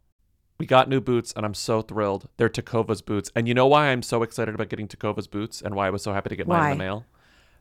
We 0.57 0.65
got 0.65 0.87
new 0.87 1.01
boots, 1.01 1.33
and 1.35 1.45
I'm 1.45 1.53
so 1.53 1.81
thrilled. 1.81 2.29
They're 2.37 2.49
Tecovas 2.49 3.03
boots. 3.03 3.29
And 3.35 3.47
you 3.47 3.53
know 3.53 3.67
why 3.67 3.87
I'm 3.87 4.01
so 4.01 4.23
excited 4.23 4.55
about 4.55 4.69
getting 4.69 4.87
Tecovas 4.87 5.29
boots 5.29 5.61
and 5.61 5.75
why 5.75 5.87
I 5.87 5.89
was 5.89 6.01
so 6.01 6.13
happy 6.13 6.29
to 6.29 6.35
get 6.35 6.47
mine 6.47 6.71
in 6.71 6.77
the 6.77 6.83
mail? 6.83 7.05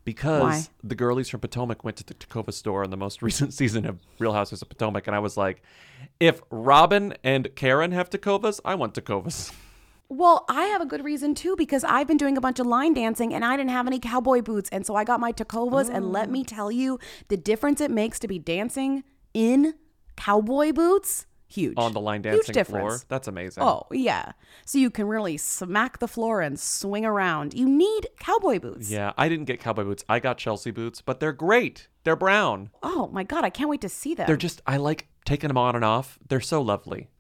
Because 0.05 0.43
Why? 0.43 0.63
the 0.83 0.95
girlies 0.95 1.31
from 1.31 1.41
Potomac 1.41 1.83
went 1.83 1.97
to 1.97 2.05
the 2.05 2.15
Takova 2.15 2.53
store 2.53 2.85
in 2.85 2.91
the 2.91 2.97
most 2.97 3.23
recent 3.23 3.55
season 3.55 3.87
of 3.87 3.99
Real 4.19 4.33
Housewives 4.35 4.63
of 4.63 4.69
Potomac, 4.69 5.07
and 5.07 5.17
I 5.17 5.19
was 5.19 5.37
like, 5.37 5.63
if 6.21 6.41
Robin 6.51 7.15
and 7.25 7.49
Karen 7.57 7.93
have 7.93 8.11
Tecovas, 8.11 8.61
I 8.65 8.75
want 8.75 8.95
Tecovas. 8.95 9.53
Well, 10.09 10.45
I 10.49 10.65
have 10.67 10.81
a 10.81 10.87
good 10.87 11.05
reason 11.05 11.35
too 11.35 11.57
because 11.57 11.83
I've 11.85 12.07
been 12.07 12.17
doing 12.17 12.37
a 12.37 12.41
bunch 12.41 12.61
of 12.61 12.67
line 12.67 12.95
dancing 12.95 13.33
and 13.35 13.45
I 13.45 13.57
didn't 13.57 13.71
have 13.71 13.87
any 13.87 13.99
cowboy 13.99 14.43
boots. 14.43 14.69
And 14.71 14.87
so 14.87 14.95
I 14.95 15.05
got 15.05 15.21
my 15.21 15.33
Tecovas. 15.33 15.89
And 15.89 16.13
let 16.13 16.31
me 16.31 16.45
mm. 16.45 16.47
tell 16.47 16.71
you, 16.71 16.99
the 17.29 17.37
difference 17.37 17.81
it 17.81 17.91
makes 17.91 18.19
to 18.21 18.29
be 18.29 18.39
dancing 18.39 19.05
in 19.33 19.75
cowboy 20.17 20.73
boots, 20.73 21.27
huge. 21.47 21.75
On 21.77 21.93
the 21.93 22.01
line 22.01 22.23
Huge 22.23 22.35
dancing 22.35 22.53
difference. 22.53 22.83
floor. 22.83 23.01
That's 23.09 23.29
amazing. 23.29 23.63
Oh, 23.63 23.87
yeah. 23.91 24.33
So 24.65 24.79
you 24.79 24.91
can 24.91 25.07
really 25.07 25.37
smack 25.37 25.99
the 25.99 26.09
floor 26.09 26.41
and 26.41 26.59
swing 26.59 27.05
around. 27.05 27.55
You 27.55 27.69
need 27.69 28.09
cowboy 28.19 28.59
boots. 28.59 28.91
Yeah, 28.91 29.13
I 29.17 29.29
didn't 29.29 29.47
get 29.47 29.61
cowboy 29.61 29.85
boots. 29.85 30.05
I 30.09 30.21
got 30.21 30.39
Chelsea 30.39 30.71
boots, 30.71 31.01
but 31.01 31.21
they're 31.21 31.33
great. 31.33 31.89
They're 32.05 32.17
brown. 32.17 32.71
Oh 32.83 33.09
my 33.13 33.25
God, 33.25 33.45
I 33.45 33.51
can't 33.51 33.71
wait 33.71 33.81
to 33.81 33.89
see 33.89 34.15
them. 34.15 34.27
They're 34.27 34.37
just, 34.37 34.61
I 34.67 34.77
like 34.77 35.09
taking 35.25 35.49
them 35.49 35.59
on 35.59 35.75
and 35.75 35.85
off. 35.85 36.19
They're 36.29 36.41
so 36.41 36.61
lovely. 36.61 37.09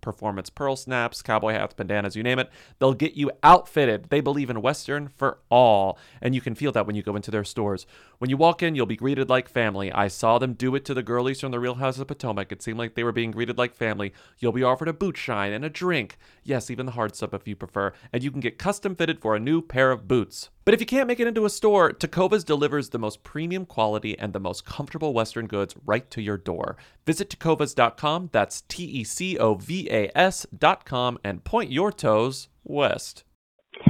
performance 0.00 0.50
pearl 0.50 0.76
snaps, 0.76 1.22
cowboy 1.22 1.52
hats, 1.52 1.74
bandanas, 1.74 2.16
you 2.16 2.22
name 2.22 2.38
it. 2.38 2.50
They'll 2.78 2.94
get 2.94 3.14
you 3.14 3.30
outfitted. 3.42 4.10
They 4.10 4.20
believe 4.20 4.50
in 4.50 4.62
Western 4.62 5.08
for 5.08 5.38
all. 5.50 5.98
And 6.20 6.34
you 6.34 6.40
can 6.40 6.54
feel 6.54 6.72
that 6.72 6.86
when 6.86 6.96
you 6.96 7.02
go 7.02 7.16
into 7.16 7.30
their 7.30 7.44
stores. 7.44 7.86
When 8.18 8.30
you 8.30 8.36
walk 8.36 8.62
in, 8.62 8.74
you'll 8.74 8.86
be 8.86 8.96
greeted 8.96 9.28
like 9.28 9.48
family. 9.48 9.92
I 9.92 10.08
saw 10.08 10.38
them 10.38 10.54
do 10.54 10.74
it 10.74 10.84
to 10.86 10.94
the 10.94 11.02
girlies 11.02 11.40
from 11.40 11.52
the 11.52 11.60
Real 11.60 11.76
House 11.76 11.98
of 11.98 12.08
Potomac. 12.08 12.50
It 12.50 12.62
seemed 12.62 12.78
like 12.78 12.94
they 12.94 13.04
were 13.04 13.12
being 13.12 13.30
greeted 13.30 13.58
like 13.58 13.74
family. 13.74 14.12
You'll 14.38 14.52
be 14.52 14.64
offered 14.64 14.88
a 14.88 14.92
boot 14.92 15.16
shine 15.16 15.52
and 15.52 15.64
a 15.64 15.70
drink. 15.70 16.18
Yes, 16.42 16.70
even 16.70 16.86
the 16.86 16.92
hard 16.92 17.14
stuff 17.14 17.34
if 17.34 17.46
you 17.46 17.54
prefer. 17.54 17.92
And 18.12 18.22
you 18.22 18.30
can 18.30 18.40
get 18.40 18.58
custom 18.58 18.96
fitted 18.96 19.20
for 19.20 19.36
a 19.36 19.40
new 19.40 19.62
pair 19.62 19.92
of 19.92 20.08
boots. 20.08 20.50
But 20.68 20.74
if 20.74 20.80
you 20.80 20.86
can't 20.86 21.08
make 21.08 21.18
it 21.18 21.26
into 21.26 21.46
a 21.46 21.50
store, 21.50 21.92
Tecovas 21.92 22.44
delivers 22.44 22.90
the 22.90 22.98
most 22.98 23.22
premium 23.22 23.64
quality 23.64 24.18
and 24.18 24.34
the 24.34 24.38
most 24.38 24.66
comfortable 24.66 25.14
Western 25.14 25.46
goods 25.46 25.74
right 25.86 26.10
to 26.10 26.20
your 26.20 26.36
door. 26.36 26.76
Visit 27.06 27.30
tecovas.com, 27.30 28.28
that's 28.32 28.60
T 28.68 28.84
E 28.84 29.02
C 29.02 29.38
O 29.38 29.54
V 29.54 29.88
A 29.90 29.97
S.com, 30.14 31.18
and 31.24 31.44
point 31.44 31.70
your 31.70 31.92
toes 31.92 32.48
west. 32.64 33.24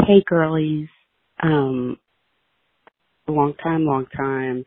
Hey 0.07 0.23
girlies. 0.27 0.89
Um 1.43 1.99
long 3.27 3.55
time, 3.63 3.85
long 3.85 4.07
time. 4.17 4.65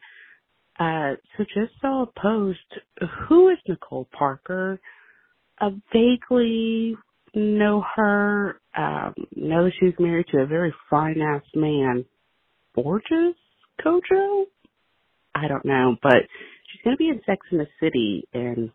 Uh 0.80 1.16
so 1.38 1.44
just 1.44 1.74
saw 1.82 2.04
a 2.04 2.20
post. 2.20 2.60
Who 3.28 3.50
is 3.50 3.58
Nicole 3.68 4.08
Parker? 4.18 4.80
I 5.60 5.70
vaguely 5.94 6.96
know 7.34 7.84
her. 7.96 8.60
Um 8.76 9.14
know 9.36 9.66
that 9.66 9.74
she's 9.80 9.94
married 10.00 10.28
to 10.32 10.40
a 10.40 10.46
very 10.46 10.74
fine 10.90 11.22
ass 11.22 11.44
man. 11.56 12.06
Boris 12.74 13.04
Kodjoe? 13.84 14.46
I 15.36 15.48
don't 15.48 15.66
know, 15.66 15.96
but 16.02 16.24
she's 16.72 16.82
gonna 16.84 16.98
be 16.98 17.10
in 17.10 17.22
Sex 17.26 17.46
in 17.52 17.58
the 17.58 17.68
City 17.80 18.28
and 18.34 18.72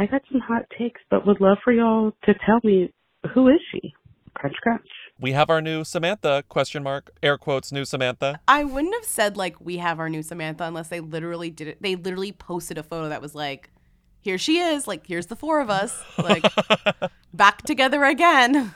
I 0.00 0.06
got 0.06 0.22
some 0.32 0.40
hot 0.40 0.62
takes, 0.78 1.02
but 1.10 1.26
would 1.26 1.42
love 1.42 1.58
for 1.62 1.74
y'all 1.74 2.12
to 2.24 2.32
tell 2.46 2.58
me 2.64 2.90
who 3.34 3.48
is 3.48 3.60
she? 3.70 3.92
Crunch 4.32 4.56
crunch. 4.62 4.88
We 5.20 5.32
have 5.32 5.50
our 5.50 5.60
new 5.60 5.84
Samantha, 5.84 6.42
question 6.48 6.82
mark, 6.82 7.10
air 7.22 7.36
quotes, 7.36 7.70
new 7.70 7.84
Samantha. 7.84 8.40
I 8.48 8.64
wouldn't 8.64 8.94
have 8.94 9.04
said 9.04 9.36
like 9.36 9.60
we 9.60 9.76
have 9.76 10.00
our 10.00 10.08
new 10.08 10.22
Samantha 10.22 10.64
unless 10.64 10.88
they 10.88 11.00
literally 11.00 11.50
did 11.50 11.68
it. 11.68 11.82
They 11.82 11.96
literally 11.96 12.32
posted 12.32 12.78
a 12.78 12.82
photo 12.82 13.10
that 13.10 13.20
was 13.20 13.34
like, 13.34 13.68
here 14.22 14.38
she 14.38 14.56
is, 14.56 14.88
like 14.88 15.06
here's 15.06 15.26
the 15.26 15.36
four 15.36 15.60
of 15.60 15.68
us, 15.68 16.02
like 16.16 16.44
back 17.34 17.60
together 17.64 18.02
again. 18.04 18.72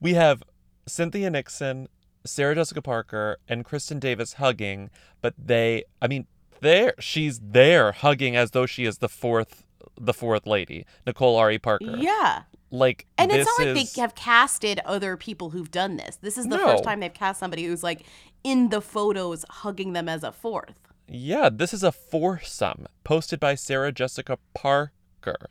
We 0.00 0.14
have 0.14 0.44
Cynthia 0.86 1.28
Nixon, 1.30 1.88
Sarah 2.24 2.54
Jessica 2.54 2.82
Parker, 2.82 3.38
and 3.48 3.64
Kristin 3.64 3.98
Davis 3.98 4.34
hugging, 4.34 4.90
but 5.20 5.34
they, 5.36 5.82
I 6.00 6.06
mean, 6.06 6.28
there, 6.60 6.94
she's 7.00 7.40
there 7.42 7.90
hugging 7.90 8.36
as 8.36 8.52
though 8.52 8.66
she 8.66 8.84
is 8.84 8.98
the 8.98 9.08
fourth, 9.08 9.66
the 10.00 10.14
fourth 10.14 10.46
lady, 10.46 10.86
Nicole 11.06 11.36
Ari 11.36 11.58
Parker. 11.58 11.96
Yeah. 11.98 12.42
Like, 12.70 13.06
And 13.18 13.30
it's 13.30 13.46
not 13.58 13.66
like 13.66 13.76
is- 13.76 13.92
they 13.92 14.00
have 14.00 14.14
casted 14.14 14.80
other 14.86 15.16
people 15.16 15.50
who've 15.50 15.70
done 15.70 15.96
this. 15.96 16.16
This 16.16 16.38
is 16.38 16.46
the 16.46 16.56
No. 16.56 16.64
first 16.66 16.84
time 16.84 17.00
they've 17.00 17.12
cast 17.12 17.38
somebody 17.40 17.64
who's 17.64 17.82
like 17.82 18.02
in 18.44 18.70
the 18.70 18.80
photos 18.80 19.44
hugging 19.50 19.92
them 19.92 20.08
as 20.08 20.22
a 20.22 20.32
fourth. 20.32 20.78
Yeah, 21.06 21.50
this 21.52 21.74
is 21.74 21.82
a 21.82 21.92
foursome 21.92 22.86
posted 23.04 23.38
by 23.40 23.54
Sarah 23.56 23.92
Jessica 23.92 24.38
Parker. 24.54 24.92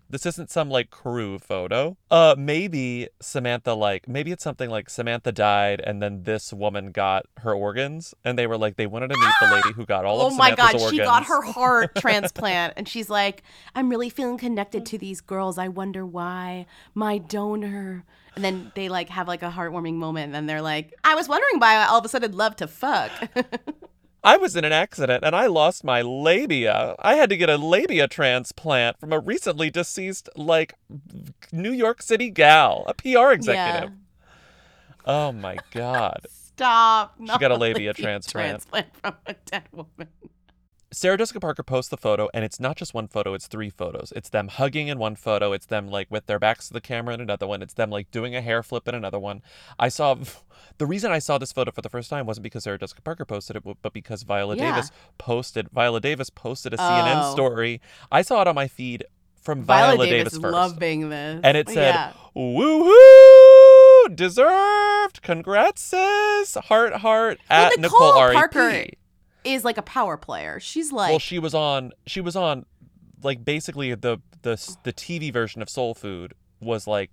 This 0.10 0.26
isn't 0.26 0.50
some 0.50 0.70
like 0.70 0.90
crew 0.90 1.40
photo. 1.40 1.98
Uh 2.10 2.36
maybe 2.38 3.08
Samantha 3.22 3.74
like 3.74 4.08
maybe 4.08 4.32
it's 4.32 4.44
something 4.44 4.70
like 4.70 4.90
Samantha 4.90 5.32
died 5.32 5.82
and 5.86 6.02
then 6.02 6.24
this 6.24 6.54
woman 6.54 6.92
got 6.92 7.26
her 7.38 7.54
organs 7.54 8.14
and 8.24 8.38
they 8.38 8.48
were 8.48 8.58
like 8.58 8.76
they 8.76 8.88
wanted 8.88 9.10
to 9.10 9.18
meet 9.18 9.34
the 9.42 9.48
lady 9.48 9.72
who 9.74 9.86
got 9.86 10.06
all 10.06 10.22
oh 10.22 10.28
of 10.28 10.34
Samantha's 10.34 10.60
organs. 10.60 10.74
Oh 10.74 10.76
my 10.76 10.78
god, 10.78 10.82
organs. 10.82 10.92
she 10.92 10.98
got 10.98 11.26
her 11.26 11.42
heart 11.42 11.96
transplant 11.98 12.74
and 12.78 12.88
she's 12.88 13.10
like, 13.10 13.44
I'm 13.76 13.90
really 13.90 14.10
feeling 14.10 14.38
connected 14.38 14.86
to 14.88 14.98
these 14.98 15.22
girls. 15.22 15.58
I 15.58 15.68
wonder 15.68 16.06
why. 16.06 16.66
My 16.94 17.18
donor. 17.18 18.06
And 18.36 18.44
then 18.44 18.72
they 18.76 18.90
like 18.90 19.10
have 19.10 19.28
like 19.28 19.44
a 19.44 19.50
heartwarming 19.52 19.96
moment 19.96 20.26
and 20.26 20.36
then 20.36 20.46
they're 20.46 20.62
like, 20.62 20.94
I 21.04 21.16
was 21.16 21.28
wondering 21.28 21.60
why 21.60 21.76
I 21.76 21.86
all 21.86 22.00
of 22.00 22.06
a 22.06 22.10
sudden 22.10 22.32
love 22.34 22.56
to 22.58 22.68
fuck. 22.68 23.12
I 24.24 24.38
was 24.38 24.56
in 24.56 24.64
an 24.64 24.72
accident 24.72 25.24
and 25.24 25.36
I 25.36 25.48
lost 25.48 25.84
my 25.84 26.02
labia. 26.02 26.96
I 27.00 27.16
had 27.16 27.30
to 27.30 27.38
get 27.38 27.50
a 27.50 27.58
labia 27.58 28.08
transplant 28.08 29.00
from 29.00 29.12
a 29.12 29.20
recently 29.20 29.72
deceased 29.72 30.30
like 30.36 30.76
New 31.52 31.72
York 31.72 32.02
City 32.02 32.30
gal, 32.30 32.84
a 32.88 32.94
PR 32.94 33.32
executive. 33.32 33.92
Oh 35.06 35.32
my 35.32 35.58
god. 35.72 36.28
Stop. 36.30 37.16
She 37.20 37.38
got 37.40 37.50
a 37.50 37.56
labia 37.56 37.94
transplant. 37.94 38.64
transplant 38.70 38.96
from 38.98 39.16
a 39.26 39.34
dead 39.46 39.64
woman. 39.72 40.10
Sarah 40.94 41.18
Jessica 41.18 41.40
Parker 41.40 41.64
posts 41.64 41.90
the 41.90 41.96
photo, 41.96 42.28
and 42.34 42.44
it's 42.44 42.60
not 42.60 42.76
just 42.76 42.94
one 42.94 43.08
photo, 43.08 43.34
it's 43.34 43.48
three 43.48 43.70
photos. 43.70 44.12
It's 44.14 44.28
them 44.30 44.50
hugging 44.50 44.90
in 44.90 45.00
one 45.00 45.16
photo, 45.16 45.54
it's 45.54 45.66
them 45.66 45.88
like 45.90 46.08
with 46.12 46.26
their 46.26 46.38
backs 46.38 46.68
to 46.68 46.74
the 46.74 46.82
camera 46.82 47.14
in 47.14 47.22
another 47.22 47.48
one, 47.48 47.62
it's 47.62 47.74
them 47.76 47.90
like 47.90 48.12
doing 48.12 48.36
a 48.36 48.42
hair 48.42 48.62
flip 48.62 48.90
in 48.90 48.96
another 48.96 49.18
one. 49.20 49.42
I 49.80 49.88
saw 49.88 50.18
the 50.80 50.86
reason 50.86 51.10
I 51.12 51.20
saw 51.20 51.38
this 51.38 51.54
photo 51.54 51.72
for 51.72 51.82
the 51.82 51.88
first 51.90 52.10
time 52.10 52.26
wasn't 52.26 52.44
because 52.44 52.66
Sarah 52.66 52.78
Jessica 52.78 53.02
Parker 53.02 53.24
posted 53.24 53.56
it, 53.56 53.64
but 53.82 53.94
because 53.94 54.24
Viola 54.24 54.58
Yeah. 54.58 54.72
Davis 54.72 54.92
posted 55.18 55.70
Viola 55.70 56.02
Davis 56.02 56.30
posted 56.30 56.74
a 56.74 56.78
CNN 56.78 57.22
Oh. 57.24 57.32
story. 57.32 57.80
I 58.12 58.22
saw 58.22 58.42
it 58.42 58.48
on 58.50 58.56
my 58.56 58.68
feed 58.68 59.06
from 59.42 59.64
Viola, 59.64 59.92
Viola, 59.96 60.06
Davis, 60.08 60.34
Davis, 60.34 60.42
first. 60.44 60.54
loving 60.54 61.10
this. 61.10 61.40
And 61.44 61.56
it 61.56 61.70
said, 61.70 61.96
Yeah. 61.96 62.12
woohoo! 62.36 64.14
Deserved! 64.16 65.22
Congrats, 65.22 65.82
sis! 65.82 66.56
Heart, 66.56 66.96
heart 66.96 67.40
at 67.50 67.80
Nicole, 67.80 68.08
Nicole, 68.14 68.18
R.E.P. 68.36 68.98
Is 69.44 69.66
like 69.66 69.78
a 69.78 69.82
power 69.82 70.18
player. 70.18 70.60
She's 70.60 70.92
like 70.92 71.10
well, 71.10 71.20
she 71.20 71.40
was 71.40 71.54
on. 71.54 71.92
She 72.06 72.22
was 72.22 72.36
on, 72.36 72.66
like 73.24 73.44
basically 73.44 73.94
the 73.96 74.20
the 74.42 74.78
the 74.84 74.94
TV 74.94 75.32
version 75.34 75.62
of 75.62 75.70
Soul 75.70 75.94
Food 75.94 76.34
was 76.60 76.88
like 76.88 77.12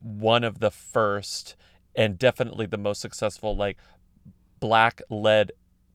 one 0.00 0.44
of 0.44 0.58
the 0.60 0.70
first 0.70 1.56
and 1.94 2.18
definitely 2.18 2.66
the 2.66 2.78
most 2.78 3.00
successful 3.00 3.56
like 3.56 3.76
black 4.60 5.00
led 5.08 5.52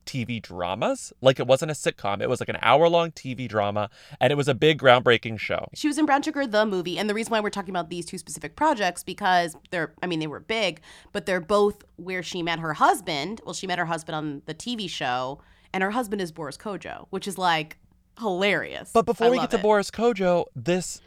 TV 0.07 0.41
dramas. 0.41 1.13
Like 1.21 1.39
it 1.39 1.45
wasn't 1.45 1.71
a 1.71 1.73
sitcom; 1.73 2.21
it 2.21 2.29
was 2.29 2.39
like 2.39 2.49
an 2.49 2.57
hour 2.61 2.89
long 2.89 3.11
TV 3.11 3.47
drama, 3.47 3.89
and 4.19 4.31
it 4.31 4.35
was 4.35 4.47
a 4.47 4.55
big 4.55 4.79
groundbreaking 4.79 5.39
show. 5.39 5.67
She 5.75 5.87
was 5.87 5.97
in 5.97 6.05
Brown 6.05 6.23
Sugar 6.23 6.47
the 6.47 6.65
movie, 6.65 6.97
and 6.97 7.09
the 7.09 7.13
reason 7.13 7.31
why 7.31 7.41
we're 7.41 7.49
talking 7.49 7.71
about 7.71 7.89
these 7.89 8.05
two 8.05 8.17
specific 8.17 8.55
projects 8.55 9.03
because 9.03 9.55
they're 9.69 9.93
I 10.01 10.07
mean 10.07 10.19
they 10.19 10.27
were 10.27 10.39
big, 10.39 10.81
but 11.11 11.25
they're 11.25 11.41
both 11.41 11.83
where 11.97 12.23
she 12.23 12.41
met 12.41 12.59
her 12.59 12.73
husband. 12.73 13.41
Well, 13.45 13.53
she 13.53 13.67
met 13.67 13.77
her 13.77 13.85
husband 13.85 14.15
on 14.15 14.41
the 14.45 14.55
TV 14.55 14.89
show, 14.89 15.41
and 15.73 15.83
her 15.83 15.91
husband 15.91 16.21
is 16.21 16.31
Boris 16.31 16.57
Kodjoe, 16.57 17.07
which 17.09 17.27
is 17.27 17.37
like 17.37 17.77
hilarious. 18.19 18.91
But 18.93 19.05
before 19.05 19.27
I 19.27 19.29
we 19.31 19.39
get 19.39 19.51
to 19.51 19.57
it. 19.57 19.61
Boris 19.61 19.91
Kodjoe, 19.91 20.45
this 20.55 21.01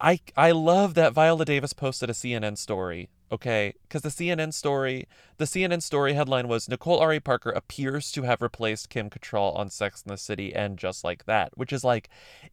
I 0.00 0.20
I 0.36 0.52
love 0.52 0.94
that 0.94 1.12
Viola 1.12 1.44
Davis 1.44 1.72
posted 1.72 2.10
a 2.10 2.12
CNN 2.12 2.58
story. 2.58 3.10
Okay, 3.30 3.74
because 3.82 4.00
the 4.00 4.08
CNN 4.08 4.54
story, 4.54 5.06
the 5.36 5.44
CNN 5.44 5.82
story 5.82 6.14
headline 6.14 6.48
was 6.48 6.66
Nicole 6.66 6.98
Ari 6.98 7.20
Parker 7.20 7.50
appears 7.50 8.10
to 8.12 8.22
have 8.22 8.40
replaced 8.40 8.88
Kim 8.88 9.10
Cattrall 9.10 9.54
on 9.54 9.68
Sex 9.68 10.02
and 10.02 10.10
the 10.10 10.16
City, 10.16 10.54
and 10.54 10.78
just 10.78 11.04
like 11.04 11.26
that, 11.26 11.50
which 11.54 11.70
is 11.70 11.84
like, 11.84 12.08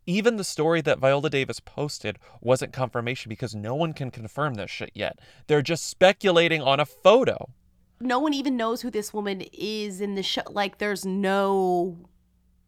even 0.05 0.35
the 0.35 0.43
story 0.43 0.81
that 0.81 0.99
Viola 0.99 1.29
Davis 1.29 1.61
posted 1.61 2.19
wasn't 2.41 2.73
confirmation 2.73 3.29
because 3.29 3.55
no 3.55 3.73
one 3.73 3.93
can 3.93 4.11
confirm 4.11 4.55
this 4.55 4.69
shit 4.69 4.91
yet. 4.93 5.17
They're 5.47 5.61
just 5.61 5.87
speculating 5.87 6.61
on 6.61 6.81
a 6.81 6.85
photo. 6.85 7.51
No 7.99 8.19
one 8.19 8.33
even 8.33 8.57
knows 8.57 8.81
who 8.81 8.91
this 8.91 9.13
woman 9.13 9.41
is 9.53 10.01
in 10.01 10.15
the 10.15 10.23
show. 10.23 10.41
Like, 10.49 10.77
there's 10.77 11.05
no 11.05 11.97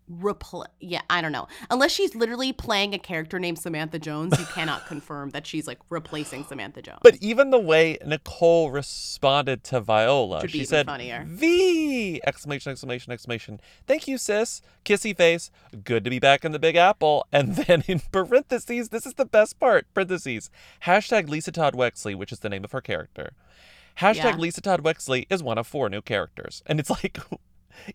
repl 0.09 0.63
yeah 0.79 1.01
i 1.09 1.19
don't 1.19 1.33
know 1.33 1.47
unless 1.69 1.91
she's 1.91 2.15
literally 2.15 2.53
playing 2.53 2.93
a 2.93 2.97
character 2.97 3.39
named 3.39 3.59
samantha 3.59 3.99
jones 3.99 4.39
you 4.39 4.45
cannot 4.45 4.85
confirm 4.87 5.31
that 5.31 5.45
she's 5.45 5.67
like 5.67 5.79
replacing 5.89 6.45
samantha 6.45 6.81
jones 6.81 6.99
But 7.03 7.17
even 7.19 7.49
the 7.49 7.59
way 7.59 7.97
Nicole 8.05 8.71
responded 8.71 9.65
to 9.65 9.81
Viola, 9.81 10.47
she 10.47 10.63
said, 10.63 10.85
funnier. 10.85 11.25
"V!" 11.27 12.21
exclamation 12.25 12.71
exclamation 12.71 13.11
exclamation. 13.11 13.59
Thank 13.85 14.07
you, 14.07 14.17
sis. 14.17 14.61
Kissy 14.85 15.15
face. 15.15 15.51
Good 15.83 16.05
to 16.05 16.09
be 16.09 16.19
back 16.19 16.45
in 16.45 16.53
the 16.53 16.59
Big 16.59 16.75
Apple. 16.77 17.25
And 17.33 17.55
then 17.55 17.83
in 17.87 17.99
parentheses, 18.11 18.89
this 18.89 19.05
is 19.05 19.15
the 19.15 19.25
best 19.25 19.59
part. 19.59 19.85
Parentheses. 19.93 20.49
Hashtag 20.83 21.27
Lisa 21.27 21.51
Todd 21.51 21.73
Wexley, 21.73 22.15
which 22.15 22.31
is 22.31 22.39
the 22.39 22.49
name 22.49 22.63
of 22.63 22.71
her 22.71 22.81
character. 22.81 23.33
Hashtag 23.99 24.15
Yeah. 24.15 24.35
Lisa 24.37 24.61
Todd 24.61 24.83
Wexley 24.83 25.25
is 25.29 25.41
one 25.43 25.57
of 25.57 25.67
four 25.67 25.89
new 25.89 26.01
characters, 26.01 26.63
and 26.65 26.79
it's 26.79 26.89
like. 27.03 27.19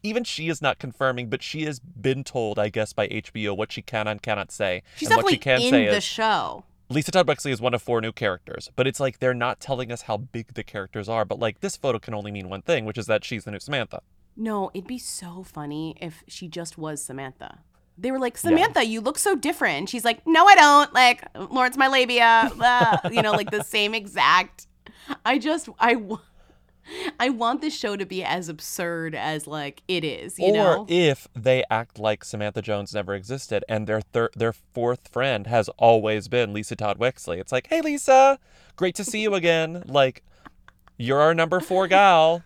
Even 0.05 0.23
she 0.23 0.49
is 0.49 0.63
not 0.63 0.79
confirming, 0.79 1.29
but 1.29 1.43
she 1.43 1.65
has 1.65 1.81
been 1.81 2.23
told, 2.23 2.57
I 2.57 2.69
guess, 2.69 2.93
by 2.93 3.09
HBO 3.09 3.57
what 3.57 3.73
she 3.73 3.83
can 3.83 4.07
and 4.07 4.23
cannot 4.23 4.53
say. 4.53 4.85
she's 4.97 5.11
and 5.11 5.17
what 5.21 5.29
she 5.29 5.37
can 5.37 5.61
in 5.61 5.71
say 5.71 5.87
the 5.87 5.97
is, 5.97 6.05
show 6.05 6.63
Lisa 6.89 7.11
Todd 7.11 7.27
Wexley 7.27 7.51
is 7.51 7.61
one 7.61 7.75
of 7.75 7.83
four 7.83 8.01
new 8.01 8.13
characters, 8.13 8.71
but 8.77 8.87
it's 8.87 9.01
like 9.01 9.19
they're 9.19 9.35
not 9.35 9.59
telling 9.59 9.91
us 9.91 10.03
how 10.03 10.17
big 10.19 10.55
the 10.55 10.63
characters 10.63 11.09
are. 11.09 11.25
But 11.25 11.41
like 11.41 11.61
this 11.63 11.77
photo 11.77 11.99
can 11.99 12.15
only 12.15 12.31
mean 12.31 12.49
one 12.49 12.63
thing, 12.63 12.85
which 12.85 12.97
is 12.97 13.07
that 13.07 13.25
she's 13.25 13.43
the 13.43 13.51
new 13.51 13.59
Samantha. 13.59 14.03
no 14.37 14.71
it'd 14.73 14.87
be 14.87 14.99
so 14.99 15.43
funny 15.43 15.97
if 16.01 16.23
she 16.29 16.47
just 16.49 16.79
was 16.79 17.03
samantha 17.03 17.59
they 17.99 18.11
were 18.11 18.19
like 18.19 18.39
samantha 18.39 18.83
you 18.85 19.01
look 19.01 19.19
so 19.19 19.35
different 19.37 19.77
and 19.79 19.91
she's 19.91 20.05
like 20.07 20.27
no 20.27 20.47
i 20.47 20.55
don't 20.55 20.95
like 20.95 21.23
lawrence 21.51 21.77
my 21.77 21.87
labia 21.89 22.51
you 23.11 23.21
know 23.21 23.33
like 23.33 23.51
the 23.51 23.63
same 23.65 23.95
exact 23.95 24.67
i 25.25 25.39
just 25.39 25.69
i, 25.81 25.97
I 27.19 27.31
want 27.31 27.61
this 27.61 27.77
show 27.77 27.97
to 27.97 28.05
be 28.05 28.25
as 28.25 28.49
absurd 28.49 29.15
as 29.15 29.47
like 29.47 29.83
it 29.89 30.05
is, 30.05 30.39
you 30.39 30.47
or 30.47 30.53
know? 30.53 30.87
if 30.89 31.29
they 31.35 31.65
act 31.71 31.99
like 31.99 32.25
Samantha 32.25 32.61
Jones 32.63 32.93
never 32.93 33.15
existed 33.15 33.65
and 33.69 33.87
their 33.87 34.01
thir- 34.01 34.31
their 34.35 34.53
fourth 34.53 35.09
friend 35.09 35.47
has 35.47 35.69
always 35.79 36.29
been 36.29 36.53
Lisa 36.53 36.77
Todd 36.77 36.99
Wexley. 36.99 37.39
It's 37.39 37.53
like, 37.53 37.69
hey 37.69 37.81
Lisa, 37.81 38.39
great 38.77 38.95
to 38.97 39.05
see 39.05 39.23
you 39.23 39.35
again. 39.35 39.85
Like, 39.87 40.25
you're 40.97 41.21
our 41.21 41.35
number 41.35 41.61
four 41.61 41.87
gal. 41.89 42.43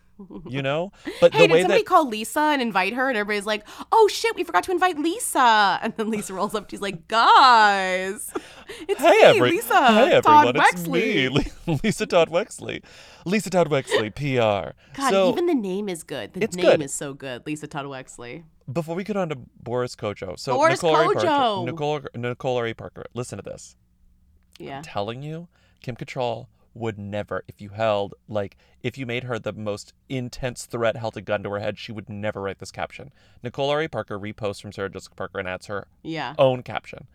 You 0.49 0.63
know, 0.63 0.93
but 1.21 1.35
hey, 1.35 1.43
the 1.43 1.49
did 1.49 1.53
way 1.53 1.63
somebody 1.63 1.83
that 1.83 1.87
call 1.87 2.09
Lisa 2.09 2.41
and 2.41 2.63
invite 2.63 2.95
her? 2.95 3.09
And 3.09 3.19
everybody's 3.19 3.47
like, 3.47 3.67
"Oh 3.93 4.09
shit, 4.09 4.35
we 4.35 4.45
forgot 4.45 4.65
to 4.65 4.73
invite 4.73 4.99
Lisa." 4.99 5.79
And 5.83 5.95
then 5.97 6.11
Lisa 6.11 6.33
rolls 6.33 6.55
up. 6.55 6.71
She's 6.71 6.81
like, 6.81 7.07
"Guys, 7.07 8.33
it's 8.89 9.01
hey 9.01 9.11
me, 9.11 9.23
every 9.23 9.51
Lisa 9.51 9.75
hey 9.75 10.21
Todd 10.23 10.49
everyone, 10.49 10.57
it's 10.57 10.83
Wexley." 10.83 11.35
me, 11.67 11.79
Lisa 11.85 12.07
Todd 12.07 12.31
Wexley, 12.31 12.83
Lisa 13.27 13.51
Todd 13.51 13.69
Wexley, 13.69 14.15
PR. 14.15 14.73
God, 14.95 15.11
so 15.11 15.31
even 15.31 15.47
the 15.47 15.55
name 15.55 15.89
is 15.89 16.03
good. 16.03 16.33
The 16.33 16.41
name 16.41 16.65
good. 16.65 16.83
is 16.83 16.95
so 16.95 17.13
good, 17.13 17.47
Lisa 17.47 17.67
Todd 17.67 17.85
Wexley. 17.87 18.45
before 18.73 18.97
we 18.97 19.05
get 19.05 19.17
on 19.17 19.29
to 19.29 19.37
Boris 19.63 19.95
Kodjoe, 19.95 20.39
so 20.39 20.55
Boris 20.55 20.83
Nicole 20.83 21.15
Kodjoe. 21.15 21.23
Parker, 21.25 21.65
Nicole 21.67 22.01
Nicole 22.15 22.57
Ari 22.57 22.75
Parker, 22.75 23.05
listen 23.15 23.37
to 23.37 23.43
this. 23.43 23.77
Yeah. 24.59 24.79
I'm 24.79 24.83
telling 24.83 25.23
you, 25.23 25.49
Kim 25.83 25.97
Cattrall 25.97 26.47
would 26.77 26.99
never, 26.99 27.43
if 27.49 27.61
you 27.61 27.71
held, 27.71 28.15
like, 28.29 28.57
if 28.83 28.97
you 28.99 29.07
made 29.07 29.25
her 29.25 29.39
the 29.39 29.53
most 29.53 29.93
intense 30.09 30.67
threat, 30.67 30.97
held 30.97 31.17
a 31.17 31.21
gun 31.21 31.43
to 31.43 31.51
her 31.51 31.59
head, 31.59 31.79
she 31.79 31.93
would 31.93 32.09
never 32.09 32.43
write 32.43 32.59
this 32.59 32.71
caption. 32.71 33.13
Nicole 33.43 33.71
ari 33.71 33.89
Parker 33.89 34.19
reposts 34.19 34.61
from 34.61 34.73
Sarah 34.73 34.91
Jessica 34.91 35.15
Parker 35.15 35.39
and 35.39 35.49
adds 35.49 35.67
her 35.67 35.89
Yeah. 36.03 36.35
own 36.39 36.63
caption. 36.63 37.07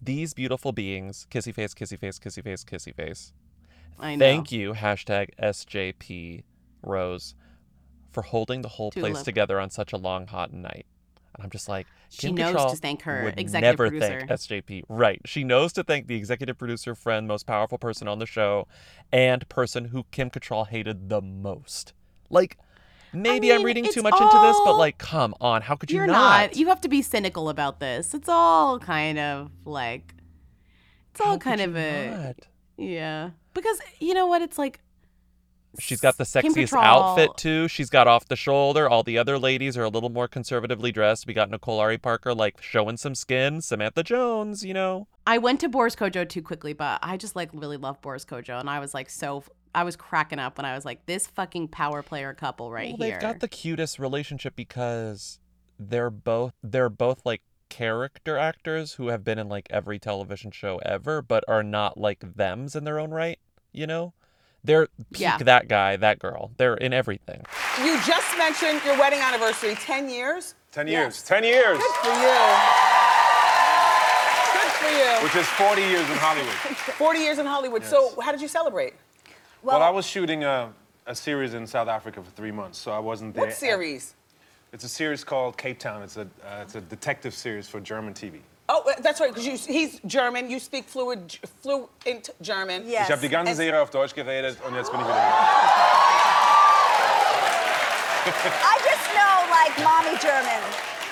These 0.00 0.34
beautiful 0.34 0.72
beings, 0.72 1.26
kissy 1.30 1.54
face, 1.54 1.74
kissy 1.74 1.98
face, 1.98 2.18
kissy 2.18 2.42
face, 2.42 2.64
kissy 2.64 2.94
face. 2.94 3.32
I 3.98 4.16
know. 4.16 4.24
Thank 4.24 4.52
you, 4.52 4.72
hashtag 4.74 5.30
SJP 5.38 6.44
Rose, 6.82 7.34
for 8.12 8.22
holding 8.22 8.62
the 8.62 8.68
whole 8.68 8.90
place 8.90 9.22
together 9.22 9.58
on 9.60 9.70
such 9.70 9.92
a 9.92 9.96
long, 9.96 10.26
hot 10.26 10.52
night. 10.52 10.86
And 11.34 11.42
I'm 11.44 11.50
just 11.50 11.68
like, 11.68 11.86
She 12.10 12.28
Kim 12.28 12.36
knows 12.36 12.52
to 12.52 12.58
Cattrall 12.58 12.78
thank 12.78 13.02
her 13.02 13.24
would 13.24 13.38
executive 13.40 13.78
never 13.78 13.88
producer. 13.90 14.26
thank 14.26 14.30
SJP. 14.30 14.84
Right. 14.88 15.20
She 15.24 15.44
knows 15.44 15.72
to 15.74 15.82
thank 15.82 16.06
the 16.06 16.14
executive 16.16 16.56
producer, 16.58 16.94
friend, 16.94 17.26
most 17.26 17.46
powerful 17.46 17.78
person 17.78 18.06
on 18.08 18.18
the 18.18 18.26
show, 18.26 18.68
and 19.12 19.48
person 19.48 19.86
who 19.86 20.04
Kim 20.10 20.30
Cattrall 20.30 20.68
hated 20.68 21.08
the 21.08 21.20
most. 21.20 21.92
Like, 22.30 22.58
maybe 23.12 23.50
I'm 23.52 23.58
mean, 23.58 23.66
reading 23.66 23.84
too 23.90 24.02
much 24.02 24.14
into 24.14 24.38
this, 24.42 24.56
but 24.64 24.76
like, 24.76 24.98
come 24.98 25.34
on, 25.40 25.62
how 25.62 25.74
could 25.74 25.90
you 25.90 25.98
You're 25.98 26.06
not? 26.06 26.50
not. 26.50 26.56
You 26.56 26.68
have 26.68 26.80
to 26.82 26.88
be 26.88 27.02
cynical 27.02 27.48
about 27.48 27.80
this. 27.80 28.14
It's 28.14 28.28
all 28.28 28.78
kind 28.78 29.18
of 29.18 29.50
like 29.64 30.14
it's 31.10 31.20
all 31.20 31.38
kind 31.38 31.60
of 31.60 31.76
a 31.76 32.34
yeah. 32.76 33.30
Because 33.54 33.80
you 34.00 34.14
know 34.14 34.26
what? 34.26 34.42
It's 34.42 34.58
like 34.58 34.80
She's 35.78 36.00
got 36.00 36.16
the 36.16 36.24
sexiest 36.24 36.72
outfit 36.72 37.30
too. 37.36 37.68
She's 37.68 37.90
got 37.90 38.06
off 38.06 38.26
the 38.26 38.36
shoulder. 38.36 38.88
All 38.88 39.02
the 39.02 39.18
other 39.18 39.38
ladies 39.38 39.76
are 39.76 39.84
a 39.84 39.88
little 39.88 40.10
more 40.10 40.28
conservatively 40.28 40.92
dressed. 40.92 41.26
We 41.26 41.34
got 41.34 41.50
Nicole 41.50 41.80
Ari 41.80 41.98
Parker 41.98 42.34
like 42.34 42.62
showing 42.62 42.96
some 42.96 43.14
skin. 43.14 43.60
Samantha 43.60 44.02
Jones, 44.02 44.64
you 44.64 44.74
know. 44.74 45.08
I 45.26 45.38
went 45.38 45.60
to 45.60 45.68
Boris 45.68 45.96
Kodjoe 45.96 46.28
too 46.28 46.42
quickly, 46.42 46.72
but 46.72 46.98
I 47.02 47.16
just 47.16 47.34
like 47.34 47.50
really 47.52 47.76
love 47.76 48.00
Boris 48.02 48.24
Kodjoe, 48.24 48.60
and 48.60 48.68
I 48.68 48.78
was 48.78 48.94
like 48.94 49.10
so 49.10 49.44
I 49.74 49.84
was 49.84 49.96
cracking 49.96 50.38
up 50.38 50.58
when 50.58 50.64
I 50.64 50.74
was 50.74 50.84
like 50.84 51.06
this 51.06 51.26
fucking 51.26 51.68
power 51.68 52.02
player 52.02 52.32
couple 52.32 52.70
right 52.70 52.96
well, 52.98 53.08
here. 53.08 53.16
they've 53.16 53.20
got 53.20 53.40
the 53.40 53.48
cutest 53.48 53.98
relationship 53.98 54.54
because 54.54 55.40
they're 55.78 56.10
both 56.10 56.52
they're 56.62 56.88
both 56.88 57.24
like 57.24 57.42
character 57.68 58.38
actors 58.38 58.94
who 58.94 59.08
have 59.08 59.24
been 59.24 59.38
in 59.38 59.48
like 59.48 59.66
every 59.70 59.98
television 59.98 60.50
show 60.50 60.78
ever, 60.84 61.20
but 61.20 61.42
are 61.48 61.62
not 61.62 61.98
like 61.98 62.36
them's 62.36 62.76
in 62.76 62.84
their 62.84 63.00
own 63.00 63.10
right. 63.10 63.38
You 63.72 63.88
know, 63.88 64.14
they're 64.64 64.86
peak 65.12 65.20
Yeah. 65.20 65.38
that 65.38 65.68
guy, 65.68 65.96
that 65.96 66.18
girl. 66.18 66.50
They're 66.56 66.74
in 66.74 66.92
everything. 66.92 67.44
You 67.82 68.00
just 68.06 68.36
mentioned 68.38 68.80
your 68.84 68.98
wedding 68.98 69.20
anniversary, 69.20 69.74
10 69.76 70.08
years? 70.08 70.54
10 70.72 70.88
years. 70.88 71.22
10 71.22 71.44
years. 71.44 71.78
Good 71.78 71.94
for 72.02 72.08
you. 72.08 72.38
Good 74.52 74.72
for 74.80 74.90
you. 74.90 75.22
Which 75.24 75.36
is 75.36 75.46
40 75.46 75.82
years 75.82 76.08
in 76.10 76.16
Hollywood. 76.16 76.54
40 76.98 77.18
years 77.20 77.38
in 77.38 77.46
Hollywood. 77.46 77.84
So, 77.84 78.18
how 78.20 78.32
did 78.32 78.40
you 78.40 78.48
celebrate? 78.48 78.94
Well, 79.62 79.82
I 79.82 79.90
was 79.90 80.06
shooting 80.06 80.44
a, 80.44 80.72
a 81.06 81.14
series 81.14 81.54
in 81.54 81.66
South 81.66 81.88
Africa 81.88 82.22
for 82.22 82.30
three 82.32 82.50
months, 82.52 82.78
so 82.78 82.90
I 82.92 82.98
wasn't 82.98 83.34
there. 83.34 83.44
What 83.46 83.54
series? 83.54 84.14
It's 84.72 84.84
a 84.84 84.88
series 84.88 85.22
called 85.24 85.56
Cape 85.56 85.78
Town. 85.78 86.02
It's 86.02 86.16
a, 86.16 86.22
uh, 86.22 86.60
it's 86.62 86.74
a 86.74 86.80
detective 86.80 87.32
series 87.34 87.68
for 87.68 87.80
German 87.80 88.12
TV. 88.12 88.40
Oh, 88.68 88.82
uh, 88.88 89.00
that's 89.02 89.20
right, 89.20 89.34
because 89.34 89.66
he's 89.66 90.00
German. 90.06 90.50
You 90.50 90.58
speak 90.58 90.84
fluid, 90.84 91.38
fluent 91.62 92.30
German. 92.40 92.88
Ich 92.88 93.10
habe 93.10 93.20
die 93.20 93.28
ganze 93.28 93.54
Serie 93.54 93.82
auf 93.82 93.90
Deutsch 93.90 94.14
geredet 94.14 94.56
und 94.66 94.74
jetzt 94.74 94.90
bin 94.90 95.00
ich 95.00 95.06
wieder 95.06 95.14
hier. 95.14 95.32
I 98.64 98.78
just 98.82 99.12
know, 99.12 99.44
like, 99.50 99.76
mommy 99.84 100.16
German. 100.18 100.62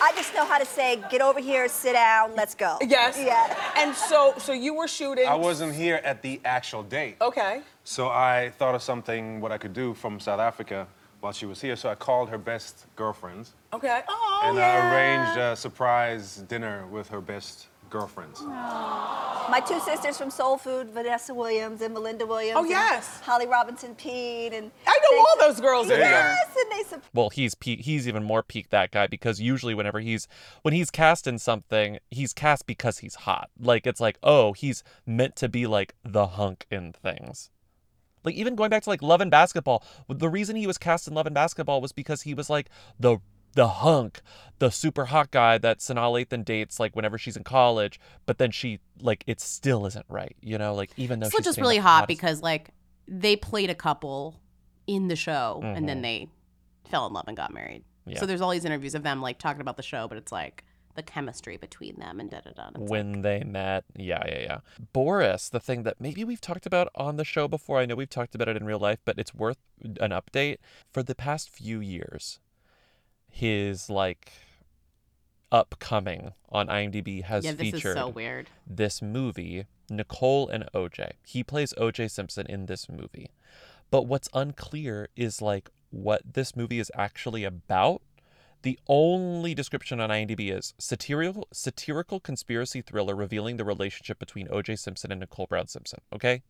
I 0.01 0.13
just 0.17 0.35
know 0.35 0.45
how 0.47 0.59
to 0.59 0.65
say, 0.65 0.99
get 1.11 1.21
over 1.21 1.41
here, 1.41 1.69
sit 1.69 1.93
down, 1.93 2.35
let's 2.35 2.55
go. 2.55 2.79
Yes. 2.81 3.19
Yeah. 3.19 3.55
And 3.77 3.95
so, 3.95 4.35
so 4.39 4.53
you 4.53 4.75
were 4.75 4.89
shooting. 4.89 5.29
I 5.29 5.35
wasn't 5.35 5.75
here 5.75 6.01
at 6.05 6.23
the 6.23 6.41
actual 6.45 6.83
date. 6.83 7.17
Okay. 7.21 7.61
So 7.85 8.09
I 8.09 8.51
thought 8.59 8.75
of 8.75 8.83
something 8.83 9.41
what 9.41 9.53
I 9.53 9.59
could 9.59 9.75
do 9.75 9.95
from 9.95 10.19
South 10.19 10.41
Africa 10.41 10.89
while 11.23 11.33
she 11.33 11.47
was 11.47 11.61
here. 11.61 11.77
So 11.77 11.89
I 11.89 11.95
called 11.95 12.29
her 12.29 12.39
best 12.39 12.87
girlfriends 12.97 13.55
Okay. 13.73 14.03
Oh, 14.07 14.43
and 14.45 14.59
yeah. 14.59 14.67
I 14.67 15.25
arranged 15.25 15.39
a 15.39 15.57
surprise 15.57 16.37
dinner 16.49 16.87
with 16.89 17.09
her 17.09 17.23
best 17.23 17.69
girlfriends. 17.89 18.43
My 18.43 19.63
two 19.67 19.81
sisters 19.81 20.19
from 20.19 20.31
Soul 20.31 20.57
Food, 20.59 20.91
Vanessa 20.91 21.33
Williams 21.33 21.81
and 21.81 21.95
Melinda 21.95 22.27
Williams. 22.27 22.57
Oh, 22.57 22.63
and 22.63 22.71
yes. 22.71 23.21
Holly 23.21 23.47
Robinson 23.47 23.95
Peete. 23.95 24.53
And 24.53 24.71
I 24.87 24.99
know 25.11 25.19
all 25.19 25.49
those 25.49 25.61
girls 25.61 25.85
in 25.91 26.01
there. 26.01 26.11
Yes, 26.11 26.57
and 26.57 26.71
they 26.73 26.83
support. 26.85 27.05
Well, 27.15 27.31
he's 27.31 27.55
pe- 27.55 27.81
he's 27.81 28.07
even 28.07 28.25
more 28.25 28.43
peak 28.43 28.69
that 28.71 28.91
guy 28.91 29.07
because 29.07 29.41
usually 29.41 29.75
whenever 29.75 30.01
he's 30.01 30.29
when 30.63 30.75
he's 30.75 30.91
cast 30.91 31.27
in 31.27 31.39
something, 31.39 31.99
he's 32.11 32.33
cast 32.35 32.67
because 32.67 32.99
he's 32.99 33.15
hot. 33.15 33.51
Like 33.59 33.87
it's 33.87 34.01
like, 34.01 34.19
oh, 34.23 34.53
he's 34.53 34.85
meant 35.07 35.37
to 35.37 35.49
be 35.49 35.67
like 35.67 35.95
the 36.05 36.27
hunk 36.29 36.67
in 36.71 36.93
things. 36.93 37.51
Like 38.25 38.35
even 38.35 38.55
going 38.55 38.71
back 38.71 38.83
to 38.85 38.91
like 38.91 39.03
Love 39.03 39.21
and 39.21 39.31
Basketball, 39.31 39.83
the 40.09 40.29
reason 40.29 40.57
he 40.57 40.67
was 40.67 40.79
cast 40.79 41.09
in 41.09 41.15
Love 41.15 41.27
and 41.27 41.35
Basketball 41.35 41.81
was 41.81 41.93
because 41.93 42.23
he 42.23 42.35
was 42.35 42.49
like 42.51 42.69
the 42.99 43.19
the 43.55 43.69
hunk, 43.69 44.23
the 44.61 44.71
super 44.71 45.07
hot 45.07 45.31
guy 45.31 45.59
that 45.59 45.81
Sanaa 45.81 46.11
Lathan 46.27 46.43
dates 46.45 46.81
like 46.81 46.97
whenever 46.97 47.19
she's 47.19 47.37
in 47.37 47.45
college, 47.45 48.01
but 48.25 48.39
then 48.39 48.51
she 48.51 48.79
like 49.01 49.25
it 49.27 49.41
still 49.41 49.85
isn't 49.87 50.07
right, 50.09 50.35
you 50.41 50.57
know, 50.57 50.75
like 50.75 50.91
even 50.97 51.21
though 51.21 51.29
she's 51.29 51.45
just 51.45 51.59
really 51.61 51.77
hot 51.77 52.09
because 52.09 52.41
like 52.43 52.71
they 53.07 53.37
played 53.37 53.69
a 53.69 53.75
couple 53.75 54.41
in 54.87 55.09
the 55.09 55.17
show 55.17 55.61
and 55.63 55.89
then 55.89 55.99
Mhm. 55.99 56.03
they 56.03 56.29
fell 56.89 57.07
in 57.07 57.13
love 57.13 57.25
and 57.29 57.37
got 57.37 57.53
married. 57.53 57.85
Yeah. 58.07 58.19
So 58.21 58.27
there's 58.27 58.41
all 58.41 58.51
these 58.51 58.65
interviews 58.65 58.95
of 58.95 59.03
them 59.03 59.21
like 59.21 59.39
talking 59.39 59.61
about 59.61 59.77
the 59.77 59.83
show, 59.83 60.09
but 60.09 60.17
it's 60.17 60.33
like 60.33 60.65
the 60.95 61.03
chemistry 61.03 61.57
between 61.57 61.97
them 61.99 62.21
and 62.21 62.31
da 62.31 62.41
da 62.41 62.51
da. 62.51 62.71
when 62.79 63.23
they 63.23 63.43
met. 63.45 63.85
Yeah, 63.97 64.23
yeah, 64.27 64.39
yeah. 64.41 64.59
Boris, 64.93 65.49
the 65.49 65.61
thing 65.61 65.83
that 65.85 66.01
maybe 66.01 66.25
we've 66.25 66.41
talked 66.41 66.67
about 66.67 66.89
on 66.95 67.17
the 67.17 67.25
show 67.25 67.49
before. 67.49 67.79
I 67.79 67.87
know 67.87 67.95
we've 67.95 68.11
talked 68.11 68.35
about 68.35 68.49
it 68.49 68.57
in 68.57 68.65
real 68.65 68.79
life, 68.79 68.99
but 69.05 69.19
it's 69.19 69.35
worth 69.35 69.59
an 69.83 70.11
update. 70.11 70.59
For 70.93 71.03
the 71.03 71.15
past 71.15 71.51
few 71.51 71.81
years, 71.81 72.41
his 73.29 73.89
like 73.89 74.33
upcoming 75.51 76.33
on 76.51 76.67
IMDb 76.69 77.23
has 77.25 77.45
Yeah, 77.45 77.53
this 77.53 77.69
is 77.69 77.73
featured 77.75 77.97
so 77.97 78.09
weird. 78.09 78.49
this 78.67 79.03
movie, 79.03 79.67
Nicole 79.91 80.49
and 80.49 80.65
OJ. 80.75 81.13
He 81.27 81.45
plays 81.45 81.75
OJ 81.79 82.11
Simpson 82.11 82.47
in 82.47 82.67
this 82.67 82.89
movie. 82.89 83.31
But 83.91 84.07
what's 84.07 84.29
unclear 84.33 85.09
is 85.17 85.43
like 85.43 85.69
what 85.91 86.23
this 86.35 86.57
movie 86.57 86.79
is 86.79 86.91
actually 86.97 87.45
about. 87.45 88.01
The 88.63 88.79
only 88.87 89.55
description 89.55 90.01
on 90.01 90.11
IMDb 90.11 90.57
is 90.57 90.73
satirical 90.79 91.49
satirical 91.53 92.21
conspiracy 92.21 92.81
thriller 92.81 93.17
revealing 93.17 93.57
the 93.57 93.65
relationship 93.65 94.21
between 94.21 94.47
OJ 94.49 94.79
Simpson 94.79 95.11
and 95.11 95.21
Nicole 95.21 95.47
Brown 95.49 95.67
Simpson. 95.67 96.01
Okay, 96.13 96.43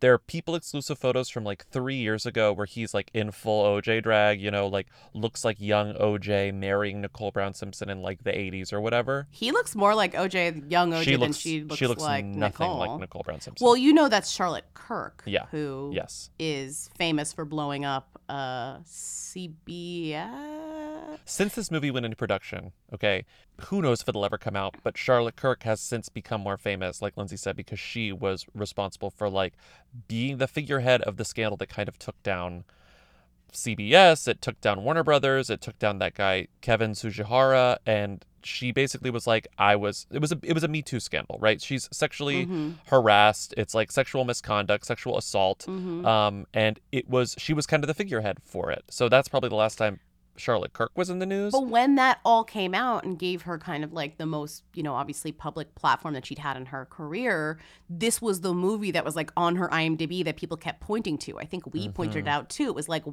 there 0.00 0.12
are 0.12 0.18
people 0.18 0.54
exclusive 0.54 0.98
photos 0.98 1.28
from 1.28 1.44
like 1.44 1.66
three 1.68 1.96
years 1.96 2.26
ago 2.26 2.52
where 2.52 2.66
he's 2.66 2.92
like 2.94 3.10
in 3.14 3.30
full 3.30 3.64
OJ 3.64 4.02
drag. 4.02 4.40
You 4.40 4.50
know, 4.50 4.66
like 4.66 4.86
looks 5.14 5.44
like 5.44 5.60
young 5.60 5.94
OJ 5.94 6.52
marrying 6.54 7.00
Nicole 7.00 7.30
Brown 7.30 7.54
Simpson 7.54 7.88
in 7.88 8.02
like 8.02 8.24
the 8.24 8.32
'80s 8.32 8.72
or 8.72 8.80
whatever. 8.80 9.28
He 9.30 9.52
looks 9.52 9.74
more 9.76 9.94
like 9.94 10.14
OJ, 10.14 10.70
young 10.70 10.92
OJ, 10.92 11.02
She 11.04 11.10
than 11.12 11.20
looks- 11.20 11.36
she 11.36 11.62
looks, 11.62 11.76
she 11.76 11.86
looks 11.86 12.02
like 12.02 12.24
nothing 12.24 12.66
Nicole. 12.66 12.78
like 12.78 13.00
Nicole 13.00 13.22
Brown 13.24 13.40
Simpson. 13.40 13.64
Well, 13.64 13.76
you 13.76 13.92
know 13.92 14.08
that's 14.08 14.30
Charlotte 14.30 14.64
Kirk. 14.74 15.22
Yeah. 15.26 15.46
Who 15.50 15.90
Yes. 15.94 16.30
is 16.38 16.90
famous 16.96 17.32
for 17.32 17.44
blowing 17.44 17.84
up 17.84 18.08
uh, 18.28 18.78
CBS. 18.80 20.28
Since 21.24 21.54
this 21.54 21.70
movie 21.70 21.90
went 21.90 22.04
into 22.06 22.16
production, 22.16 22.72
okay, 22.92 23.24
who 23.64 23.82
knows 23.82 24.02
if 24.02 24.08
it'll 24.08 24.24
ever 24.24 24.38
come 24.38 24.56
out, 24.56 24.76
but 24.82 24.96
Charlotte 24.98 25.36
Kirk 25.36 25.62
has 25.64 25.80
since 25.80 26.08
become 26.08 26.40
more 26.40 26.56
famous, 26.56 27.00
like 27.02 27.16
Lindsey 27.16 27.36
said, 27.36 27.56
because 27.56 27.78
she 27.80 28.12
was 28.12 28.46
responsible 28.54 29.10
for 29.10 29.28
like 29.28 29.54
being 30.08 30.38
the 30.38 30.48
figurehead 30.48 31.02
of 31.02 31.16
the 31.16 31.24
scandal 31.24 31.56
that 31.58 31.68
kind 31.68 31.88
of 31.88 31.98
took 31.98 32.20
down 32.22 32.64
CBS, 33.52 34.28
it 34.28 34.40
took 34.40 34.60
down 34.60 34.82
Warner 34.82 35.04
Brothers, 35.04 35.50
it 35.50 35.60
took 35.60 35.78
down 35.78 35.98
that 35.98 36.14
guy 36.14 36.48
Kevin 36.62 36.92
Tsujihara, 36.92 37.76
and 37.84 38.24
she 38.42 38.72
basically 38.72 39.10
was 39.10 39.26
like 39.26 39.46
I 39.58 39.76
was 39.76 40.06
it 40.10 40.20
was 40.20 40.32
a 40.32 40.38
it 40.42 40.54
was 40.54 40.64
a 40.64 40.68
Me 40.68 40.80
Too 40.82 40.98
scandal, 41.00 41.36
right? 41.40 41.60
She's 41.60 41.88
sexually 41.92 42.46
Mhm. 42.46 42.74
harassed. 42.86 43.52
It's 43.56 43.74
like 43.74 43.92
sexual 43.92 44.24
misconduct, 44.24 44.84
sexual 44.86 45.16
assault. 45.18 45.66
Mhm. 45.68 46.04
Um 46.06 46.46
and 46.54 46.80
it 46.90 47.08
was 47.08 47.34
she 47.38 47.52
was 47.52 47.66
kind 47.66 47.84
of 47.84 47.88
the 47.88 47.94
figurehead 47.94 48.38
for 48.42 48.72
it. 48.72 48.84
So 48.90 49.08
that's 49.08 49.28
probably 49.28 49.50
the 49.50 49.54
last 49.56 49.76
time 49.76 50.00
Charlotte 50.36 50.72
Kirk 50.72 50.90
was 50.96 51.10
in 51.10 51.18
the 51.18 51.26
news. 51.26 51.52
But 51.52 51.66
when 51.68 51.94
that 51.96 52.18
all 52.24 52.44
came 52.44 52.74
out 52.74 53.04
and 53.04 53.18
gave 53.18 53.42
her 53.42 53.58
kind 53.58 53.84
of 53.84 53.92
like 53.92 54.18
the 54.18 54.26
most, 54.26 54.64
you 54.74 54.82
know, 54.82 54.94
obviously 54.94 55.32
public 55.32 55.74
platform 55.74 56.14
that 56.14 56.24
she'd 56.26 56.38
had 56.38 56.56
in 56.56 56.66
her 56.66 56.86
career, 56.86 57.58
this 57.90 58.22
was 58.22 58.40
the 58.40 58.54
movie 58.54 58.90
that 58.92 59.04
was 59.04 59.14
like 59.16 59.30
on 59.36 59.56
her 59.56 59.68
IMDb 59.68 60.24
that 60.24 60.36
people 60.36 60.56
kept 60.56 60.80
pointing 60.80 61.18
to. 61.18 61.38
I 61.38 61.44
think 61.44 61.72
we 61.72 61.88
pointed 61.88 62.16
it 62.20 62.24
Mhm. 62.24 62.32
out 62.32 62.48
too. 62.48 62.64
It 62.68 62.74
was 62.74 62.88
like, 62.88 63.04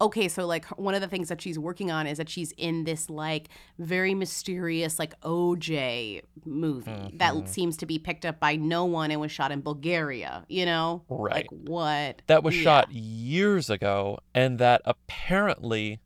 okay, 0.00 0.28
so 0.28 0.46
like 0.46 0.64
one 0.78 0.94
of 0.94 1.00
the 1.00 1.08
things 1.08 1.28
that 1.28 1.40
she's 1.40 1.58
working 1.58 1.90
on 1.90 2.06
is 2.06 2.18
that 2.18 2.28
she's 2.28 2.52
in 2.56 2.84
this 2.84 3.10
like 3.10 3.48
very 3.78 4.14
mysterious 4.14 4.98
like 4.98 5.14
OJ 5.22 6.22
movie 6.44 7.14
that 7.18 7.34
Mhm. 7.34 7.48
seems 7.48 7.76
to 7.78 7.86
be 7.86 7.98
picked 7.98 8.24
up 8.24 8.38
by 8.40 8.56
no 8.56 8.84
one 8.84 9.10
and 9.10 9.20
was 9.20 9.32
shot 9.32 9.50
in 9.52 9.60
Bulgaria, 9.60 10.44
you 10.48 10.64
know? 10.66 11.02
Right. 11.08 11.34
Like 11.34 11.48
what? 11.50 12.22
that 12.28 12.42
was 12.42 12.56
Yeah. 12.56 12.62
shot 12.62 12.92
years 12.92 13.68
ago 13.70 14.18
and 14.34 14.58
that 14.58 14.82
apparently 14.84 16.00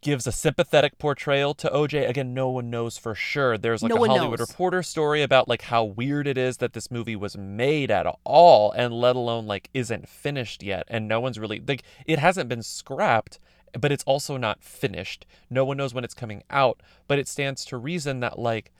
gives 0.00 0.26
a 0.26 0.32
sympathetic 0.32 0.98
portrayal 0.98 1.54
to 1.54 1.68
OJ. 1.68 2.08
Again, 2.08 2.34
no 2.34 2.48
one 2.50 2.70
knows 2.70 2.98
for 2.98 3.14
sure. 3.14 3.56
There's 3.56 3.82
like 3.82 3.90
No 3.90 4.04
a 4.04 4.08
Hollywood 4.08 4.40
knows. 4.40 4.48
Reporter 4.48 4.82
story 4.82 5.22
about 5.22 5.48
like 5.48 5.62
how 5.62 5.84
weird 5.84 6.26
it 6.26 6.38
is 6.38 6.58
that 6.58 6.72
this 6.72 6.90
movie 6.90 7.16
was 7.16 7.36
made 7.36 7.90
at 7.90 8.06
all 8.24 8.72
and 8.72 8.92
let 8.94 9.16
alone 9.16 9.46
like 9.46 9.70
isn't 9.74 10.08
finished 10.08 10.62
yet 10.62 10.84
and 10.88 11.06
no 11.06 11.20
one's 11.20 11.38
really 11.38 11.62
like 11.66 11.82
it 12.06 12.18
hasn't 12.18 12.48
been 12.48 12.62
scrapped 12.62 13.38
but 13.78 13.92
it's 13.92 14.04
also 14.04 14.36
not 14.36 14.62
finished. 14.62 15.26
No 15.50 15.64
one 15.64 15.76
knows 15.76 15.94
when 15.94 16.04
it's 16.04 16.14
coming 16.14 16.42
out, 16.50 16.82
but 17.08 17.18
it 17.18 17.28
stands 17.28 17.64
to 17.66 17.76
reason 17.76 18.20
that 18.20 18.38
like 18.38 18.72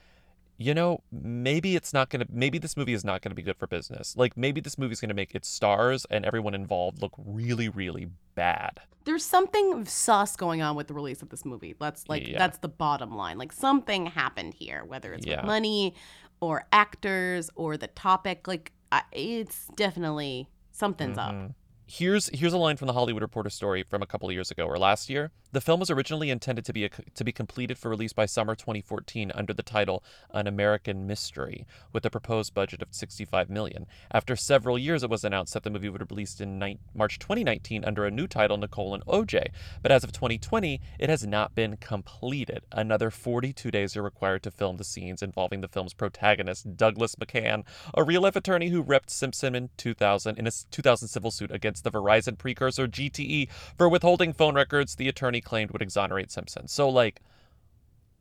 you 0.58 0.72
know, 0.74 1.02
maybe 1.12 1.76
it's 1.76 1.92
not 1.92 2.08
going 2.10 2.20
to, 2.24 2.32
maybe 2.32 2.58
this 2.58 2.76
movie 2.76 2.92
is 2.94 3.04
not 3.04 3.20
going 3.22 3.30
to 3.30 3.34
be 3.34 3.42
good 3.42 3.56
for 3.56 3.66
business. 3.66 4.16
Like, 4.16 4.36
maybe 4.36 4.60
this 4.60 4.78
movie 4.78 4.92
is 4.92 5.00
going 5.00 5.08
to 5.10 5.14
make 5.14 5.34
its 5.34 5.48
stars 5.48 6.06
and 6.10 6.24
everyone 6.24 6.54
involved 6.54 7.00
look 7.02 7.12
really, 7.18 7.68
really 7.68 8.08
bad. 8.34 8.80
there's 9.04 9.24
something 9.24 9.84
sus 9.84 10.34
going 10.34 10.62
on 10.62 10.74
with 10.74 10.88
the 10.88 10.94
release 10.94 11.22
of 11.22 11.28
this 11.28 11.44
movie. 11.44 11.74
That's 11.78 12.08
like 12.08 12.26
Yeah. 12.26 12.38
that's 12.38 12.58
the 12.58 12.68
bottom 12.68 13.14
line. 13.16 13.38
Like 13.38 13.52
something 13.52 14.06
happened 14.06 14.54
here, 14.54 14.84
whether 14.84 15.14
it's 15.14 15.24
Yeah. 15.24 15.36
with 15.36 15.46
money 15.46 15.94
or 16.40 16.64
actors 16.72 17.48
or 17.54 17.76
the 17.76 17.86
topic. 17.86 18.48
Like 18.48 18.72
it's 19.12 19.68
definitely 19.76 20.48
something's 20.72 21.18
up. 21.18 21.32
Mm-hmm. 21.34 21.52
Here's 21.88 22.28
here's 22.36 22.52
a 22.52 22.58
line 22.58 22.76
from 22.76 22.88
the 22.88 22.94
Hollywood 22.94 23.22
Reporter 23.22 23.48
story 23.48 23.84
from 23.84 24.02
a 24.02 24.06
couple 24.06 24.28
of 24.28 24.32
years 24.34 24.50
ago 24.50 24.66
or 24.66 24.76
last 24.76 25.08
year. 25.08 25.30
The 25.52 25.60
film 25.60 25.78
was 25.78 25.88
originally 25.88 26.30
intended 26.30 26.64
to 26.64 26.72
be 26.72 26.84
a, 26.84 26.88
to 27.14 27.22
be 27.24 27.30
completed 27.30 27.78
for 27.78 27.88
release 27.88 28.12
by 28.12 28.26
summer 28.26 28.56
2014 28.56 29.30
under 29.32 29.54
the 29.54 29.62
title 29.62 30.02
An 30.32 30.48
American 30.48 31.06
Mystery 31.06 31.64
with 31.92 32.04
a 32.04 32.10
proposed 32.10 32.52
budget 32.52 32.82
of 32.82 32.88
65 32.90 33.48
million. 33.48 33.86
After 34.10 34.34
several 34.34 34.76
years 34.76 35.04
it 35.04 35.08
was 35.08 35.22
announced 35.24 35.54
that 35.54 35.62
the 35.62 35.70
movie 35.70 35.88
would 35.88 36.06
be 36.06 36.12
released 36.14 36.40
in 36.40 36.58
ni- 36.58 36.80
March 36.92 37.20
2019 37.20 37.84
under 37.84 38.04
a 38.04 38.10
new 38.10 38.26
title 38.26 38.56
Nicole 38.56 38.92
and 38.92 39.06
OJ. 39.06 39.50
But 39.80 39.92
as 39.92 40.02
of 40.02 40.10
2020, 40.10 40.80
it 40.98 41.08
has 41.08 41.24
not 41.24 41.54
been 41.54 41.76
completed. 41.76 42.64
Another 42.72 43.12
42 43.12 43.70
days 43.70 43.96
are 43.96 44.02
required 44.02 44.42
to 44.42 44.50
film 44.50 44.76
the 44.76 44.84
scenes 44.84 45.22
involving 45.22 45.60
the 45.60 45.68
film's 45.68 45.94
protagonist 45.94 46.76
Douglas 46.76 47.14
McCann, 47.14 47.62
a 47.94 48.02
real-life 48.02 48.36
attorney 48.36 48.70
who 48.70 48.82
repped 48.84 49.10
Simpson 49.10 49.54
in 49.54 49.70
2000 49.76 50.36
in 50.36 50.46
a 50.46 50.48
s- 50.48 50.66
2000 50.72 51.06
civil 51.08 51.30
suit 51.30 51.52
against 51.52 51.75
the 51.82 51.90
Verizon 51.90 52.38
precursor 52.38 52.86
GTE 52.86 53.48
for 53.76 53.88
withholding 53.88 54.32
phone 54.32 54.54
records 54.54 54.96
the 54.96 55.08
attorney 55.08 55.40
claimed 55.40 55.70
would 55.70 55.82
exonerate 55.82 56.30
Simpson. 56.30 56.68
So 56.68 56.88
like 56.88 57.20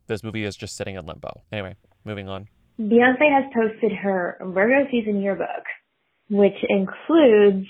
this 0.06 0.22
movie 0.22 0.44
is 0.44 0.56
just 0.56 0.76
sitting 0.76 0.96
in 0.96 1.06
limbo. 1.06 1.42
Anyway, 1.52 1.76
moving 2.04 2.28
on. 2.28 2.48
Beyonce 2.78 3.30
has 3.30 3.44
posted 3.54 3.92
her 3.92 4.38
Virgo 4.40 4.88
season 4.90 5.20
yearbook, 5.22 5.64
which 6.28 6.56
includes 6.68 7.66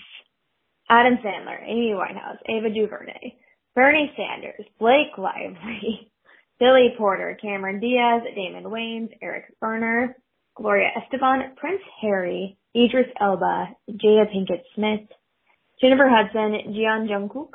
Adam 0.89 1.19
Sandler, 1.25 1.63
Amy 1.65 1.95
Winehouse, 1.95 2.39
Ava 2.49 2.71
DuVernay, 2.71 3.35
Bernie 3.75 4.13
Sanders, 4.17 4.65
Blake 4.79 5.17
Lively, 5.17 6.11
Billy 6.59 6.95
Porter, 6.97 7.37
Cameron 7.41 7.81
Diaz, 7.81 8.23
Damon 8.35 8.65
Wayans, 8.65 9.11
Eric 9.23 9.55
Garner, 9.61 10.17
Gloria 10.57 10.89
Estefan, 10.97 11.55
Prince 11.57 11.83
Harry, 12.01 12.57
Idris 12.75 13.09
Elba, 13.21 13.69
Jada 13.91 14.25
Pinkett 14.33 14.63
Smith, 14.75 15.09
Jennifer 15.81 16.09
Hudson, 16.09 16.73
Jeon 16.73 17.09
Jungkook, 17.09 17.53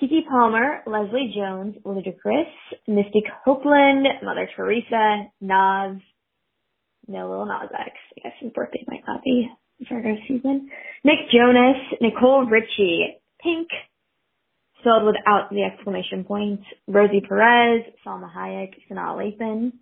Keke 0.00 0.26
Palmer, 0.28 0.82
Leslie 0.86 1.32
Jones, 1.34 1.76
Ludacris, 1.84 2.50
Misty 2.88 3.22
Copeland, 3.44 4.06
Mother 4.22 4.48
Teresa, 4.56 5.26
Nas, 5.40 5.96
no 7.06 7.30
Lil 7.30 7.46
Nas 7.46 7.70
X. 7.72 7.92
I 8.16 8.20
guess 8.22 8.32
his 8.40 8.52
birthday 8.52 8.84
might 8.88 9.04
not 9.06 9.22
be 9.22 9.48
Virgo 9.88 10.16
season. 10.26 10.70
Nick 11.04 11.30
Jonas, 11.32 11.76
Nicole 12.00 12.46
Richie, 12.46 13.16
Pink, 13.42 13.68
spelled 14.80 15.04
without 15.04 15.50
the 15.50 15.62
exclamation 15.62 16.24
point. 16.24 16.60
Rosie 16.88 17.22
Perez, 17.26 17.84
Salma 18.04 18.30
Hayek, 18.34 18.72
Sanaa 18.90 19.16
Lathan. 19.16 19.72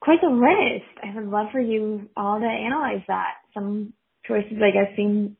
Quite 0.00 0.20
the 0.20 0.28
list. 0.28 0.98
I 1.02 1.14
would 1.14 1.30
love 1.30 1.46
for 1.50 1.60
you 1.60 2.08
all 2.16 2.38
to 2.38 2.46
analyze 2.46 3.02
that. 3.08 3.34
Some 3.54 3.94
choices, 4.26 4.58
I 4.62 4.70
guess, 4.70 4.96
seem 4.96 5.36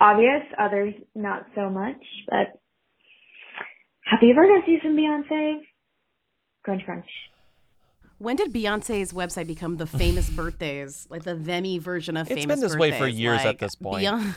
obvious, 0.00 0.42
others 0.58 0.94
not 1.14 1.46
so 1.54 1.70
much, 1.70 2.02
but 2.28 2.60
happy 4.04 4.32
Virgo 4.34 4.64
season, 4.66 4.96
Beyonce. 4.96 5.60
Crunch, 6.64 6.84
crunch. 6.84 7.06
When 8.18 8.36
did 8.36 8.52
Beyonce's 8.52 9.12
website 9.12 9.46
become 9.46 9.76
the 9.76 9.86
famous 9.86 10.30
birthdays, 10.30 11.06
like 11.10 11.24
the 11.24 11.34
Vemi 11.34 11.78
version 11.78 12.16
of 12.16 12.30
It's 12.30 12.40
famous 12.40 12.54
It's 12.54 12.60
been 12.62 12.70
this 12.70 12.76
way 12.78 12.92
for 12.92 13.00
birthdays? 13.00 13.20
years 13.20 13.40
at 13.44 13.58
this 13.58 13.74
point. 13.74 14.06
Beyonce- 14.06 14.34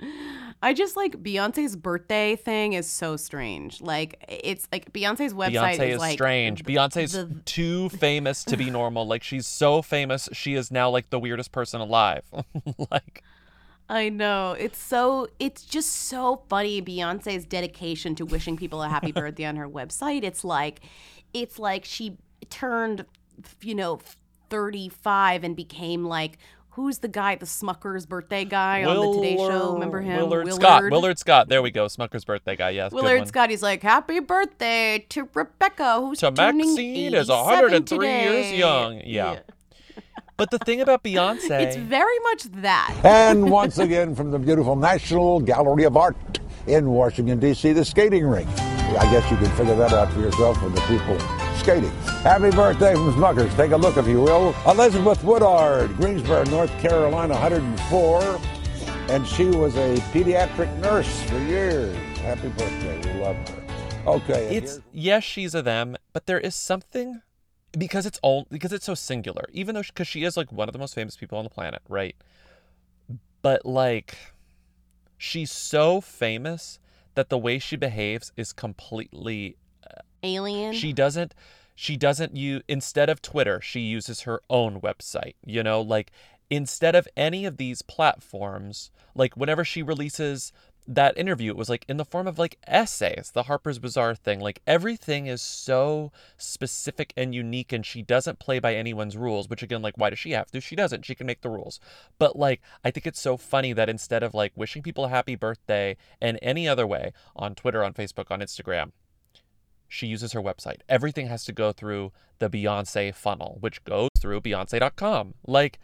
I 0.62 0.74
just 0.74 0.96
like 0.96 1.22
Beyonce's 1.22 1.76
birthday 1.76 2.34
thing 2.34 2.72
is 2.72 2.88
so 2.88 3.16
strange. 3.16 3.80
Like 3.80 4.22
it's 4.28 4.68
like 4.72 4.92
Beyonce's 4.92 5.32
website 5.32 5.78
Beyonce 5.78 5.88
is, 5.88 5.94
is 5.94 5.98
like 5.98 6.12
strange. 6.14 6.64
Beyonce's 6.64 7.12
the- 7.12 7.40
too 7.44 7.88
famous 7.90 8.44
to 8.44 8.56
be 8.56 8.68
normal. 8.68 9.06
Like 9.06 9.22
she's 9.22 9.46
so 9.46 9.82
famous, 9.82 10.28
she 10.32 10.54
is 10.54 10.70
now 10.70 10.90
like 10.90 11.10
the 11.10 11.18
weirdest 11.18 11.52
person 11.52 11.80
alive. 11.80 12.24
like 12.90 13.22
I 13.88 14.10
know. 14.10 14.52
It's 14.58 14.78
so 14.78 15.28
it's 15.38 15.64
just 15.64 15.90
so 15.90 16.42
funny 16.48 16.82
Beyonce's 16.82 17.44
dedication 17.46 18.14
to 18.16 18.26
wishing 18.26 18.56
people 18.56 18.82
a 18.82 18.88
happy 18.88 19.12
birthday 19.12 19.44
on 19.44 19.56
her 19.56 19.68
website. 19.68 20.24
It's 20.24 20.44
like 20.44 20.80
it's 21.32 21.58
like 21.58 21.84
she 21.84 22.18
turned 22.50 23.06
you 23.62 23.74
know 23.74 24.00
35 24.50 25.44
and 25.44 25.56
became 25.56 26.04
like 26.04 26.38
who's 26.70 26.98
the 26.98 27.08
guy 27.08 27.34
the 27.34 27.44
Smucker's 27.46 28.06
birthday 28.06 28.44
guy 28.44 28.84
on 28.84 28.94
the 28.94 29.14
Today 29.16 29.36
Show? 29.36 29.72
Remember 29.74 30.00
him? 30.00 30.16
Willard, 30.20 30.52
Scott. 30.52 30.82
Willard 30.90 31.18
Scott. 31.18 31.48
There 31.48 31.60
we 31.60 31.72
go. 31.72 31.86
Smucker's 31.86 32.24
birthday 32.24 32.54
guy. 32.54 32.70
Yes. 32.70 32.92
Willard. 32.92 33.26
Scott, 33.26 33.50
he's 33.50 33.64
like, 33.64 33.82
Happy 33.82 34.20
birthday 34.20 35.04
to 35.08 35.28
Rebecca, 35.34 36.00
who's 36.00 36.20
To 36.20 36.30
turning 36.30 36.58
Maxine 36.68 37.14
is 37.14 37.28
87 37.28 37.46
103 37.46 38.06
years 38.08 38.46
today." 38.46 38.58
young. 38.58 39.00
Yeah. 39.04 39.40
But 40.38 40.52
the 40.52 40.58
thing 40.60 40.80
about 40.80 41.02
Beyonce, 41.04 41.60
It's 41.60 41.76
very 41.76 42.18
much 42.20 42.44
that. 42.62 42.94
And 43.04 43.50
once 43.50 43.76
again, 43.78 44.14
from 44.14 44.30
the 44.30 44.38
beautiful 44.38 44.76
National 44.76 45.40
Gallery 45.40 45.84
of 45.84 45.96
Art 45.96 46.16
in 46.66 46.88
Washington, 46.90 47.38
D.C., 47.40 47.72
the 47.72 47.84
skating 47.84 48.24
rink. 48.24 48.48
I 48.48 49.10
guess 49.10 49.30
you 49.30 49.36
can 49.36 49.50
figure 49.56 49.74
that 49.74 49.92
out 49.92 50.10
for 50.12 50.20
yourself 50.20 50.62
with 50.62 50.74
the 50.74 50.80
people 50.82 51.18
skating. 51.58 51.90
Happy 52.22 52.50
birthday 52.50 52.94
from 52.94 53.12
Smuckers. 53.12 53.54
Take 53.56 53.72
a 53.72 53.76
look, 53.76 53.96
if 53.96 54.06
you 54.06 54.22
will. 54.22 54.54
Elizabeth 54.66 55.22
Woodard, 55.24 55.94
Greensboro, 55.96 56.44
North 56.44 56.70
Carolina, 56.78 57.34
104. 57.34 58.40
And 59.08 59.26
she 59.26 59.46
was 59.46 59.76
a 59.76 59.96
pediatric 60.12 60.74
nurse 60.78 61.22
for 61.24 61.38
years. 61.40 61.96
Happy 62.18 62.48
birthday. 62.48 63.12
We 63.12 63.20
love 63.20 63.36
her. 63.36 63.64
Okay. 64.06 64.56
it's 64.56 64.80
yes, 64.92 65.24
she's 65.24 65.54
a 65.54 65.60
them, 65.60 65.96
but 66.14 66.26
there 66.26 66.38
is 66.38 66.54
something 66.54 67.20
because 67.76 68.06
it's 68.06 68.18
all 68.22 68.46
because 68.50 68.72
it's 68.72 68.86
so 68.86 68.94
singular. 68.94 69.44
Even 69.52 69.74
though 69.74 69.82
because 69.82 70.08
she 70.08 70.24
is 70.24 70.36
like 70.36 70.52
one 70.52 70.68
of 70.68 70.72
the 70.72 70.78
most 70.78 70.94
famous 70.94 71.16
people 71.16 71.38
on 71.38 71.44
the 71.44 71.50
planet, 71.50 71.82
right? 71.88 72.16
But 73.42 73.64
like, 73.64 74.16
she's 75.16 75.50
so 75.50 76.00
famous 76.00 76.78
that 77.14 77.28
the 77.28 77.38
way 77.38 77.58
she 77.58 77.76
behaves 77.76 78.32
is 78.36 78.52
completely 78.52 79.56
uh, 79.84 80.00
Alien. 80.22 80.72
she 80.72 80.92
doesn't 80.92 81.34
she 81.74 81.96
doesn't 81.96 82.36
use 82.36 82.62
instead 82.68 83.08
of 83.08 83.22
Twitter, 83.22 83.60
she 83.60 83.80
uses 83.80 84.22
her 84.22 84.40
own 84.50 84.80
website. 84.80 85.34
You 85.44 85.62
know, 85.62 85.80
like 85.80 86.10
instead 86.50 86.94
of 86.94 87.06
any 87.16 87.44
of 87.44 87.56
these 87.56 87.82
platforms, 87.82 88.90
like 89.14 89.36
whenever 89.36 89.64
she 89.64 89.82
releases 89.82 90.52
that 90.88 91.18
interview, 91.18 91.50
it 91.50 91.56
was 91.56 91.68
like 91.68 91.84
in 91.86 91.98
the 91.98 92.04
form 92.04 92.26
of 92.26 92.38
like 92.38 92.58
essays, 92.66 93.30
the 93.34 93.44
Harper's 93.44 93.78
Bazaar 93.78 94.14
thing. 94.14 94.40
Like 94.40 94.62
everything 94.66 95.26
is 95.26 95.42
so 95.42 96.10
specific 96.38 97.12
and 97.14 97.34
unique, 97.34 97.72
and 97.72 97.84
she 97.84 98.00
doesn't 98.00 98.38
play 98.38 98.58
by 98.58 98.74
anyone's 98.74 99.16
rules, 99.16 99.48
which 99.48 99.62
again, 99.62 99.82
like, 99.82 99.98
why 99.98 100.08
does 100.08 100.18
she 100.18 100.30
have 100.30 100.50
to? 100.50 100.60
She 100.60 100.74
doesn't. 100.74 101.04
She 101.04 101.14
can 101.14 101.26
make 101.26 101.42
the 101.42 101.50
rules. 101.50 101.78
But 102.18 102.36
like, 102.36 102.62
I 102.82 102.90
think 102.90 103.06
it's 103.06 103.20
so 103.20 103.36
funny 103.36 103.74
that 103.74 103.90
instead 103.90 104.22
of 104.22 104.32
like 104.32 104.52
wishing 104.56 104.82
people 104.82 105.04
a 105.04 105.08
happy 105.10 105.34
birthday 105.34 105.98
and 106.22 106.38
any 106.40 106.66
other 106.66 106.86
way 106.86 107.12
on 107.36 107.54
Twitter, 107.54 107.84
on 107.84 107.92
Facebook, 107.92 108.30
on 108.30 108.40
Instagram, 108.40 108.92
she 109.88 110.06
uses 110.06 110.32
her 110.32 110.40
website. 110.40 110.80
Everything 110.88 111.26
has 111.26 111.44
to 111.44 111.52
go 111.52 111.72
through 111.72 112.12
the 112.38 112.48
Beyonce 112.48 113.14
funnel, 113.14 113.58
which 113.60 113.84
goes 113.84 114.10
through 114.18 114.40
Beyonce.com. 114.40 115.34
Like, 115.46 115.78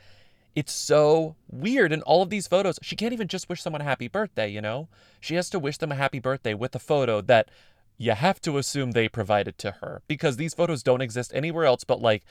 it's 0.54 0.72
so 0.72 1.36
weird. 1.50 1.92
And 1.92 2.02
all 2.02 2.22
of 2.22 2.30
these 2.30 2.46
photos, 2.46 2.78
she 2.82 2.96
can't 2.96 3.12
even 3.12 3.28
just 3.28 3.48
wish 3.48 3.62
someone 3.62 3.80
a 3.80 3.84
happy 3.84 4.08
birthday, 4.08 4.48
you 4.48 4.60
know? 4.60 4.88
She 5.20 5.34
has 5.34 5.50
to 5.50 5.58
wish 5.58 5.78
them 5.78 5.92
a 5.92 5.96
happy 5.96 6.18
birthday 6.18 6.54
with 6.54 6.74
a 6.74 6.78
photo 6.78 7.20
that 7.22 7.48
you 7.96 8.12
have 8.12 8.40
to 8.40 8.58
assume 8.58 8.90
they 8.90 9.08
provided 9.08 9.56
to 9.58 9.70
her 9.72 10.02
because 10.08 10.36
these 10.36 10.54
photos 10.54 10.82
don't 10.82 11.00
exist 11.00 11.30
anywhere 11.34 11.64
else 11.64 11.84
but 11.84 12.00
like 12.00 12.24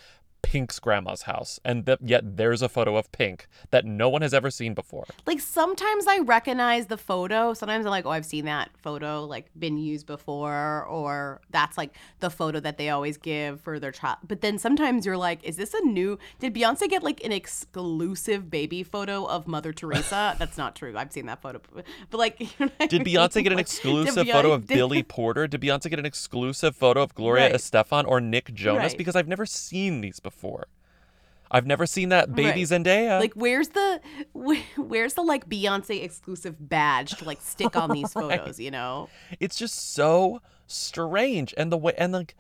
Pink's 0.44 0.78
grandma's 0.80 1.24
house. 1.24 1.60
And 1.66 1.86
th- 1.86 1.98
yet 2.02 2.38
there's 2.38 2.62
a 2.62 2.70
photo 2.70 2.96
of 2.96 3.12
Pink 3.12 3.48
that 3.72 3.86
no 3.86 4.08
one 4.10 4.22
has 4.22 4.34
ever 4.36 4.52
seen 4.52 4.76
before. 4.76 5.06
Like 5.26 5.40
sometimes 5.40 6.06
I 6.08 6.20
recognize 6.20 6.86
the 6.88 6.98
photo. 6.98 7.54
Sometimes 7.56 7.86
I'm 7.88 7.90
like, 7.90 8.06
oh, 8.06 8.12
I've 8.12 8.26
seen 8.26 8.46
that 8.46 8.70
photo 8.78 9.26
like 9.26 9.48
been 9.58 9.78
used 9.78 10.06
before, 10.06 10.86
or 10.86 11.42
that's 11.50 11.78
like 11.78 11.96
the 12.20 12.30
photo 12.30 12.60
that 12.60 12.78
they 12.78 12.90
always 12.90 13.18
give 13.18 13.62
for 13.62 13.80
their 13.80 13.92
child. 13.92 14.18
But 14.28 14.42
then 14.42 14.60
sometimes 14.60 15.06
you're 15.06 15.18
like, 15.18 15.44
is 15.44 15.56
this 15.56 15.74
a 15.74 15.82
new? 15.86 16.20
Did 16.40 16.54
Beyonce 16.54 16.88
get 16.90 17.02
like 17.04 17.24
an 17.24 17.32
exclusive 17.32 18.52
baby 18.52 18.84
photo 18.84 19.26
of 19.26 19.48
Mother 19.48 19.74
Teresa? 19.74 20.36
that's 20.40 20.58
not 20.58 20.76
true. 20.76 20.94
I've 20.96 21.12
seen 21.12 21.26
that 21.26 21.42
photo, 21.42 21.62
but 21.74 22.18
like, 22.18 22.40
you 22.40 22.48
know 22.60 22.66
what 22.68 22.74
I 22.80 22.86
Did 22.88 23.06
mean? 23.06 23.16
Beyonce 23.16 23.42
get 23.44 23.52
an 23.54 23.60
exclusive 23.60 24.28
Beyonce- 24.28 24.32
photo 24.32 24.52
of 24.52 24.68
did- 24.68 24.76
Billy 24.76 25.04
Porter? 25.18 25.48
Did 25.48 25.62
Beyonce 25.62 25.90
get 25.90 26.00
an 26.00 26.06
exclusive 26.06 26.76
photo 26.76 27.02
of 27.02 27.16
Gloria 27.16 27.46
Right. 27.46 27.54
Estefan 27.56 28.06
or 28.08 28.22
Nick 28.22 28.54
Jonas? 28.54 28.92
Right. 28.92 28.98
Because 28.98 29.16
I've 29.16 29.28
never 29.28 29.46
seen 29.46 30.02
these 30.02 30.20
before. 30.20 30.33
I've 31.52 31.68
never 31.68 31.86
seen 31.86 32.10
that 32.10 32.34
baby 32.34 32.50
Right. 32.50 32.68
Zendaya. 32.68 33.20
Like, 33.20 33.34
where's 33.34 33.70
the 33.70 34.02
where's 34.76 35.14
the 35.14 35.22
like 35.22 35.48
Beyonce 35.48 36.04
exclusive 36.04 36.56
badge 36.68 37.12
to 37.18 37.26
like 37.26 37.42
stick 37.42 37.76
on 37.76 37.92
these 37.92 38.12
Right. 38.16 38.40
photos? 38.40 38.60
You 38.60 38.72
know. 38.72 39.10
it's 39.40 39.56
just 39.56 39.94
so 39.94 40.42
strange, 40.68 41.54
and 41.58 41.72
the 41.72 41.78
way 41.78 41.94
and 41.98 42.12
like 42.14 42.36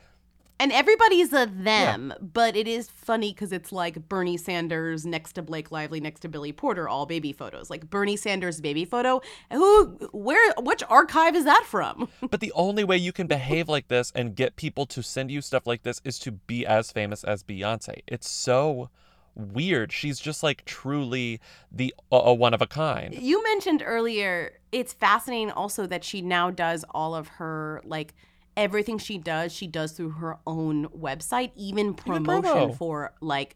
And 0.60 0.72
everybody's 0.72 1.34
a 1.34 1.46
them, 1.46 2.14
but 2.22 2.56
it 2.56 2.68
is 2.68 2.90
funny 2.90 3.34
because 3.34 3.52
it's 3.52 3.72
like 3.72 4.08
Bernie 4.08 4.38
Sanders 4.38 5.06
next 5.06 5.34
to 5.34 5.42
Blake 5.42 5.72
Lively, 5.72 6.00
next 6.00 6.22
to 6.22 6.30
Billy 6.30 6.52
Porter, 6.52 6.88
all 6.88 7.06
baby 7.06 7.34
photos. 7.34 7.70
Like 7.70 7.90
Bernie 7.90 8.16
Sanders' 8.16 8.62
baby 8.62 8.86
photo. 8.86 9.22
Who, 9.52 9.86
where, 10.14 10.54
which 10.60 10.84
archive 10.90 11.36
is 11.36 11.46
that 11.46 11.66
from? 11.66 12.10
But 12.34 12.40
the 12.40 12.54
only 12.54 12.84
way 12.84 12.98
you 12.98 13.12
can 13.12 13.28
behave 13.28 13.70
like 13.70 13.90
this 13.90 14.12
and 14.16 14.36
get 14.36 14.56
people 14.56 14.86
to 14.88 15.04
send 15.04 15.30
you 15.30 15.42
stuff 15.42 15.68
like 15.68 15.84
this 15.84 16.02
is 16.04 16.18
to 16.20 16.32
be 16.32 16.66
as 16.66 16.92
famous 16.92 17.24
as 17.24 17.44
Beyonce. 17.44 18.02
It's 18.08 18.28
so 18.28 18.90
weird. 19.36 19.92
She's 19.92 20.20
just 20.20 20.44
like 20.44 20.66
truly 20.66 21.40
the 21.72 21.94
a 22.12 22.34
one 22.34 22.54
of 22.54 22.62
a 22.62 22.68
kind. 22.68 23.14
You 23.14 23.44
mentioned 23.44 23.84
earlier, 23.86 24.60
it's 24.72 24.94
fascinating 24.94 25.52
also 25.52 25.86
that 25.88 26.04
she 26.04 26.22
now 26.22 26.50
does 26.50 26.86
all 26.92 27.16
of 27.16 27.28
her 27.28 27.82
like 27.86 28.14
everything 28.56 28.98
she 28.98 29.18
does, 29.18 29.52
she 29.52 29.68
does 29.68 29.94
through 29.94 30.12
her 30.12 30.38
own 30.46 30.88
website, 30.90 31.52
even 31.56 31.94
promotion 31.94 32.44
promo. 32.70 32.78
for 32.78 33.14
like 33.22 33.56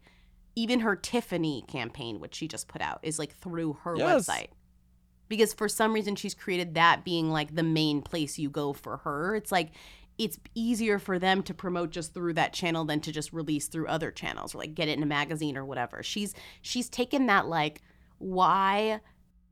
even 0.56 0.80
her 0.80 0.96
Tiffany 0.96 1.62
campaign, 1.68 2.18
which 2.20 2.34
she 2.34 2.48
just 2.48 2.66
put 2.68 2.82
out, 2.82 2.98
is 3.02 3.18
like 3.18 3.32
through 3.36 3.74
her 3.84 3.96
Yes. 3.96 4.26
website. 4.28 4.48
Because 5.28 5.52
for 5.52 5.68
some 5.68 5.92
reason 5.92 6.16
she's 6.16 6.34
created 6.34 6.74
that 6.74 7.04
being 7.04 7.30
like 7.30 7.54
the 7.54 7.62
main 7.62 8.02
place 8.02 8.38
you 8.38 8.50
go 8.50 8.72
for 8.72 8.98
her. 8.98 9.34
It's 9.36 9.52
like 9.52 9.70
it's 10.16 10.36
easier 10.56 10.98
for 10.98 11.16
them 11.18 11.44
to 11.44 11.54
promote 11.54 11.90
just 11.90 12.12
through 12.12 12.32
that 12.32 12.52
channel 12.52 12.84
than 12.84 13.00
to 13.00 13.12
just 13.12 13.32
release 13.32 13.68
through 13.68 13.86
other 13.86 14.10
channels 14.10 14.52
or 14.54 14.58
like 14.58 14.74
get 14.74 14.88
it 14.88 14.96
in 14.96 15.02
a 15.02 15.06
magazine 15.06 15.56
or 15.56 15.64
whatever. 15.64 16.02
She's 16.02 16.34
she's 16.62 16.88
taken 16.88 17.26
that 17.26 17.46
like 17.46 17.82
why 18.18 18.98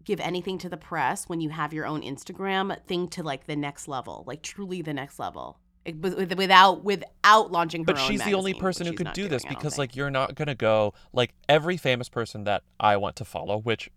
give 0.06 0.20
anything 0.20 0.56
to 0.58 0.68
the 0.70 0.76
press 0.78 1.28
when 1.28 1.40
you 1.42 1.50
have 1.50 1.74
your 1.74 1.84
own 1.86 2.00
Instagram 2.00 2.80
thing 2.86 3.08
to 3.08 3.22
like 3.22 3.46
the 3.46 3.56
next 3.56 3.88
level, 3.88 4.24
like 4.26 4.40
truly 4.40 4.80
the 4.80 4.94
next 4.94 5.18
level. 5.18 5.58
It- 5.84 5.96
with- 6.00 6.16
with- 6.16 6.38
Without 6.38 6.82
without 6.82 7.52
launching 7.52 7.84
But 7.84 7.98
she's 7.98 8.24
the 8.24 8.34
only 8.34 8.54
person 8.54 8.86
who 8.86 8.94
could 8.94 9.12
do 9.12 9.22
doing, 9.22 9.30
this 9.30 9.44
because 9.44 9.78
like 9.78 9.94
you're 9.94 10.10
not 10.10 10.34
going 10.34 10.48
to 10.48 10.54
go 10.54 10.94
like 11.12 11.32
every 11.48 11.76
famous 11.76 12.08
person 12.08 12.44
that 12.44 12.62
I 12.80 12.96
want 12.96 13.14
to 13.16 13.24
follow, 13.24 13.58
which 13.58 13.90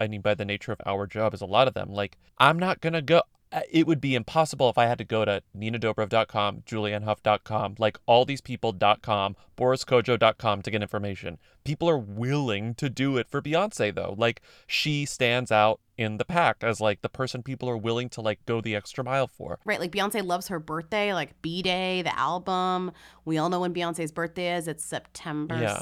I 0.00 0.08
mean 0.08 0.22
by 0.22 0.34
the 0.34 0.44
nature 0.44 0.72
of 0.72 0.80
our 0.86 1.06
job 1.06 1.34
is 1.34 1.40
a 1.40 1.46
lot 1.46 1.68
of 1.68 1.74
them. 1.74 1.92
Like 1.92 2.16
I'm 2.38 2.58
not 2.58 2.80
going 2.80 2.94
to 2.94 3.02
go 3.02 3.22
it 3.70 3.86
would 3.86 4.00
be 4.00 4.14
impossible 4.14 4.68
if 4.68 4.76
I 4.76 4.86
had 4.86 4.98
to 4.98 5.04
go 5.04 5.24
to 5.24 5.42
ninadobrev.com, 5.56 6.62
juliannehough.com, 6.66 7.76
like 7.78 7.98
all 8.06 8.24
these 8.24 8.40
people.com, 8.40 9.36
boriskodjoe.com 9.56 10.62
to 10.62 10.70
get 10.70 10.82
information. 10.82 11.38
People 11.64 11.88
are 11.88 11.98
willing 11.98 12.74
to 12.74 12.88
do 12.90 13.16
it 13.16 13.28
for 13.28 13.40
Beyonce 13.40 13.94
though. 13.94 14.14
Like 14.18 14.40
she 14.66 15.04
stands 15.06 15.50
out 15.52 15.80
in 15.96 16.18
the 16.18 16.24
pack 16.24 16.58
as 16.62 16.80
like 16.80 17.00
the 17.02 17.08
person 17.08 17.42
people 17.42 17.68
are 17.68 17.76
willing 17.76 18.08
to 18.10 18.20
like 18.20 18.44
go 18.46 18.60
the 18.60 18.74
extra 18.76 19.02
mile 19.04 19.26
for. 19.28 19.58
Right, 19.64 19.80
like 19.80 19.92
Beyonce 19.92 20.24
loves 20.24 20.48
her 20.48 20.58
birthday, 20.58 21.14
like 21.14 21.40
B 21.42 21.62
Day, 21.62 22.02
the 22.02 22.16
album. 22.18 22.92
We 23.24 23.38
all 23.38 23.48
know 23.48 23.60
when 23.60 23.72
Beyonce's 23.72 24.12
birthday 24.12 24.56
is. 24.56 24.68
It's 24.68 24.84
September 24.84 25.58
Yeah. 25.60 25.80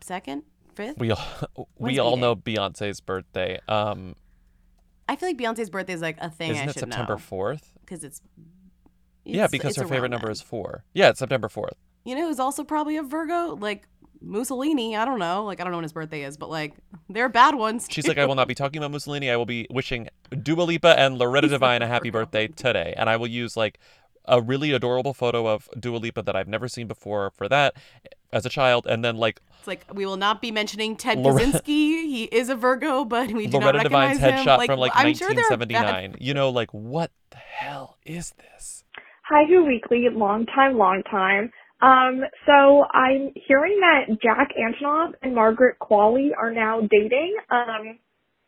second, 0.00 0.42
fifth. 0.74 0.98
We 0.98 1.10
all 1.12 1.18
When's 1.54 1.68
we 1.78 1.98
all 1.98 2.12
B-Day? 2.16 2.20
know 2.20 2.36
Beyonce's 2.36 3.00
birthday. 3.00 3.60
Um 3.68 4.16
I 5.12 5.16
feel 5.16 5.28
like 5.28 5.36
Beyonce's 5.36 5.68
birthday 5.68 5.92
is 5.92 6.00
like 6.00 6.16
a 6.20 6.30
thing 6.30 6.52
Isn't 6.52 6.62
I 6.62 6.70
it 6.70 6.72
should 6.72 6.80
September 6.80 7.16
4th? 7.16 7.64
because 7.82 8.02
it's, 8.02 8.22
yeah, 9.26 9.46
because 9.46 9.72
it's 9.72 9.82
her 9.82 9.86
favorite 9.86 10.08
number 10.08 10.28
then. 10.28 10.32
is 10.32 10.40
four. 10.40 10.84
Yeah, 10.94 11.10
it's 11.10 11.18
September 11.18 11.48
4th. 11.48 11.72
You 12.04 12.14
know 12.14 12.26
who's 12.26 12.40
also 12.40 12.64
probably 12.64 12.96
a 12.96 13.02
Virgo? 13.02 13.54
Like 13.56 13.86
Mussolini. 14.22 14.96
I 14.96 15.04
don't 15.04 15.18
know. 15.18 15.44
Like 15.44 15.60
I 15.60 15.64
don't 15.64 15.70
know 15.70 15.76
when 15.76 15.84
his 15.84 15.92
birthday 15.92 16.22
is, 16.22 16.38
but 16.38 16.48
like 16.48 16.74
they're 17.10 17.28
bad 17.28 17.56
ones. 17.56 17.86
She's 17.90 18.08
like, 18.08 18.16
I 18.16 18.24
will 18.24 18.34
not 18.34 18.48
be 18.48 18.54
talking 18.54 18.78
about 18.78 18.90
Mussolini. 18.90 19.30
I 19.30 19.36
will 19.36 19.46
be 19.46 19.66
wishing 19.70 20.08
Dua 20.42 20.62
Lipa 20.62 20.98
and 20.98 21.18
Loretta 21.18 21.48
Devine 21.48 21.82
a 21.82 21.86
happy 21.86 22.08
birthday 22.08 22.48
today. 22.48 22.94
And 22.96 23.10
I 23.10 23.16
will 23.18 23.26
use 23.26 23.54
like 23.56 23.78
a 24.24 24.40
really 24.40 24.72
adorable 24.72 25.12
photo 25.12 25.46
of 25.46 25.68
Dua 25.78 25.98
Lipa 25.98 26.22
that 26.22 26.34
I've 26.34 26.48
never 26.48 26.68
seen 26.68 26.86
before 26.86 27.30
for 27.30 27.48
that 27.50 27.74
as 28.32 28.46
a 28.46 28.48
child. 28.48 28.86
And 28.86 29.04
then 29.04 29.16
like 29.16 29.40
It's 29.58 29.66
like 29.68 29.84
we 29.92 30.06
will 30.06 30.16
not 30.16 30.40
be 30.40 30.50
mentioning 30.50 30.96
Ted 30.96 31.18
Lore- 31.18 31.38
Kaczynski. 31.38 31.64
He 31.66 32.24
is 32.24 32.48
a 32.48 32.56
Virgo, 32.56 33.04
but 33.04 33.30
we 33.32 33.46
do 33.46 33.58
Loretta 33.58 33.78
not 33.78 33.82
Devine's 33.84 34.20
recognize 34.20 34.40
him. 34.40 34.46
headshot 34.46 34.66
from 34.66 34.78
like 34.80 34.92
I'm 34.94 35.14
sure 35.14 35.28
there 35.34 35.44
are 35.44 35.56
1979. 35.56 36.16
You 36.20 36.34
know, 36.34 36.50
like 36.50 36.70
what 36.72 37.10
the 37.30 37.36
hell 37.38 37.98
is 38.04 38.32
this? 38.32 38.84
Hi, 39.28 39.44
Who 39.48 39.64
Weekly, 39.64 40.06
long 40.12 40.46
time, 40.46 40.76
long 40.76 41.02
time. 41.10 41.50
Um, 41.80 42.22
so 42.46 42.84
I'm 42.92 43.32
hearing 43.34 43.80
that 43.80 44.20
Jack 44.22 44.50
Antonoff 44.56 45.12
and 45.22 45.34
Margaret 45.34 45.78
Qualley 45.80 46.30
are 46.38 46.52
now 46.52 46.80
dating. 46.80 47.34
Um, 47.50 47.98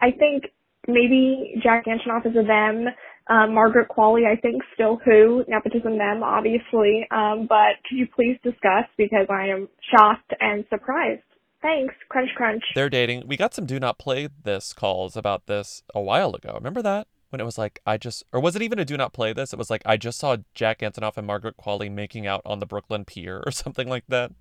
I 0.00 0.10
think 0.12 0.44
maybe 0.86 1.54
Jack 1.62 1.86
Antonoff 1.86 2.26
is 2.26 2.36
a 2.36 2.44
them. 2.46 2.86
Um, 3.26 3.54
Margaret 3.54 3.88
Qualley, 3.88 4.26
I 4.26 4.36
think, 4.36 4.62
still 4.74 5.00
who, 5.02 5.44
nepotism 5.48 5.96
them, 5.96 6.22
obviously. 6.22 7.06
Um, 7.10 7.46
but 7.48 7.80
could 7.88 7.96
you 7.96 8.06
please 8.14 8.38
discuss 8.42 8.84
because 8.98 9.26
I 9.30 9.48
am 9.48 9.68
shocked 9.90 10.34
and 10.40 10.64
surprised. 10.68 11.22
Thanks. 11.62 11.94
Crunch, 12.10 12.28
crunch. 12.36 12.62
They're 12.74 12.90
dating. 12.90 13.26
We 13.26 13.38
got 13.38 13.54
some 13.54 13.64
do 13.64 13.80
not 13.80 13.98
play 13.98 14.28
this 14.42 14.74
calls 14.74 15.16
about 15.16 15.46
this 15.46 15.82
a 15.94 16.00
while 16.00 16.34
ago. 16.34 16.52
Remember 16.54 16.82
that? 16.82 17.06
When 17.30 17.40
it 17.40 17.44
was 17.44 17.56
like, 17.56 17.80
I 17.86 17.96
just, 17.96 18.22
or 18.32 18.38
was 18.38 18.54
it 18.54 18.62
even 18.62 18.78
a 18.78 18.84
do 18.84 18.96
not 18.96 19.14
play 19.14 19.32
this? 19.32 19.52
It 19.52 19.58
was 19.58 19.70
like, 19.70 19.82
I 19.86 19.96
just 19.96 20.18
saw 20.18 20.36
Jack 20.54 20.80
Antonoff 20.80 21.16
and 21.16 21.26
Margaret 21.26 21.56
Qualley 21.56 21.90
making 21.90 22.26
out 22.26 22.42
on 22.44 22.58
the 22.58 22.66
Brooklyn 22.66 23.06
Pier 23.06 23.42
or 23.44 23.50
something 23.50 23.88
like 23.88 24.04
that. 24.08 24.32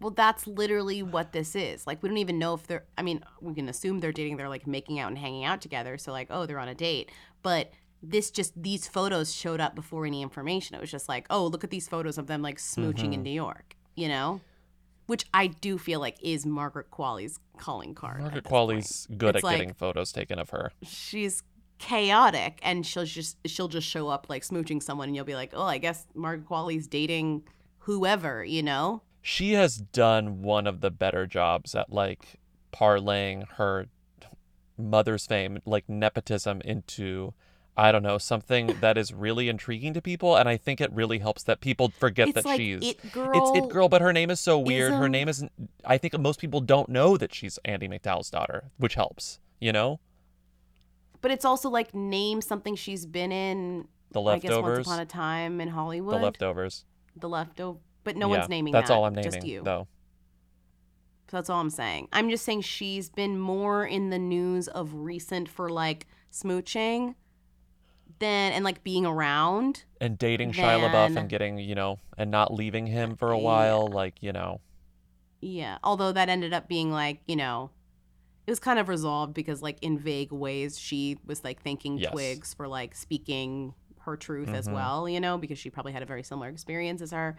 Well, 0.00 0.10
that's 0.10 0.46
literally 0.46 1.02
what 1.02 1.32
this 1.32 1.54
is. 1.54 1.86
Like, 1.86 2.02
we 2.02 2.08
don't 2.08 2.18
even 2.18 2.38
know 2.38 2.54
if 2.54 2.66
they're, 2.66 2.84
I 2.96 3.02
mean, 3.02 3.22
we 3.40 3.54
can 3.54 3.68
assume 3.68 4.00
they're 4.00 4.10
dating. 4.10 4.38
They're 4.38 4.48
like 4.48 4.66
making 4.66 4.98
out 4.98 5.08
and 5.08 5.18
hanging 5.18 5.44
out 5.44 5.60
together. 5.60 5.98
So, 5.98 6.12
like, 6.12 6.28
oh, 6.30 6.46
they're 6.46 6.58
on 6.58 6.68
a 6.68 6.74
date. 6.74 7.12
But 7.42 7.72
this 8.02 8.30
just, 8.30 8.60
these 8.60 8.86
photos 8.88 9.34
showed 9.34 9.60
up 9.60 9.74
before 9.74 10.06
any 10.06 10.22
information. 10.22 10.74
It 10.74 10.80
was 10.80 10.90
just 10.90 11.08
like, 11.08 11.26
oh, 11.30 11.46
look 11.46 11.64
at 11.64 11.70
these 11.70 11.88
photos 11.88 12.16
of 12.18 12.26
them 12.26 12.42
like 12.42 12.58
smooching 12.58 13.12
in 13.12 13.20
Mhm. 13.20 13.24
New 13.24 13.30
York, 13.30 13.76
you 13.94 14.08
know? 14.08 14.40
Which 15.06 15.24
I 15.34 15.48
do 15.48 15.76
feel 15.76 15.98
like 16.00 16.16
is 16.22 16.46
Margaret 16.46 16.90
Qualley's 16.90 17.40
calling 17.58 17.94
card. 17.94 18.20
Margaret 18.20 18.44
Qualley's 18.44 19.06
good 19.16 19.36
It's 19.36 19.44
at 19.44 19.50
getting 19.50 19.74
photos 19.74 20.12
taken 20.12 20.38
of 20.38 20.50
her. 20.50 20.72
She's 20.82 21.42
chaotic 21.78 22.60
and 22.62 22.86
she'll 22.86 23.06
just 23.06 23.38
she'll 23.46 23.66
just 23.68 23.88
show 23.88 24.08
up 24.08 24.26
like 24.28 24.42
smooching 24.42 24.82
someone 24.82 25.08
and 25.08 25.16
you'll 25.16 25.24
be 25.24 25.34
like, 25.34 25.50
oh, 25.54 25.64
I 25.64 25.78
guess 25.78 26.06
Margaret 26.14 26.46
Qualley's 26.48 26.86
dating 26.86 27.42
whoever, 27.80 28.44
you 28.44 28.62
know? 28.62 29.02
She 29.22 29.52
has 29.54 29.76
done 29.78 30.42
one 30.42 30.66
of 30.66 30.80
the 30.80 30.90
better 30.90 31.26
jobs 31.26 31.74
at 31.74 31.90
like 31.90 32.38
parlaying 32.72 33.48
her 33.54 33.86
mother's 34.78 35.26
fame, 35.26 35.58
like 35.66 35.88
nepotism, 35.88 36.60
into 36.64 37.34
I 37.76 37.92
don't 37.92 38.02
know 38.02 38.18
something 38.18 38.66
that 38.80 38.98
is 38.98 39.12
really 39.14 39.48
intriguing 39.48 39.94
to 39.94 40.02
people, 40.02 40.36
and 40.36 40.48
I 40.48 40.56
think 40.56 40.80
it 40.80 40.92
really 40.92 41.18
helps 41.18 41.42
that 41.44 41.60
people 41.60 41.90
forget 41.98 42.28
It's 42.28 42.34
that 42.36 42.44
like 42.44 42.58
she's 42.60 42.82
It 42.82 42.98
it's 43.04 43.12
Girl 43.12 43.56
it 43.56 43.68
girl, 43.68 43.88
but 43.88 44.02
her 44.02 44.12
name 44.12 44.30
is 44.30 44.40
so 44.40 44.58
weird. 44.58 44.92
Her 44.92 45.06
um, 45.06 45.12
name 45.12 45.28
isn't. 45.28 45.52
I 45.84 45.96
think 45.96 46.18
most 46.18 46.40
people 46.40 46.60
don't 46.60 46.88
know 46.88 47.16
that 47.16 47.34
she's 47.34 47.58
Andie 47.64 47.88
MacDowell's 47.88 48.30
daughter, 48.30 48.70
which 48.76 48.94
helps. 48.94 49.38
You 49.60 49.72
know, 49.72 50.00
But 51.20 51.30
it's 51.30 51.44
also 51.44 51.68
like 51.68 51.94
name 51.94 52.40
something 52.40 52.74
she's 52.76 53.06
been 53.06 53.30
in. 53.32 53.88
The 54.12 54.20
leftovers. 54.20 54.50
I 54.50 54.60
guess 54.60 54.62
once 54.76 54.86
upon 54.86 55.00
a 55.00 55.06
time 55.06 55.60
in 55.60 55.68
Hollywood. 55.68 56.16
the 56.16 56.18
leftovers. 56.24 56.84
The 57.16 57.28
leftover. 57.28 57.78
But 58.04 58.16
no 58.16 58.26
Yeah, 58.32 58.38
one's 58.38 58.48
naming 58.48 58.72
That's 58.72 58.88
that. 58.88 58.94
all 58.94 59.04
I'm 59.04 59.14
naming, 59.14 59.30
Just 59.32 59.46
you. 59.46 59.62
though. 59.62 59.86
So 61.30 61.36
that's 61.36 61.48
all 61.50 61.60
I'm 61.60 61.70
saying. 61.70 62.08
I'm 62.12 62.28
just 62.30 62.44
saying 62.44 62.62
she's 62.62 63.08
been 63.08 63.38
more 63.38 63.86
in 63.86 64.10
the 64.10 64.18
news 64.18 64.66
of 64.66 64.92
recent 64.94 65.48
for 65.48 65.68
like 65.70 66.06
smooching 66.32 67.14
then 68.20 68.52
and 68.52 68.64
like 68.64 68.84
being 68.84 69.04
around. 69.04 69.84
And 70.00 70.16
dating 70.16 70.52
Shia 70.52 70.78
LaBeouf 70.88 71.16
and 71.16 71.28
getting, 71.28 71.58
you 71.58 71.74
know, 71.74 71.98
and 72.16 72.30
not 72.30 72.54
leaving 72.54 72.86
him 72.86 73.16
for 73.16 73.32
a 73.32 73.38
while, 73.38 73.88
like, 73.88 74.22
you 74.22 74.32
know. 74.32 74.60
Yeah. 75.40 75.78
Although 75.82 76.12
that 76.12 76.28
ended 76.28 76.52
up 76.52 76.68
being 76.68 76.92
like, 76.92 77.20
you 77.26 77.36
know, 77.36 77.70
it 78.46 78.50
was 78.50 78.60
kind 78.60 78.78
of 78.78 78.88
resolved 78.88 79.34
because 79.34 79.62
like 79.62 79.78
in 79.82 79.98
vague 79.98 80.32
ways 80.32 80.78
she 80.78 81.18
was 81.26 81.42
like 81.44 81.62
thanking 81.62 81.98
Yes. 81.98 82.12
Twigs 82.12 82.54
for 82.54 82.68
like 82.68 82.94
speaking 82.94 83.74
her 84.00 84.16
truth 84.16 84.48
as 84.48 84.66
Mhm. 84.68 84.72
well, 84.74 85.08
you 85.08 85.20
know, 85.20 85.36
because 85.38 85.58
she 85.58 85.70
probably 85.70 85.92
had 85.92 86.02
a 86.02 86.06
very 86.06 86.22
similar 86.22 86.48
experience 86.48 87.02
as 87.02 87.10
her. 87.10 87.36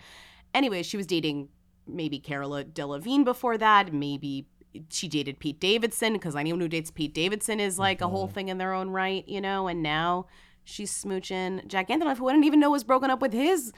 Anyway, 0.54 0.84
she 0.84 0.98
was 0.98 1.08
dating 1.08 1.50
maybe 1.88 2.20
Carola 2.20 2.64
Delevingne 2.64 3.24
before 3.26 3.58
that, 3.58 3.92
maybe 3.94 4.48
she 4.90 5.08
dated 5.10 5.38
Pete 5.40 5.60
Davidson 5.60 6.14
because 6.14 6.36
anyone 6.36 6.62
who 6.62 6.68
dates 6.70 6.92
Pete 6.92 7.14
Davidson 7.14 7.60
is 7.60 7.78
like 7.78 8.00
a 8.00 8.08
whole 8.08 8.28
thing 8.28 8.48
in 8.48 8.58
their 8.58 8.74
own 8.74 8.90
right, 8.90 9.28
you 9.28 9.42
know, 9.42 9.68
and 9.68 9.84
now 9.84 10.28
she's 10.64 10.92
smooching 10.92 11.68
Jack 11.68 11.90
Antonoff, 11.90 12.18
who 12.18 12.28
I 12.30 12.34
didn't 12.34 12.46
even 12.46 12.60
know 12.60 12.72
was 12.72 12.84
broken 12.84 13.10
up 13.10 13.22
with 13.22 13.34
his 13.34 13.72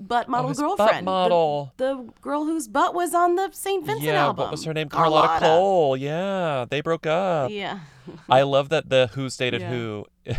butt 0.00 0.28
model 0.28 0.46
Oh, 0.46 0.48
his 0.50 0.58
butt 0.58 0.76
girlfriend. 0.78 1.06
the- 1.06 1.10
model. 1.10 1.72
The, 1.76 2.08
girl 2.20 2.44
whose 2.44 2.68
butt 2.68 2.94
was 2.94 3.14
on 3.14 3.36
the 3.36 3.50
St. 3.52 3.84
Vincent 3.86 4.04
yeah, 4.06 4.24
album. 4.26 4.42
what 4.44 4.50
was 4.50 4.64
her 4.64 4.74
name? 4.74 4.88
Carlotta, 4.88 5.28
Carlotta. 5.28 5.46
Kohl. 5.46 5.96
Yeah, 5.96 6.64
they 6.68 6.80
broke 6.80 7.06
up. 7.06 7.50
Yeah. 7.50 7.80
I 8.28 8.42
love 8.42 8.68
that 8.70 8.88
the 8.90 9.08
Who's 9.14 9.36
Dated 9.36 9.60
Yeah. 9.62 9.70
Who. 9.70 10.04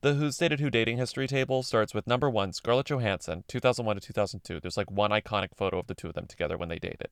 The 0.00 0.14
Who's 0.14 0.36
Dated 0.36 0.58
Who 0.58 0.68
dating 0.68 0.96
history 0.96 1.28
table 1.28 1.62
starts 1.62 1.94
with 1.94 2.08
number 2.08 2.28
one, 2.28 2.52
Scarlett 2.52 2.86
Johansson, 2.86 3.44
2001 3.46 3.94
to 3.94 4.00
2002. 4.02 4.58
There's 4.58 4.76
like 4.76 4.90
one 4.90 5.12
iconic 5.12 5.50
photo 5.56 5.78
of 5.78 5.86
the 5.86 5.94
two 5.94 6.08
of 6.08 6.14
them 6.14 6.26
together 6.26 6.58
when 6.58 6.68
they 6.68 6.80
dated. 6.80 7.10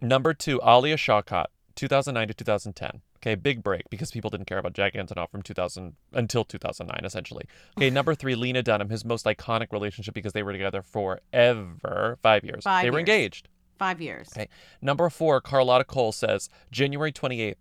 Number 0.00 0.34
two, 0.34 0.60
Alia 0.66 0.96
Shawkat, 0.96 1.44
2009 1.76 2.26
to 2.26 2.34
2010. 2.34 3.02
Okay, 3.20 3.34
big 3.34 3.62
break 3.62 3.82
because 3.90 4.10
people 4.10 4.30
didn't 4.30 4.46
care 4.46 4.58
about 4.58 4.74
Jack 4.74 4.94
Antonoff 4.94 5.30
from 5.30 5.42
2000 5.42 5.94
until 6.12 6.44
2009, 6.44 7.04
essentially. 7.04 7.44
Okay, 7.76 7.90
number 7.98 8.14
three, 8.14 8.34
Lena 8.34 8.62
Dunham, 8.62 8.90
his 8.90 9.04
most 9.04 9.26
iconic 9.26 9.72
relationship 9.72 10.14
because 10.14 10.32
they 10.32 10.42
were 10.42 10.52
together 10.52 10.82
forever, 10.82 12.18
five 12.22 12.44
years. 12.44 12.64
Five 12.64 12.84
they 12.84 12.90
were 12.90 12.98
years. 12.98 13.08
engaged. 13.08 13.48
Five 13.78 14.00
years. 14.00 14.28
Okay. 14.32 14.48
Number 14.82 15.08
four, 15.10 15.40
Carlotta 15.40 15.84
Kohl 15.84 16.12
says 16.12 16.48
January 16.70 17.12
28th, 17.12 17.56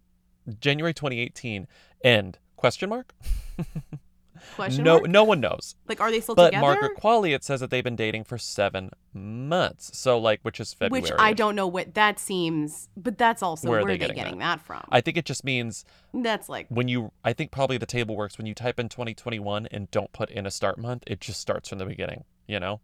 January 0.60 0.93
2018, 0.93 1.68
end. 2.03 2.39
Question 2.55 2.89
mark? 2.89 3.14
Question 4.56 4.84
no, 4.84 4.98
mark? 5.00 5.10
no 5.10 5.24
one 5.24 5.40
knows. 5.40 5.76
Like, 5.88 6.00
are 6.02 6.12
they 6.12 6.20
still 6.22 6.36
but 6.36 6.48
together? 6.48 6.62
Margaret 6.62 6.98
Qualley, 6.98 7.34
it 7.36 7.44
says 7.44 7.60
that 7.60 7.70
they've 7.70 7.84
been 7.84 7.96
dating 7.96 8.24
for 8.26 8.38
seven 8.38 8.92
months. 9.14 9.98
So, 9.98 10.18
like, 10.18 10.40
which 10.44 10.60
is 10.60 10.74
February. 10.74 11.02
Which 11.02 11.12
I 11.18 11.34
don't 11.34 11.56
know 11.56 11.68
what 11.68 11.94
that 11.96 12.20
seems, 12.20 12.90
but 12.98 13.18
that's 13.18 13.42
also 13.44 13.68
Where 13.70 13.80
where, 13.80 13.86
are 13.86 13.88
they 13.88 13.94
they 13.94 13.98
getting 14.00 14.16
getting, 14.16 14.40
that? 14.40 14.60
that? 14.60 14.66
from? 14.66 14.84
I 14.92 15.02
think 15.02 15.18
it 15.18 15.26
just 15.26 15.44
means 15.44 15.86
That's 16.14 16.50
like 16.50 16.68
when 16.70 16.88
you. 16.88 17.12
I 17.24 17.34
think 17.34 17.52
probably 17.52 17.78
the 17.78 17.86
table 17.86 18.16
works 18.16 18.38
when 18.38 18.48
you 18.48 18.54
type 18.54 18.80
in 18.80 18.90
2021 18.90 19.68
and 19.72 19.90
don't 19.92 20.12
put 20.14 20.30
in 20.30 20.46
a 20.46 20.52
start 20.52 20.78
month. 20.78 21.04
It 21.08 21.22
just 21.22 21.40
starts 21.40 21.70
from 21.70 21.78
the 21.80 21.86
beginning. 21.86 22.24
You 22.48 22.60
know, 22.60 22.80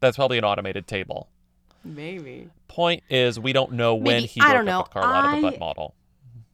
that's 0.00 0.16
probably 0.16 0.38
an 0.38 0.44
automated 0.44 0.86
table. 0.86 1.28
maybe. 1.84 2.48
Point 2.68 3.02
is, 3.10 3.40
we 3.40 3.52
don't 3.52 3.72
know 3.72 3.94
when 3.94 4.04
Maybe. 4.22 4.26
he 4.26 4.40
I 4.40 4.44
broke 4.44 4.54
don't 4.56 4.64
know. 4.66 4.80
up 4.80 4.86
with 4.86 4.92
Carlotta, 5.02 5.36
the 5.36 5.42
butt 5.50 5.58
model. 5.60 5.94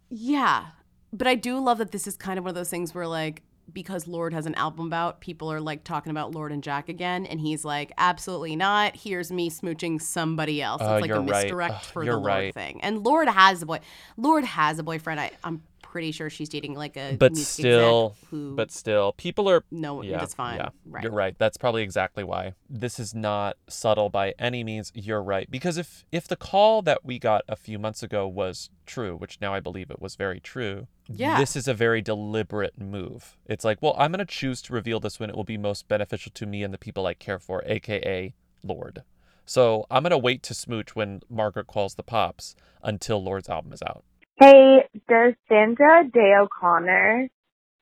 Yeah, 0.09 0.67
but 1.13 1.27
I 1.27 1.35
do 1.35 1.59
love 1.59 1.79
that 1.79 1.91
this 1.93 2.07
is 2.07 2.17
kind 2.17 2.39
of 2.39 2.45
one 2.45 2.51
of 2.51 2.55
those 2.55 2.71
things 2.71 2.95
where 2.95 3.07
like 3.07 3.43
because 3.73 4.07
Lorde 4.07 4.33
has 4.33 4.47
an 4.47 4.55
album 4.55 4.93
out, 4.93 5.21
people 5.21 5.51
are 5.51 5.61
like 5.61 5.85
talking 5.85 6.11
about 6.11 6.33
Lorde 6.33 6.53
and 6.53 6.63
Jack 6.63 6.89
again, 6.89 7.27
and 7.27 7.41
he's 7.41 7.65
like, 7.65 7.93
absolutely 7.99 8.57
not. 8.57 8.97
Here's 8.97 9.33
me 9.33 9.51
smooching 9.51 10.01
somebody 10.01 10.63
else. 10.63 10.83
Oh, 10.85 10.97
it's 10.97 11.03
like 11.03 11.11
a 11.11 11.15
you're 11.15 11.23
right. 11.23 11.45
misdirect 11.45 11.85
for 11.87 12.05
the 12.05 12.13
Lorde 12.13 12.27
right. 12.27 12.55
thing. 12.55 12.81
And 12.83 13.05
Lorde 13.05 13.29
has 13.29 13.63
a 13.63 13.67
boy. 13.67 13.81
Lorde 14.17 14.45
has 14.45 14.79
a 14.79 14.83
boyfriend. 14.83 15.21
I, 15.21 15.31
I'm 15.43 15.63
pretty 15.95 16.11
sure 16.11 16.29
she's 16.29 16.49
dating 16.49 16.75
like 16.75 16.97
a 16.97 17.15
but 17.17 17.37
still 17.37 18.17
who 18.29 18.57
but 18.57 18.73
still 18.73 19.13
people 19.13 19.49
are 19.49 19.63
No, 19.71 20.03
yeah, 20.03 20.19
that's 20.19 20.35
fine. 20.35 20.57
yeah 20.57 20.71
Right. 20.85 21.05
you're 21.05 21.13
right. 21.13 21.37
That's 21.39 21.57
probably 21.57 21.85
exactly 21.85 22.25
why. 22.25 22.55
This 22.69 22.99
is 22.99 23.15
not 23.15 23.57
subtle 23.69 24.11
by 24.11 24.35
any 24.37 24.65
means. 24.65 24.91
You're 24.93 25.23
right. 25.23 25.49
Because 25.49 25.77
if 25.79 26.05
if 26.11 26.27
the 26.27 26.35
call 26.35 26.83
that 26.83 27.05
we 27.05 27.21
got 27.21 27.43
a 27.49 27.55
few 27.55 27.79
months 27.79 28.03
ago 28.03 28.27
was 28.27 28.71
true 28.87 29.15
which 29.17 29.39
now 29.41 29.55
i 29.55 29.61
believe 29.61 29.89
it 29.89 30.03
was 30.03 30.17
very 30.17 30.41
true 30.41 30.89
Yeah. 31.07 31.39
this 31.39 31.55
is 31.55 31.69
a 31.69 31.75
very 31.75 32.03
deliberate 32.03 32.77
move. 32.77 33.37
It's 33.47 33.65
like 33.65 33.79
well 33.81 33.95
i'm 33.97 34.11
going 34.11 34.19
to 34.27 34.35
choose 34.41 34.61
to 34.63 34.73
reveal 34.73 34.99
this 34.99 35.21
when 35.21 35.31
it 35.31 35.37
will 35.37 35.45
be 35.45 35.57
most 35.57 35.87
beneficial 35.87 36.33
to 36.35 36.45
me 36.45 36.65
and 36.65 36.75
the 36.75 36.79
people 36.87 37.07
i 37.07 37.15
care 37.15 37.39
for 37.39 37.63
aka 37.67 38.35
Lorde. 38.65 39.05
So 39.47 39.87
i'm 39.93 40.03
going 40.03 40.11
to 40.11 40.19
wait 40.19 40.43
to 40.43 40.55
smooch 40.55 40.97
when 40.97 41.21
margaret 41.31 41.69
calls 41.69 41.95
the 41.95 42.03
pops 42.03 42.57
until 42.83 43.23
Lorde's 43.23 43.49
album 43.49 43.73
is 43.73 43.83
out 43.83 44.03
Hey, 44.37 44.89
does 45.09 45.35
Sandra 45.49 46.05
Day 46.13 46.33
O'Connor 46.41 47.29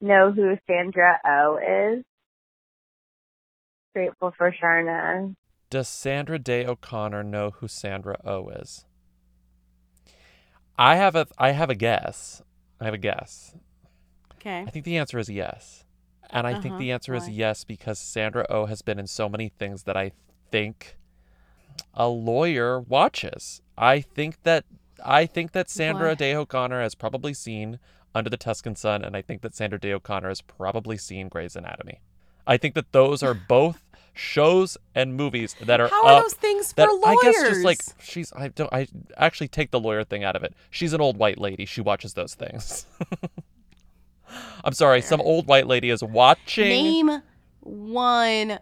know 0.01 0.33
who 0.33 0.57
Sandra 0.69 1.19
O 1.25 1.57
is? 1.59 2.05
Grateful 3.95 4.33
for 4.37 4.53
Sharna. 4.53 5.35
Does 5.71 5.89
Sandra 5.89 6.39
Day 6.39 6.67
O'Connor 6.67 7.23
know 7.25 7.51
who 7.51 7.69
Sandra 7.69 8.17
O 8.25 8.49
is? 8.51 8.85
I 10.79 10.97
have 10.97 11.15
a 11.17 11.27
I 11.39 11.53
have 11.53 11.71
a 11.71 11.75
guess. 11.75 12.43
I 12.81 12.85
have 12.85 12.95
a 12.95 12.99
guess. 12.99 13.55
Okay. 14.35 14.65
I 14.67 14.71
think 14.71 14.85
the 14.85 14.99
answer 14.99 15.19
is 15.19 15.29
yes. 15.31 15.85
And 16.31 16.47
I 16.47 16.55
think 16.55 16.67
Uh-huh. 16.75 16.79
the 16.79 16.93
answer 16.93 17.15
is 17.15 17.25
Why? 17.29 17.33
yes 17.35 17.65
because 17.65 17.99
Sandra 17.99 18.47
O 18.51 18.67
has 18.67 18.83
been 18.83 18.99
in 18.99 19.07
so 19.07 19.29
many 19.29 19.49
things 19.49 19.85
that 19.85 19.97
I 19.97 20.13
think 20.51 20.97
a 21.95 22.09
lawyer 22.09 22.81
watches. 22.81 23.63
I 23.79 24.01
think 24.01 24.43
that 24.43 24.65
I 25.05 25.27
think 25.27 25.53
that 25.53 25.69
Sandra 25.71 26.11
What? 26.11 26.19
Day 26.19 26.35
O'Connor 26.35 26.81
has 26.83 26.95
probably 26.95 27.35
seen 27.35 27.79
Under 28.15 28.31
the 28.31 28.37
Tuscan 28.37 28.77
Sun, 28.77 29.05
and 29.05 29.17
I 29.17 29.23
think 29.23 29.43
that 29.43 29.55
Sandra 29.55 29.79
Day 29.79 29.93
O'Connor 29.93 30.29
has 30.29 30.41
probably 30.41 30.97
seen 30.99 31.29
Grey's 31.29 31.57
Anatomy. 31.57 32.01
I 32.47 32.57
think 32.57 32.75
that 32.75 32.93
those 32.93 33.23
are 33.23 33.35
both 33.49 33.83
shows 34.15 34.77
and 34.95 35.15
movies 35.15 35.57
that 35.65 35.81
are 35.81 35.89
How 35.89 36.05
are 36.07 36.13
up- 36.17 36.23
those 36.25 36.35
things 36.35 36.73
that 36.75 36.87
for 36.89 37.09
I 37.09 37.17
guess 37.23 37.35
just 37.49 37.65
like 37.65 37.81
she's 37.99 38.31
I 38.35 38.49
don't 38.49 38.71
I 38.71 38.87
actually 39.17 39.49
take 39.49 39.71
the 39.71 39.81
lawyer 39.81 40.05
thing 40.05 40.23
out 40.23 40.37
of 40.37 40.43
it. 40.43 40.55
She's 40.71 40.93
an 40.93 41.01
old 41.01 41.17
white 41.17 41.39
lady. 41.39 41.65
She 41.65 41.81
watches 41.81 42.13
those 42.15 42.35
things. 42.35 42.85
I'm 44.65 44.73
sorry, 44.73 45.01
some 45.03 45.21
old 45.21 45.47
white 45.47 45.67
lady 45.67 45.91
is 45.91 46.03
watching 46.03 46.69
Name 46.69 47.23
one. 47.61 48.59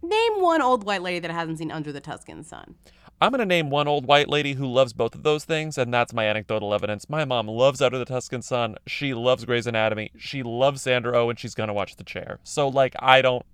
Name 0.00 0.32
one 0.40 0.62
old 0.62 0.84
white 0.84 1.02
lady 1.02 1.18
that 1.20 1.30
hasn't 1.30 1.58
seen 1.58 1.70
Under 1.70 1.92
the 1.92 2.00
Tuscan 2.00 2.42
Sun. 2.44 2.74
I'm 3.20 3.32
going 3.32 3.40
to 3.40 3.46
name 3.46 3.68
one 3.68 3.88
old 3.88 4.06
white 4.06 4.28
lady 4.28 4.52
who 4.52 4.66
loves 4.66 4.92
both 4.92 5.14
of 5.14 5.24
those 5.24 5.44
things, 5.44 5.76
and 5.76 5.92
that's 5.92 6.12
my 6.12 6.26
anecdotal 6.26 6.72
evidence. 6.72 7.08
My 7.08 7.24
mom 7.24 7.48
loves 7.48 7.82
Out 7.82 7.92
of 7.92 7.98
the 7.98 8.04
Tuscan 8.04 8.42
Sun. 8.42 8.76
She 8.86 9.12
loves 9.12 9.44
Grey's 9.44 9.66
Anatomy. 9.66 10.12
She 10.16 10.44
loves 10.44 10.82
Sandra 10.82 11.18
Oh, 11.18 11.28
and 11.28 11.38
she's 11.38 11.54
going 11.54 11.66
to 11.66 11.74
watch 11.74 11.96
The 11.96 12.04
Chair. 12.04 12.38
So, 12.44 12.68
like, 12.68 12.94
I 13.00 13.20
don't. 13.22 13.44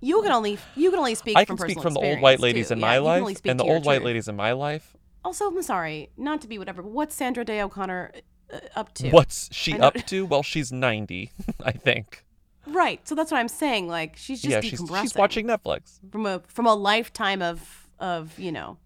You 0.00 0.22
can 0.22 0.30
only 0.32 0.58
you 0.76 0.90
can 0.90 0.98
only 0.98 1.14
speak 1.14 1.36
I 1.36 1.44
from 1.46 1.56
can 1.56 1.70
speak 1.70 1.82
from 1.82 1.94
the 1.94 2.00
old 2.00 2.20
white 2.20 2.40
ladies 2.40 2.68
too. 2.68 2.74
in 2.74 2.78
Yeah, 2.80 2.86
my 2.86 2.94
you 2.94 2.98
can 3.00 3.04
life 3.06 3.20
only 3.22 3.34
speak 3.34 3.50
and 3.50 3.58
the 3.58 3.64
old 3.64 3.86
white 3.86 4.02
ladies 4.04 4.28
in 4.28 4.36
my 4.36 4.52
life. 4.52 4.94
Also, 5.24 5.46
I'm 5.48 5.62
sorry, 5.62 6.10
not 6.16 6.40
to 6.42 6.46
be 6.48 6.58
whatever, 6.58 6.82
but 6.82 6.92
what's 6.92 7.14
Sandra 7.14 7.44
Day 7.44 7.60
O'Connor 7.62 8.12
uh, 8.52 8.58
up 8.76 8.92
to? 8.94 9.10
What's 9.10 9.48
she 9.50 9.72
up 9.78 9.94
to? 9.94 10.26
Well, 10.26 10.42
she's 10.42 10.70
90, 10.70 11.32
I 11.64 11.72
think. 11.72 12.24
Right. 12.66 13.06
So 13.08 13.14
that's 13.14 13.30
what 13.32 13.38
I'm 13.38 13.48
saying. 13.48 13.88
Like 13.88 14.16
she's 14.16 14.42
just 14.42 14.52
yeah, 14.52 14.60
she's, 14.60 14.82
she's 15.00 15.14
watching 15.14 15.46
Netflix. 15.46 15.98
from 16.12 16.26
a 16.26 16.40
from 16.48 16.66
a 16.66 16.74
lifetime 16.74 17.40
of 17.42 17.88
of 17.98 18.38
you 18.38 18.52
know. 18.52 18.76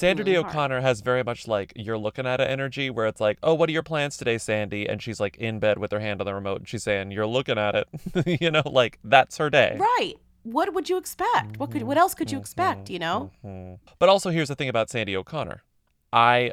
Sandra 0.00 0.24
really 0.24 0.36
hard. 0.36 0.46
O'Connor 0.54 0.80
has 0.80 1.00
very 1.00 1.22
much 1.22 1.48
like 1.48 1.72
you're 1.76 1.98
looking 1.98 2.26
at 2.26 2.40
it 2.40 2.48
energy 2.50 2.90
where 2.90 3.06
it's 3.06 3.20
like, 3.20 3.38
oh, 3.42 3.54
what 3.54 3.68
are 3.68 3.72
your 3.72 3.82
plans 3.82 4.16
today, 4.16 4.38
Sandy? 4.38 4.88
And 4.88 5.02
she's 5.02 5.20
like 5.20 5.36
in 5.36 5.58
bed 5.58 5.78
with 5.78 5.92
her 5.92 6.00
hand 6.00 6.20
on 6.20 6.26
the 6.26 6.34
remote 6.34 6.58
and 6.60 6.68
she's 6.68 6.82
saying, 6.82 7.10
you're 7.10 7.26
looking 7.26 7.58
at 7.58 7.74
it. 7.74 8.40
you 8.40 8.50
know, 8.50 8.62
like 8.64 8.98
that's 9.04 9.38
her 9.38 9.50
day. 9.50 9.76
Right. 9.78 10.14
What 10.44 10.74
would 10.74 10.88
you 10.88 10.96
expect? 10.96 11.58
What 11.58 11.70
could 11.70 11.84
what 11.84 11.96
else 11.96 12.14
could 12.14 12.30
you 12.32 12.38
expect? 12.38 12.90
You 12.90 12.98
know. 12.98 13.30
Mhm. 13.44 13.78
But 13.98 14.08
also, 14.08 14.30
here's 14.30 14.48
the 14.48 14.56
thing 14.56 14.68
about 14.68 14.90
Sandy 14.90 15.16
O'Connor. 15.16 15.62
I 16.12 16.52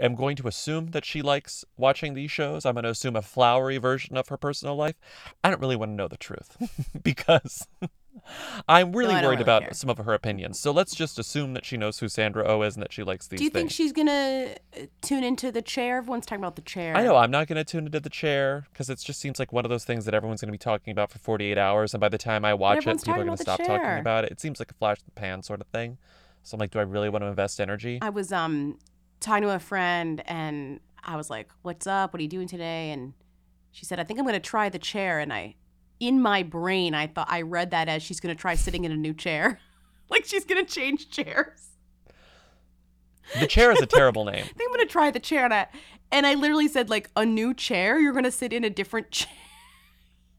am 0.00 0.14
going 0.14 0.36
to 0.36 0.46
assume 0.46 0.88
that 0.88 1.04
she 1.04 1.22
likes 1.22 1.64
watching 1.76 2.14
these 2.14 2.30
shows. 2.30 2.64
I'm 2.66 2.74
going 2.74 2.84
to 2.84 2.90
assume 2.90 3.16
a 3.16 3.22
flowery 3.22 3.78
version 3.78 4.16
of 4.16 4.28
her 4.28 4.36
personal 4.36 4.76
life. 4.76 4.96
I 5.42 5.50
don't 5.50 5.60
really 5.60 5.76
want 5.76 5.90
to 5.92 5.94
know 5.96 6.08
the 6.08 6.16
truth 6.16 6.56
because 7.02 7.66
I'm 8.68 8.92
really 8.92 9.14
don't 9.14 9.24
worried 9.24 9.40
about 9.40 9.74
some 9.76 9.90
of 9.90 9.98
her 9.98 10.12
opinions. 10.12 10.58
So 10.58 10.70
let's 10.70 10.94
just 10.94 11.18
assume 11.18 11.54
that 11.54 11.64
she 11.64 11.76
knows 11.76 11.98
who 11.98 12.08
Sandra 12.08 12.44
O 12.46 12.62
is 12.62 12.74
and 12.76 12.82
that 12.82 12.92
she 12.92 13.02
likes 13.02 13.26
these 13.28 13.38
Do 13.38 13.44
you 13.44 13.50
think 13.50 13.70
she's 13.70 13.92
gonna 13.92 14.54
uh, 14.76 14.86
tune 15.00 15.24
into 15.24 15.50
the 15.52 15.62
chair? 15.62 15.98
Everyone's 15.98 16.26
talking 16.26 16.42
about 16.42 16.56
the 16.56 16.62
chair. 16.62 16.96
I 16.96 17.02
know 17.02 17.16
I'm 17.16 17.30
not 17.30 17.46
going 17.46 17.56
to 17.56 17.64
tune 17.64 17.86
into 17.86 18.00
the 18.00 18.10
chair 18.10 18.66
because 18.72 18.90
it 18.90 18.98
just 18.98 19.20
seems 19.20 19.38
like 19.38 19.52
one 19.52 19.64
of 19.64 19.70
those 19.70 19.84
things 19.84 20.04
that 20.04 20.14
everyone's 20.14 20.40
going 20.40 20.48
to 20.48 20.52
be 20.52 20.58
talking 20.58 20.90
about 20.90 21.10
for 21.10 21.18
48 21.18 21.56
hours, 21.58 21.94
and 21.94 22.00
by 22.00 22.08
the 22.08 22.18
time 22.18 22.44
I 22.44 22.54
watch 22.54 22.86
it, 22.86 22.96
people 22.98 23.14
are 23.14 23.24
going 23.24 23.36
to 23.36 23.42
stop 23.42 23.58
talking 23.58 23.98
about 23.98 24.24
it. 24.24 24.32
It 24.32 24.40
seems 24.40 24.58
like 24.58 24.70
a 24.70 24.74
flash 24.74 24.98
in 24.98 25.04
the 25.06 25.20
pan 25.20 25.42
sort 25.42 25.60
of 25.60 25.66
thing. 25.68 25.98
So 26.42 26.54
I'm 26.54 26.60
like, 26.60 26.70
do 26.70 26.78
I 26.78 26.82
really 26.82 27.08
want 27.08 27.22
to 27.22 27.26
invest 27.26 27.60
energy? 27.60 27.98
I 28.00 28.10
was 28.10 28.32
um 28.32 28.78
talking 29.20 29.42
to 29.42 29.50
a 29.50 29.58
friend 29.58 30.22
and 30.26 30.80
I 31.04 31.16
was 31.16 31.30
like, 31.30 31.50
"What's 31.62 31.86
up? 31.86 32.12
What 32.12 32.20
are 32.20 32.22
you 32.22 32.28
doing 32.28 32.48
today?" 32.48 32.90
And 32.90 33.14
she 33.70 33.84
said, 33.84 33.98
"I 34.00 34.04
think 34.04 34.18
I'm 34.18 34.24
going 34.24 34.34
to 34.34 34.40
try 34.40 34.68
the 34.68 34.78
chair." 34.78 35.18
And 35.18 35.32
I, 35.32 35.56
in 36.00 36.20
my 36.20 36.42
brain, 36.42 36.94
I 36.94 37.06
thought 37.06 37.28
I 37.30 37.42
read 37.42 37.70
that 37.72 37.88
as 37.88 38.02
she's 38.02 38.20
going 38.20 38.34
to 38.34 38.40
try 38.40 38.54
sitting 38.54 38.84
in 38.84 38.92
a 38.92 38.96
new 38.96 39.14
chair, 39.14 39.60
like 40.10 40.24
she's 40.24 40.44
going 40.44 40.64
to 40.64 40.70
change 40.72 41.10
chairs. 41.10 41.70
The 43.38 43.46
chair 43.46 43.72
is 43.72 43.80
a 43.80 43.86
terrible 43.86 44.24
name. 44.26 44.44
I 44.44 44.48
think 44.48 44.70
I'm 44.70 44.74
going 44.74 44.86
to 44.86 44.92
try 44.92 45.10
the 45.10 45.20
chair, 45.20 45.44
and 45.44 45.54
I 45.54 45.66
and 46.10 46.26
I 46.26 46.34
literally 46.34 46.68
said 46.68 46.88
like 46.88 47.10
a 47.16 47.26
new 47.26 47.52
chair. 47.52 47.98
You're 47.98 48.12
going 48.12 48.24
to 48.24 48.30
sit 48.30 48.52
in 48.52 48.64
a 48.64 48.70
different 48.70 49.10
chair. 49.12 49.32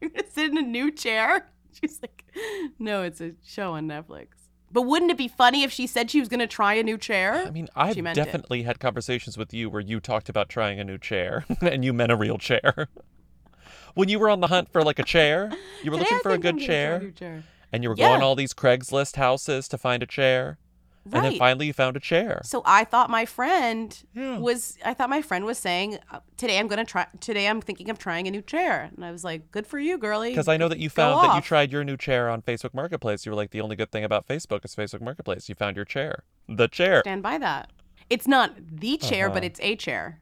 You're 0.00 0.10
gonna 0.10 0.30
sit 0.30 0.50
in 0.50 0.58
a 0.58 0.62
new 0.62 0.90
chair? 0.90 1.50
She's 1.78 2.00
like, 2.00 2.24
no, 2.78 3.02
it's 3.02 3.20
a 3.20 3.32
show 3.44 3.74
on 3.74 3.86
Netflix. 3.86 4.28
But 4.72 4.82
wouldn't 4.82 5.10
it 5.10 5.18
be 5.18 5.28
funny 5.28 5.62
if 5.62 5.72
she 5.72 5.86
said 5.86 6.10
she 6.10 6.20
was 6.20 6.28
gonna 6.28 6.46
try 6.46 6.74
a 6.74 6.82
new 6.82 6.96
chair? 6.96 7.44
I 7.46 7.50
mean, 7.50 7.68
I've 7.76 7.96
meant 7.98 8.16
it. 8.16 8.24
definitely 8.24 8.62
had 8.62 8.80
conversations 8.80 9.36
with 9.36 9.52
you 9.52 9.68
where 9.68 9.80
you 9.80 10.00
talked 10.00 10.28
about 10.28 10.48
trying 10.48 10.80
a 10.80 10.84
new 10.84 10.96
chair 10.96 11.44
and 11.60 11.84
you 11.84 11.92
meant 11.92 12.12
a 12.12 12.16
real 12.16 12.38
chair. 12.38 12.88
When 13.94 14.08
you 14.08 14.18
were 14.18 14.28
on 14.30 14.40
the 14.40 14.46
hunt 14.48 14.70
for 14.72 14.82
like 14.82 14.98
a 14.98 15.04
chair, 15.04 15.50
you 15.82 15.90
were 15.90 15.98
Today 15.98 16.04
looking 16.10 16.16
I 16.18 16.20
for 16.20 16.30
a 16.32 16.38
good 16.38 16.58
chair, 16.58 17.10
chair. 17.10 17.44
and 17.72 17.82
you 17.82 17.88
were 17.88 17.96
Yeah. 17.96 18.08
going 18.08 18.22
all 18.22 18.34
these 18.36 18.54
Craigslist 18.54 19.16
houses 19.16 19.68
to 19.68 19.78
find 19.78 20.02
a 20.02 20.06
chair. 20.06 20.58
And 21.12 21.24
then 21.24 21.38
finally 21.38 21.66
you 21.66 21.72
found 21.72 21.96
a 21.96 22.00
chair. 22.00 22.42
So 22.44 22.62
I 22.66 22.84
thought 22.84 23.08
my 23.08 23.24
friend 23.24 23.98
was. 24.14 24.76
I 24.84 24.92
thought 24.92 25.08
my 25.08 25.22
friend 25.22 25.46
was 25.46 25.56
saying 25.58 25.98
uh, 26.12 26.20
today 26.36 26.58
I'm 26.58 26.68
gonna 26.68 26.84
try. 26.84 27.06
Today 27.20 27.48
I'm 27.48 27.62
thinking 27.62 27.88
of 27.88 27.98
trying 27.98 28.28
a 28.28 28.30
new 28.30 28.42
chair, 28.42 28.90
and 28.94 29.02
I 29.04 29.10
was 29.10 29.24
like, 29.24 29.50
"Good 29.50 29.66
for 29.66 29.78
you, 29.78 29.96
girly." 29.96 30.28
Because 30.28 30.46
I 30.46 30.58
know 30.58 30.68
that 30.68 30.78
you 30.78 30.90
found 30.90 31.24
that 31.24 31.34
you 31.34 31.40
tried 31.40 31.72
your 31.72 31.84
new 31.84 31.96
chair 31.96 32.28
on 32.28 32.42
Facebook 32.42 32.74
Marketplace. 32.74 33.24
You 33.24 33.32
were 33.32 33.36
like, 33.36 33.50
the 33.50 33.62
only 33.62 33.76
good 33.76 33.90
thing 33.90 34.04
about 34.04 34.28
Facebook 34.28 34.62
is 34.64 34.76
Facebook 34.76 35.00
Marketplace. 35.00 35.48
You 35.48 35.54
found 35.54 35.74
your 35.74 35.86
chair. 35.86 36.22
The 36.48 36.68
chair. 36.68 37.00
Stand 37.00 37.22
by 37.22 37.38
that. 37.38 37.70
It's 38.10 38.28
not 38.28 38.52
the 38.70 38.98
chair, 38.98 39.30
but 39.30 39.38
Uh-huh. 39.38 39.46
it's 39.46 39.60
a 39.62 39.76
chair. 39.76 40.20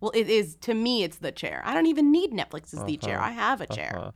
Well, 0.00 0.12
it 0.14 0.28
is 0.28 0.56
to 0.62 0.74
me. 0.74 1.02
It's 1.02 1.18
the 1.18 1.32
chair. 1.32 1.62
I 1.64 1.74
don't 1.74 1.86
even 1.86 2.10
need 2.10 2.32
Netflix 2.32 2.72
as 2.74 2.82
the 2.84 2.96
chair. 2.96 3.18
Uh-huh. 3.18 3.28
I 3.28 3.30
have 3.32 3.60
a 3.60 3.66
chair. 3.66 3.92
Uh-huh. 3.96 4.10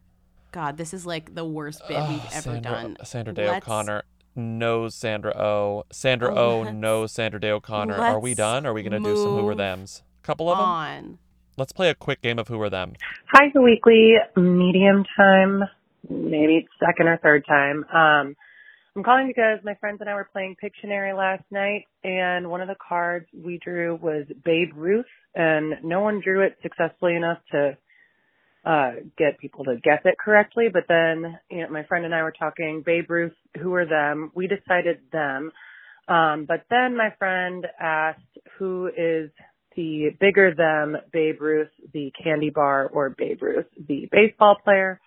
God, 0.52 0.76
this 0.76 0.94
is 0.94 1.04
like 1.04 1.34
the 1.34 1.44
worst 1.44 1.82
bit 1.88 1.96
Ugh, 1.98 2.10
we've 2.10 2.24
ever 2.32 2.40
Sandra, 2.42 2.60
done. 2.72 2.96
Sandra 3.04 3.34
Day 3.34 3.46
Let's- 3.48 3.66
O'Connor 3.66 4.02
knows 4.36 4.94
Sandra 4.94 5.36
O. 5.36 5.84
Sandra 5.92 6.34
Oh, 6.34 6.50
O 6.58 6.60
let's- 6.62 6.74
knows 6.74 7.12
Sandra 7.12 7.40
Day 7.40 7.50
O'Connor. 7.50 7.94
Are 7.94 8.18
we 8.20 8.34
done? 8.34 8.66
Are 8.66 8.72
we 8.72 8.82
going 8.82 8.92
to 8.92 8.98
do 9.08 9.16
some 9.16 9.32
Who 9.32 9.38
Are 9.40 9.42
move 9.42 9.56
Thems? 9.58 10.02
Couple 10.22 10.50
of 10.50 10.58
them? 10.58 11.18
Let's 11.56 11.72
play 11.72 11.90
a 11.90 11.94
quick 11.94 12.22
game 12.22 12.38
of 12.38 12.48
Who 12.48 12.60
Are 12.62 12.70
Them. 12.70 12.94
Hi, 13.32 13.50
the 13.52 13.60
weekly 13.62 14.14
medium 14.36 15.04
time, 15.16 15.64
maybe 16.08 16.66
second 16.84 17.08
or 17.08 17.16
third 17.18 17.44
time. 17.46 17.84
Um, 17.92 18.34
I'm 18.96 19.02
calling 19.04 19.26
because 19.28 19.58
my 19.64 19.74
friends 19.74 20.00
and 20.00 20.08
I 20.08 20.14
were 20.14 20.28
playing 20.32 20.56
Pictionary 20.62 21.16
last 21.16 21.44
night, 21.50 21.84
and 22.02 22.48
one 22.50 22.60
of 22.60 22.68
the 22.68 22.76
cards 22.76 23.26
we 23.32 23.58
drew 23.58 23.96
was 23.96 24.24
Babe 24.44 24.70
Ruth, 24.74 25.04
and 25.34 25.74
no 25.82 26.00
one 26.00 26.20
drew 26.22 26.42
it 26.42 26.56
successfully 26.62 27.14
enough 27.16 27.38
to 27.52 27.76
uh, 28.64 28.92
get 29.18 29.38
people 29.38 29.64
to 29.64 29.76
guess 29.82 30.00
it 30.04 30.16
correctly. 30.18 30.66
But 30.72 30.84
then, 30.88 31.38
you 31.50 31.62
know, 31.62 31.70
my 31.70 31.84
friend 31.84 32.04
and 32.04 32.14
I 32.14 32.22
were 32.22 32.32
talking 32.32 32.82
Babe 32.84 33.10
Ruth, 33.10 33.34
who 33.60 33.74
are 33.74 33.86
them? 33.86 34.30
We 34.34 34.46
decided 34.46 35.00
them. 35.12 35.52
Um, 36.08 36.44
but 36.46 36.64
then 36.70 36.96
my 36.96 37.10
friend 37.18 37.66
asked 37.80 38.20
who 38.58 38.86
is 38.88 39.30
the 39.76 40.10
bigger 40.20 40.54
them, 40.54 40.96
Babe 41.12 41.40
Ruth, 41.40 41.68
the 41.92 42.12
candy 42.22 42.50
bar, 42.50 42.86
or 42.86 43.10
Babe 43.10 43.42
Ruth, 43.42 43.66
the 43.88 44.08
baseball 44.10 44.56
player, 44.62 45.00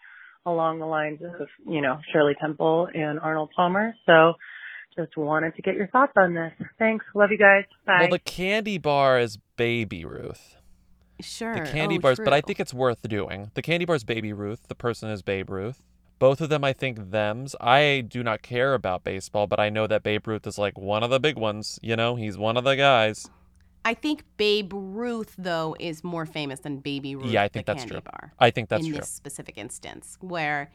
along 0.46 0.80
the 0.80 0.86
lines 0.86 1.20
of, 1.22 1.48
you 1.66 1.82
know, 1.82 2.00
Shirley 2.12 2.36
Temple 2.40 2.90
and 2.94 3.20
Arnold 3.20 3.52
Palmer. 3.56 3.96
So 4.06 4.34
just 4.98 5.16
wanted 5.16 5.56
to 5.56 5.62
get 5.62 5.76
your 5.76 5.88
thoughts 5.88 6.14
on 6.18 6.34
this. 6.34 6.52
Thanks. 6.80 7.06
Love 7.14 7.32
you 7.32 7.38
guys. 7.38 7.66
Bye. 7.86 8.02
Well, 8.02 8.10
the 8.10 8.20
candy 8.20 8.78
bar 8.78 9.20
is 9.20 9.38
Baby 9.56 10.04
Ruth. 10.04 10.58
Sure. 11.22 11.56
The 11.56 11.72
candy 11.72 11.98
oh, 11.98 12.02
bars, 12.02 12.20
but 12.24 12.34
I 12.34 12.42
think 12.42 12.60
it's 12.60 12.74
worth 12.74 13.02
doing. 13.08 13.52
The 13.54 13.62
candy 13.62 13.86
bar 13.86 13.96
is 13.96 14.04
Baby 14.04 14.34
Ruth. 14.34 14.68
The 14.68 14.76
person 14.76 15.10
is 15.10 15.22
Babe 15.22 15.50
Ruth. 15.50 15.82
Both 16.20 16.42
of 16.42 16.50
them, 16.50 16.64
I 16.64 16.74
think, 16.74 17.12
thems. 17.12 17.56
I 17.62 18.04
do 18.08 18.24
not 18.24 18.42
care 18.42 18.74
about 18.74 19.04
baseball, 19.04 19.48
but 19.48 19.60
I 19.60 19.70
know 19.70 19.86
that 19.88 20.04
Babe 20.04 20.28
Ruth 20.28 20.48
is 20.48 20.58
like 20.58 20.78
one 20.78 21.04
of 21.04 21.10
the 21.10 21.20
big 21.20 21.38
ones. 21.38 21.80
You 21.82 21.96
know, 21.96 22.16
he's 22.16 22.38
one 22.38 22.58
of 22.58 22.64
the 22.64 22.76
guys. 22.76 23.30
I 23.86 23.94
think 23.94 24.26
Babe 24.36 24.74
Ruth 24.74 25.34
though 25.38 25.76
is 25.80 26.04
more 26.04 26.26
famous 26.26 26.60
than 26.60 26.80
Baby 26.80 27.16
Ruth. 27.16 27.28
Yeah, 27.28 27.44
I 27.44 27.48
think 27.48 27.66
the 27.66 27.74
that's 27.74 27.84
candy 27.84 28.02
true. 28.02 28.02
Bar, 28.02 28.34
I 28.40 28.52
think 28.52 28.68
that's 28.70 28.84
in 28.84 28.90
true. 28.90 28.96
In 28.96 29.02
this 29.02 29.10
specific 29.10 29.58
instance, 29.58 30.18
where 30.20 30.72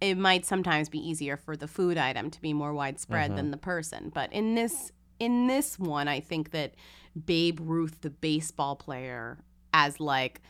it 0.00 0.16
might 0.16 0.46
sometimes 0.46 0.88
be 0.88 0.98
easier 0.98 1.36
for 1.36 1.56
the 1.56 1.68
food 1.68 1.98
item 1.98 2.30
to 2.30 2.40
be 2.40 2.52
more 2.52 2.72
widespread 2.72 3.32
Mhm. 3.32 3.36
than 3.36 3.50
the 3.50 3.56
person. 3.56 4.10
But 4.14 4.32
in 4.32 4.54
this 4.54 4.92
in 5.18 5.46
this 5.48 5.78
one, 5.78 6.08
I 6.08 6.18
think 6.20 6.50
that 6.52 6.74
Babe 7.26 7.60
Ruth, 7.60 8.00
the 8.00 8.08
baseball 8.08 8.74
player, 8.76 9.44
as 9.74 10.00
like 10.00 10.40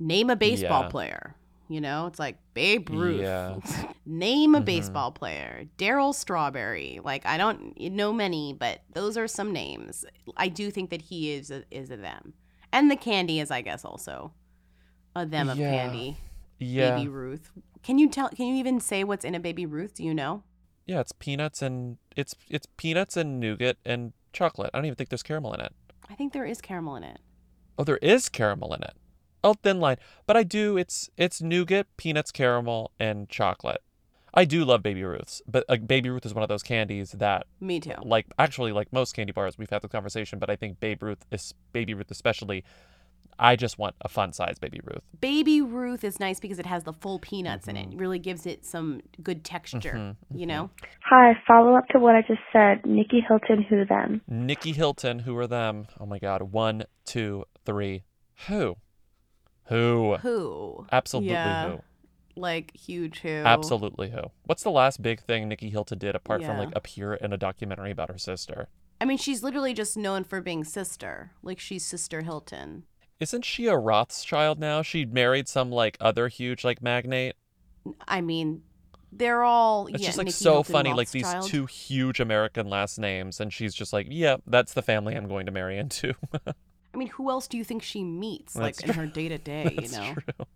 name 0.00 0.30
a 0.30 0.36
baseball 0.36 0.82
Yeah. 0.82 0.88
player. 0.88 1.36
You 1.68 1.80
know, 1.80 2.06
it's 2.06 2.18
like 2.18 2.36
Babe 2.54 2.88
Ruth. 2.90 3.20
Yeah. 3.20 3.58
Name 4.06 4.54
a 4.54 4.60
Mhm. 4.60 4.64
baseball 4.64 5.10
player. 5.12 5.64
Darryl 5.78 6.14
Strawberry. 6.14 7.00
Like 7.04 7.24
I 7.26 7.36
don't 7.36 7.78
know 7.80 8.12
many, 8.12 8.52
but 8.52 8.82
those 8.94 9.16
are 9.16 9.26
some 9.28 9.52
names. 9.52 10.04
I 10.36 10.48
do 10.48 10.70
think 10.70 10.90
that 10.90 11.02
he 11.02 11.32
is 11.32 11.50
a, 11.50 11.64
is 11.72 11.90
a 11.90 11.96
them, 11.96 12.34
and 12.72 12.88
the 12.90 12.96
candy 12.96 13.40
is, 13.40 13.50
I 13.50 13.62
guess, 13.62 13.84
also 13.84 14.32
a 15.16 15.24
them 15.26 15.48
of 15.48 15.58
Yeah. 15.58 15.70
candy. 15.72 16.16
Yeah. 16.58 16.96
Baby 16.96 17.08
Ruth. 17.08 17.50
Can 17.86 17.98
you 17.98 18.08
tell? 18.08 18.28
Can 18.30 18.46
you 18.48 18.56
even 18.56 18.80
say 18.80 19.04
what's 19.04 19.24
in 19.24 19.36
a 19.36 19.38
Baby 19.38 19.64
Ruth? 19.64 19.94
Do 19.94 20.02
you 20.02 20.12
know? 20.12 20.42
Yeah, 20.86 20.98
it's 20.98 21.12
peanuts 21.12 21.62
and 21.62 21.98
it's 22.16 22.34
it's 22.50 22.66
peanuts 22.76 23.16
and 23.16 23.38
nougat 23.38 23.76
and 23.84 24.12
chocolate. 24.32 24.70
I 24.74 24.78
don't 24.78 24.86
even 24.86 24.96
think 24.96 25.08
there's 25.08 25.22
caramel 25.22 25.54
in 25.54 25.60
it. 25.60 25.72
I 26.10 26.14
think 26.16 26.32
there 26.32 26.44
is 26.44 26.60
caramel 26.60 26.96
in 26.96 27.04
it. 27.04 27.20
Oh, 27.78 27.84
there 27.84 27.98
is 27.98 28.28
caramel 28.28 28.74
in 28.74 28.82
it. 28.82 28.94
Oh, 29.44 29.54
thin 29.54 29.78
line. 29.78 29.98
But 30.26 30.36
I 30.36 30.42
do. 30.42 30.76
It's 30.76 31.10
it's 31.16 31.40
nougat, 31.40 31.86
peanuts, 31.96 32.32
caramel, 32.32 32.90
and 32.98 33.28
chocolate. 33.28 33.82
I 34.34 34.44
do 34.44 34.64
love 34.64 34.82
Baby 34.82 35.04
Ruths, 35.04 35.40
but 35.46 35.64
like 35.68 35.86
Baby 35.86 36.10
Ruth 36.10 36.26
is 36.26 36.34
one 36.34 36.42
of 36.42 36.48
those 36.48 36.64
candies 36.64 37.12
that 37.12 37.46
Me 37.60 37.78
too. 37.78 37.94
like 38.02 38.26
actually 38.36 38.72
like 38.72 38.92
most 38.92 39.12
candy 39.12 39.32
bars 39.32 39.58
we've 39.58 39.70
had 39.70 39.82
this 39.82 39.92
conversation, 39.92 40.40
but 40.40 40.50
I 40.50 40.56
think 40.56 40.80
Babe 40.80 41.04
Ruth 41.04 41.24
is 41.30 41.54
Baby 41.72 41.94
Ruth 41.94 42.10
especially. 42.10 42.64
I 43.38 43.56
just 43.56 43.78
want 43.78 43.94
a 44.00 44.08
fun 44.08 44.32
size 44.32 44.58
Baby 44.58 44.80
Ruth. 44.84 45.02
Baby 45.20 45.60
Ruth 45.60 46.04
is 46.04 46.18
nice 46.20 46.40
because 46.40 46.58
it 46.58 46.66
has 46.66 46.84
the 46.84 46.92
full 46.92 47.18
peanuts 47.18 47.68
in 47.68 47.76
Mm-hmm. 47.76 47.90
it. 47.92 47.94
It 47.94 47.98
really 47.98 48.18
gives 48.18 48.46
it 48.46 48.64
some 48.64 49.00
good 49.22 49.44
texture. 49.44 50.16
You 50.34 50.46
know. 50.46 50.70
Hi, 51.04 51.34
follow 51.46 51.74
up 51.76 51.86
to 51.88 51.98
what 51.98 52.14
I 52.14 52.22
just 52.22 52.40
said. 52.52 52.84
Nikki 52.86 53.20
Hilton, 53.26 53.62
who 53.62 53.84
them? 53.84 54.22
Nikki 54.28 54.72
Hilton, 54.72 55.20
who 55.20 55.36
are 55.36 55.46
them? 55.46 55.86
Oh 56.00 56.06
my 56.06 56.18
God! 56.18 56.42
One, 56.52 56.84
two, 57.04 57.44
three. 57.64 58.04
Who? 58.48 58.76
Who? 59.66 60.16
Who? 60.16 60.86
Absolutely 60.92 61.32
Yeah. 61.32 61.70
who? 61.70 61.80
Like 62.38 62.76
huge 62.76 63.20
who? 63.20 63.28
Absolutely 63.28 64.10
who? 64.10 64.20
What's 64.44 64.62
the 64.62 64.70
last 64.70 65.00
big 65.02 65.20
thing 65.22 65.48
Nikki 65.48 65.70
Hilton 65.70 65.98
did 65.98 66.14
apart 66.14 66.44
from 66.44 66.58
like 66.58 66.68
appear 66.76 67.14
in 67.14 67.32
a 67.32 67.36
documentary 67.38 67.90
about 67.90 68.10
her 68.10 68.18
sister? 68.18 68.68
I 69.00 69.04
mean, 69.06 69.18
she's 69.18 69.42
literally 69.42 69.74
just 69.74 69.96
known 69.96 70.22
for 70.24 70.40
being 70.40 70.62
sister. 70.64 71.32
Like 71.42 71.58
she's 71.58 71.84
Sister 71.84 72.22
Hilton. 72.22 72.84
Isn't 73.18 73.44
she 73.44 73.66
a 73.66 73.76
Rothschild 73.76 74.58
now? 74.58 74.82
She 74.82 75.04
married 75.04 75.48
some 75.48 75.70
like 75.70 75.96
other 76.00 76.28
huge 76.28 76.64
like 76.64 76.82
magnate. 76.82 77.34
I 78.06 78.20
mean, 78.20 78.62
they're 79.12 79.42
all. 79.42 79.86
It's 79.86 80.00
yeah, 80.00 80.06
just 80.08 80.18
like 80.18 80.26
Nikki 80.26 80.36
so 80.36 80.52
Hilton 80.54 80.72
funny, 80.72 80.92
like 80.92 81.10
these 81.10 81.32
two 81.44 81.66
huge 81.66 82.20
American 82.20 82.68
last 82.68 82.98
names, 82.98 83.40
and 83.40 83.52
she's 83.52 83.74
just 83.74 83.92
like, 83.92 84.08
"Yeah, 84.10 84.36
that's 84.46 84.74
the 84.74 84.82
family 84.82 85.14
I'm 85.14 85.28
going 85.28 85.46
to 85.46 85.52
marry 85.52 85.78
into." 85.78 86.14
I 86.46 86.98
mean, 86.98 87.08
who 87.08 87.30
else 87.30 87.46
do 87.46 87.58
you 87.58 87.64
think 87.64 87.82
she 87.82 88.02
meets, 88.02 88.54
That's 88.54 88.80
like 88.80 88.88
in 88.88 88.94
true. 88.94 89.02
her 89.02 89.06
day 89.06 89.28
to 89.28 89.38
day? 89.38 89.64
You 89.64 89.88
That's 89.88 89.92
know. 89.92 90.14
true. 90.14 90.46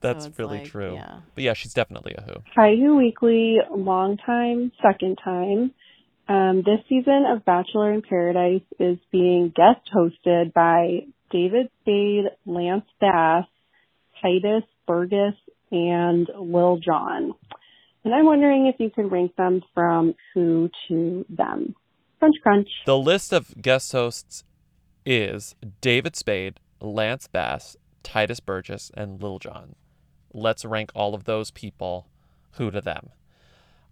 That's 0.00 0.24
it's 0.24 0.38
really 0.38 0.60
like, 0.60 0.68
true. 0.68 0.94
yeah. 0.94 1.20
But 1.34 1.44
yeah, 1.44 1.52
she's 1.52 1.74
definitely 1.74 2.14
a 2.16 2.22
who. 2.22 2.32
Hi, 2.56 2.74
Who 2.74 2.96
Weekly, 2.96 3.58
long 3.70 4.16
time, 4.16 4.72
second 4.80 5.18
time. 5.22 5.74
Um, 6.26 6.62
this 6.64 6.80
season 6.88 7.26
of 7.28 7.44
Bachelor 7.44 7.92
in 7.92 8.00
Paradise 8.00 8.62
is 8.78 8.96
being 9.12 9.52
guest 9.54 9.90
hosted 9.94 10.54
by 10.54 11.00
David 11.30 11.68
Spade, 11.80 12.24
Lance 12.46 12.84
Bass, 13.00 13.44
Tituss 14.22 14.64
Burgess, 14.86 15.34
and 15.70 16.28
Lil 16.38 16.78
Jon. 16.78 17.32
And 18.04 18.14
I'm 18.14 18.26
wondering 18.26 18.66
if 18.66 18.76
you 18.78 18.90
could 18.90 19.10
rank 19.12 19.36
them 19.36 19.62
from 19.74 20.14
who 20.34 20.70
to 20.88 21.24
them. 21.28 21.74
Crunch, 22.18 22.36
crunch. 22.42 22.68
The 22.86 22.98
list 22.98 23.32
of 23.32 23.60
guest 23.60 23.92
hosts 23.92 24.44
is 25.06 25.54
David 25.80 26.16
Spade, 26.16 26.60
Lance 26.80 27.26
Bass, 27.26 27.76
Tituss 28.02 28.44
Burgess, 28.44 28.90
and 28.94 29.22
Lil 29.22 29.38
Jon. 29.38 29.74
Let's 30.32 30.64
rank 30.64 30.90
all 30.94 31.14
of 31.14 31.24
those 31.24 31.50
people 31.50 32.06
who 32.52 32.70
to 32.70 32.80
them. 32.80 33.10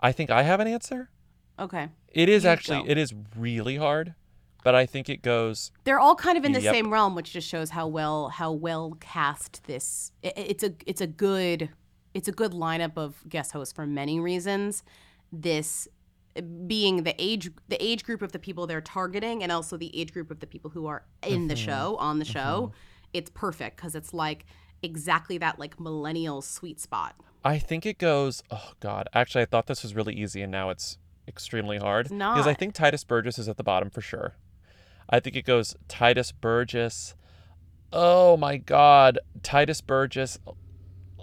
I 0.01 0.13
think 0.13 0.31
I 0.31 0.43
have 0.43 0.61
an 0.61 0.69
answer. 0.69 1.11
Okay. 1.59 1.89
It 2.13 2.29
is 2.29 2.45
You 2.45 2.51
actually 2.51 2.83
go. 2.85 2.89
it 2.89 2.99
is 2.99 3.15
really 3.37 3.77
hard, 3.77 4.15
but 4.65 4.75
I 4.75 4.87
think 4.87 5.09
it 5.09 5.23
goes 5.23 5.71
They're 5.85 6.01
all 6.01 6.15
kind 6.17 6.37
of 6.39 6.45
in 6.45 6.53
the 6.53 6.61
Yep. 6.61 6.75
same 6.75 6.93
realm, 6.93 7.15
which 7.15 7.33
just 7.33 7.49
shows 7.49 7.71
how 7.71 7.87
well 7.87 8.29
how 8.29 8.53
well 8.53 8.97
cast 9.01 9.65
this. 9.65 10.13
i- 10.25 10.29
i- 10.29 10.33
It's 10.37 10.63
a 10.65 10.75
it's 10.87 11.01
a 11.01 11.07
good 11.07 11.71
it's 12.15 12.27
a 12.29 12.33
good 12.33 12.53
lineup 12.53 12.93
of 12.97 13.23
guest 13.29 13.53
hosts 13.53 13.73
for 13.73 13.87
many 13.87 14.19
reasons. 14.19 14.83
This 15.33 15.87
being 16.67 17.03
the 17.03 17.15
age 17.19 17.51
the 17.69 17.83
age 17.85 18.05
group 18.05 18.23
of 18.23 18.33
the 18.33 18.39
people 18.39 18.67
they're 18.67 18.81
targeting, 18.81 19.43
and 19.43 19.51
also 19.53 19.77
the 19.77 19.95
age 19.99 20.13
group 20.13 20.31
of 20.31 20.41
the 20.41 20.47
people 20.47 20.71
who 20.71 20.87
are 20.87 21.05
in 21.23 21.49
the 21.49 21.55
Mhm. 21.55 21.65
show 21.65 21.97
on 21.97 22.19
the 22.19 22.25
show. 22.25 22.73
It's 23.13 23.31
perfect 23.31 23.77
because 23.77 23.95
it's 23.95 24.13
like 24.15 24.45
exactly 24.83 25.39
that 25.39 25.59
like 25.59 25.81
millennial 25.81 26.41
sweet 26.43 26.79
spot. 26.81 27.17
I 27.45 27.59
think 27.59 27.85
it 27.87 27.99
goes. 27.99 28.43
Oh 28.51 28.73
God! 28.81 29.09
Actually, 29.13 29.43
I 29.43 29.47
thought 29.47 29.67
this 29.67 29.83
was 29.83 29.95
really 29.95 30.15
easy, 30.15 30.43
and 30.43 30.51
now 30.53 30.71
it's 30.71 30.99
extremely 31.27 31.79
hard. 31.79 32.07
It's 32.07 32.13
because 32.15 32.47
I 32.47 32.55
think 32.55 32.75
Tituss 32.75 33.07
Burgess 33.07 33.39
is 33.39 33.49
at 33.49 33.57
the 33.57 33.65
bottom 33.65 33.91
for 33.91 34.01
sure. 34.01 34.35
I 35.09 35.21
think 35.21 35.37
it 35.37 35.45
goes 35.45 35.75
Tituss 35.89 36.33
Burgess. 36.41 37.15
Oh 37.93 38.37
my 38.37 38.57
God! 38.57 39.19
Tituss 39.41 39.85
Burgess. 39.85 40.39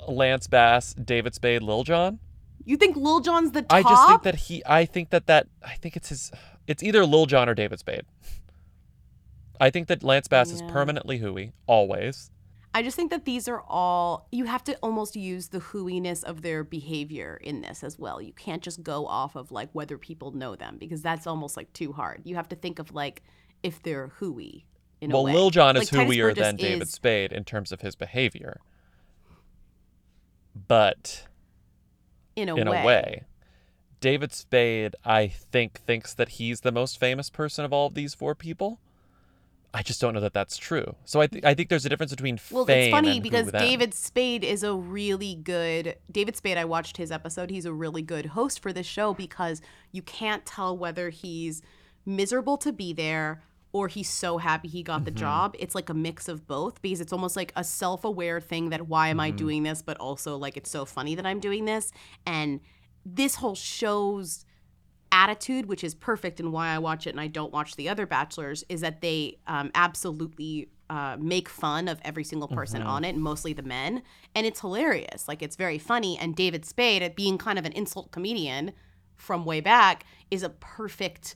Lance 0.08 0.48
Bass, 0.48 0.94
David 0.94 1.34
Spade, 1.36 1.64
Lil 1.64 1.84
Jon. 1.84 2.20
You 2.64 2.78
think 2.78 2.96
Lil 2.96 3.20
Jon's 3.20 3.52
the 3.52 3.62
top? 3.62 3.74
I 3.74 3.84
just 3.84 4.08
think 4.08 4.24
that 4.24 4.36
he. 4.36 4.64
I 4.66 4.86
think 4.86 5.12
that 5.12 5.28
that. 5.28 5.48
I 5.64 5.76
think 5.76 5.96
it's 5.96 6.10
his. 6.10 6.32
It's 6.68 6.82
either 6.82 7.06
Lil 7.06 7.26
Jon 7.26 7.48
or 7.48 7.54
David 7.54 7.80
Spade. 7.80 8.04
I 9.60 9.70
think 9.70 9.88
that 9.88 10.04
Lance 10.04 10.28
Bass 10.28 10.52
is 10.52 10.62
permanently 10.64 11.20
hooey, 11.20 11.54
always. 11.66 12.30
I 12.74 12.84
just 12.84 12.98
think 12.98 13.10
that 13.12 13.24
these 13.24 13.48
are 13.48 13.64
all 13.70 14.28
you 14.34 14.44
have 14.46 14.62
to 14.66 14.76
almost 14.84 15.16
use 15.16 15.48
the 15.48 15.60
hooiness 15.60 16.26
of 16.26 16.42
their 16.42 16.64
behavior 16.64 17.40
in 17.42 17.62
this 17.62 17.86
as 17.86 17.98
well. 17.98 18.22
You 18.22 18.34
can't 18.34 18.62
just 18.62 18.84
go 18.84 19.08
off 19.08 19.38
of 19.38 19.52
like 19.52 19.70
whether 19.72 19.98
people 19.98 20.32
know 20.32 20.56
them 20.58 20.78
because 20.78 21.02
that's 21.02 21.26
almost 21.26 21.56
like 21.56 21.72
too 21.72 21.94
hard. 21.94 22.24
You 22.26 22.36
have 22.36 22.50
to 22.50 22.56
think 22.56 22.80
of 22.80 22.94
like 22.94 23.24
if 23.66 23.82
they're 23.84 24.08
hooey 24.20 24.66
in 25.02 25.12
well, 25.12 25.22
a 25.22 25.26
way. 25.26 25.34
Lil 25.34 25.50
Jon 25.50 25.76
is 25.78 25.92
Like, 25.92 26.08
hooier 26.08 26.36
than 26.36 26.56
David 26.56 26.84
is- 26.84 26.92
Spade 26.92 27.32
in 27.32 27.44
terms 27.44 27.72
of 27.72 27.82
his 27.82 27.96
behavior. 27.96 28.62
But 30.68 31.28
in 32.36 32.50
a 32.50 32.56
in 32.56 32.70
way. 32.70 32.82
a 32.82 32.86
way, 32.86 33.24
David 34.00 34.32
Spade, 34.34 34.96
I 35.04 35.28
think, 35.28 35.80
thinks 35.82 36.14
that 36.14 36.30
he's 36.30 36.62
the 36.62 36.72
most 36.72 37.00
famous 37.00 37.30
person 37.30 37.66
of 37.66 37.74
all 37.74 37.88
of 37.88 37.94
these 37.94 38.14
four 38.14 38.36
people. 38.36 38.80
I 39.74 39.82
just 39.84 40.00
don't 40.00 40.14
know 40.14 40.22
that 40.22 40.34
that's 40.34 40.56
true. 40.56 40.96
So 41.04 41.20
I, 41.20 41.28
th- 41.28 41.44
I 41.44 41.54
think 41.54 41.68
there's 41.68 41.86
a 41.86 41.90
difference 41.90 42.12
between 42.12 42.40
Well, 42.50 42.66
fame 42.66 42.94
Well, 42.94 43.02
it's 43.02 43.08
funny 43.08 43.20
because. 43.20 43.52
David 43.52 43.94
Spade 43.94 44.46
is 44.46 44.64
a 44.64 44.74
really 44.74 45.36
good 45.36 45.98
David 46.10 46.38
Spade. 46.38 46.58
I 46.58 46.64
watched 46.64 46.96
his 46.96 47.12
episode. 47.12 47.50
He's 47.50 47.66
a 47.66 47.74
really 47.74 48.02
good 48.02 48.28
host 48.28 48.62
for 48.62 48.72
this 48.72 48.86
show 48.86 49.14
because 49.14 49.62
you 49.92 50.02
can't 50.02 50.46
tell 50.46 50.78
whether 50.78 51.10
he's 51.10 51.62
miserable 52.06 52.56
to 52.58 52.72
be 52.72 52.94
there 52.94 53.44
or 53.76 53.90
he's 53.90 54.10
so 54.10 54.38
happy 54.38 54.70
he 54.70 54.82
got 54.82 55.04
the 55.04 55.12
Mm-hmm. 55.12 55.18
Mhm. 55.18 55.20
job. 55.20 55.56
It's 55.60 55.76
like 55.76 55.90
a 55.90 55.94
mix 55.94 56.30
of 56.30 56.48
both 56.48 56.82
because 56.82 57.02
it's 57.02 57.12
almost 57.12 57.36
like 57.36 57.52
a 57.58 57.64
self-aware 57.64 58.40
thing 58.40 58.70
that 58.70 58.88
why 58.88 59.10
am 59.10 59.20
I 59.20 59.28
Mm-hmm. 59.28 59.36
Mhm. 59.36 59.38
doing 59.38 59.64
this, 59.64 59.82
but 59.82 59.98
also 59.98 60.38
like 60.38 60.56
it's 60.56 60.70
so 60.72 60.86
funny 60.86 61.14
that 61.16 61.26
I'm 61.26 61.42
doing 61.42 61.66
this. 61.66 61.92
And 62.26 62.62
this 63.06 63.36
whole 63.36 63.54
show's 63.56 64.46
attitude, 65.12 65.66
which 65.66 65.84
is 65.84 65.94
perfect 65.94 66.40
and 66.40 66.54
why 66.54 66.70
I 66.70 66.78
watch 66.80 67.06
it 67.06 67.10
and 67.10 67.20
I 67.20 67.28
don't 67.28 67.52
watch 67.52 67.76
the 67.76 67.90
other 67.90 68.06
Bachelors, 68.06 68.64
is 68.70 68.80
that 68.80 69.02
they 69.02 69.40
um, 69.46 69.72
absolutely 69.76 70.70
uh, 70.90 71.18
make 71.20 71.50
fun 71.50 71.88
of 71.90 72.00
every 72.04 72.24
single 72.24 72.48
person 72.48 72.82
Mhm. 72.82 72.86
on 72.88 73.04
it, 73.04 73.18
mostly 73.18 73.52
the 73.54 73.64
men, 73.64 74.04
and 74.36 74.46
it's 74.48 74.62
hilarious. 74.62 75.28
Like 75.28 75.42
it's 75.42 75.56
very 75.58 75.80
funny. 75.80 76.18
And 76.18 76.34
David 76.36 76.64
Spade, 76.64 77.02
at 77.04 77.16
being 77.16 77.38
kind 77.38 77.58
of 77.60 77.66
an 77.66 77.72
insult 77.74 78.12
comedian 78.12 78.72
from 79.16 79.44
way 79.46 79.60
back, 79.62 80.06
is 80.32 80.44
a 80.44 80.50
perfect 80.50 81.36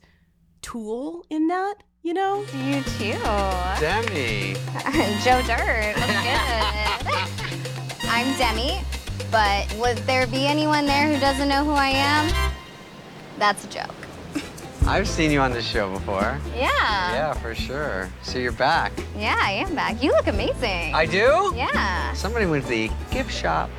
tool 0.61 1.25
in 1.29 1.47
that. 1.47 1.83
You 2.01 2.13
know, 2.13 2.45
you 2.55 2.81
too. 2.81 3.19
Demi. 3.79 4.53
Joe 5.21 5.41
Dirt. 5.45 5.95
What's 5.97 6.15
good? 6.23 7.99
I'm 8.09 8.37
Demi, 8.37 8.79
but 9.29 9.73
would 9.75 9.97
there 10.07 10.25
be 10.27 10.47
anyone 10.47 10.85
there 10.85 11.11
who 11.11 11.19
doesn't 11.19 11.49
know 11.49 11.65
who 11.65 11.73
I 11.73 11.89
am? 11.89 12.51
That's 13.37 13.65
a 13.65 13.67
joke. 13.67 13.93
I've 14.87 15.09
seen 15.09 15.29
you 15.29 15.41
on 15.41 15.51
the 15.51 15.61
show 15.61 15.91
before. 15.91 16.39
Yeah. 16.55 16.69
Yeah, 17.11 17.33
for 17.33 17.53
sure. 17.53 18.09
So 18.21 18.39
you're 18.39 18.53
back. 18.53 18.93
Yeah, 19.17 19.37
I 19.37 19.51
am 19.51 19.75
back. 19.75 20.01
You 20.01 20.11
look 20.11 20.27
amazing. 20.27 20.95
I 20.95 21.05
do? 21.05 21.51
Yeah. 21.53 22.13
Somebody 22.13 22.45
went 22.45 22.63
to 22.63 22.69
the 22.69 22.89
gift 23.11 23.31
shop. 23.31 23.69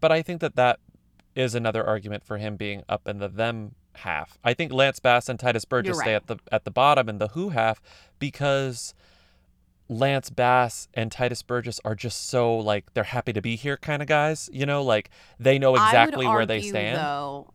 But 0.00 0.12
I 0.12 0.22
think 0.22 0.40
that 0.40 0.56
that 0.56 0.80
is 1.34 1.54
another 1.54 1.84
argument 1.86 2.24
for 2.24 2.38
him 2.38 2.56
being 2.56 2.84
up 2.88 3.06
in 3.06 3.18
the 3.18 3.28
them 3.28 3.74
half. 3.98 4.38
I 4.42 4.54
think 4.54 4.72
Lance 4.72 5.00
Bass 5.00 5.28
and 5.28 5.38
Tituss 5.38 5.68
Burgess 5.68 5.98
stay 5.98 6.14
at 6.14 6.26
the 6.26 6.38
at 6.50 6.64
the 6.64 6.70
bottom 6.70 7.08
in 7.08 7.18
the 7.18 7.28
who 7.28 7.50
half 7.50 7.80
because 8.18 8.94
Lance 9.88 10.30
Bass 10.30 10.88
and 10.94 11.10
Tituss 11.10 11.46
Burgess 11.46 11.80
are 11.84 11.94
just 11.94 12.28
so 12.28 12.56
like 12.56 12.92
they're 12.94 13.04
happy 13.04 13.32
to 13.32 13.40
be 13.40 13.56
here 13.56 13.76
kind 13.76 14.02
of 14.02 14.08
guys. 14.08 14.50
You 14.52 14.66
know, 14.66 14.82
like 14.82 15.10
they 15.38 15.58
know 15.58 15.74
exactly 15.74 16.26
would 16.26 16.32
where 16.32 16.46
they 16.46 16.56
argue, 16.56 16.70
stand. 16.70 16.98
Though, 16.98 17.52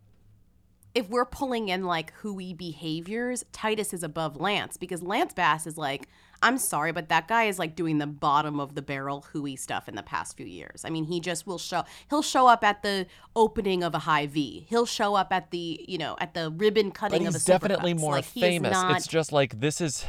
if 0.95 1.09
we're 1.09 1.25
pulling 1.25 1.69
in 1.69 1.85
like 1.85 2.11
hooey 2.13 2.53
behaviors, 2.53 3.43
Tituss 3.51 3.93
is 3.93 4.03
above 4.03 4.37
Lance 4.37 4.77
because 4.77 5.01
Lance 5.01 5.33
Bass 5.33 5.67
is 5.67 5.77
like, 5.77 6.07
I'm 6.43 6.57
sorry, 6.57 6.91
but 6.91 7.09
that 7.09 7.27
guy 7.27 7.45
is 7.45 7.57
like 7.57 7.75
doing 7.75 7.97
the 7.97 8.07
bottom 8.07 8.59
of 8.59 8.75
the 8.75 8.81
barrel 8.81 9.25
hooey 9.31 9.55
stuff 9.55 9.87
in 9.87 9.95
the 9.95 10.03
past 10.03 10.37
few 10.37 10.45
years. 10.45 10.83
I 10.85 10.89
mean, 10.89 11.05
he 11.05 11.19
just 11.19 11.47
will 11.47 11.57
show. 11.57 11.83
He'll 12.09 12.21
show 12.21 12.47
up 12.47 12.63
at 12.63 12.83
the 12.83 13.07
opening 13.35 13.83
of 13.83 13.95
a 13.95 13.99
Hy-Vee. 13.99 14.65
He'll 14.69 14.85
show 14.85 15.15
up 15.15 15.31
at 15.31 15.51
the 15.51 15.83
you 15.87 15.97
know 15.97 16.15
at 16.19 16.33
the 16.33 16.51
ribbon 16.51 16.89
but 16.89 16.95
cutting 16.95 17.27
of 17.27 17.33
a 17.33 17.37
he's 17.37 17.45
definitely 17.45 17.93
Supercuts. 17.93 17.99
more 17.99 18.15
like, 18.15 18.25
famous. 18.25 18.71
not- 18.73 18.97
It's 18.97 19.07
just 19.07 19.31
like 19.31 19.59
this 19.59 19.81
is 19.81 20.05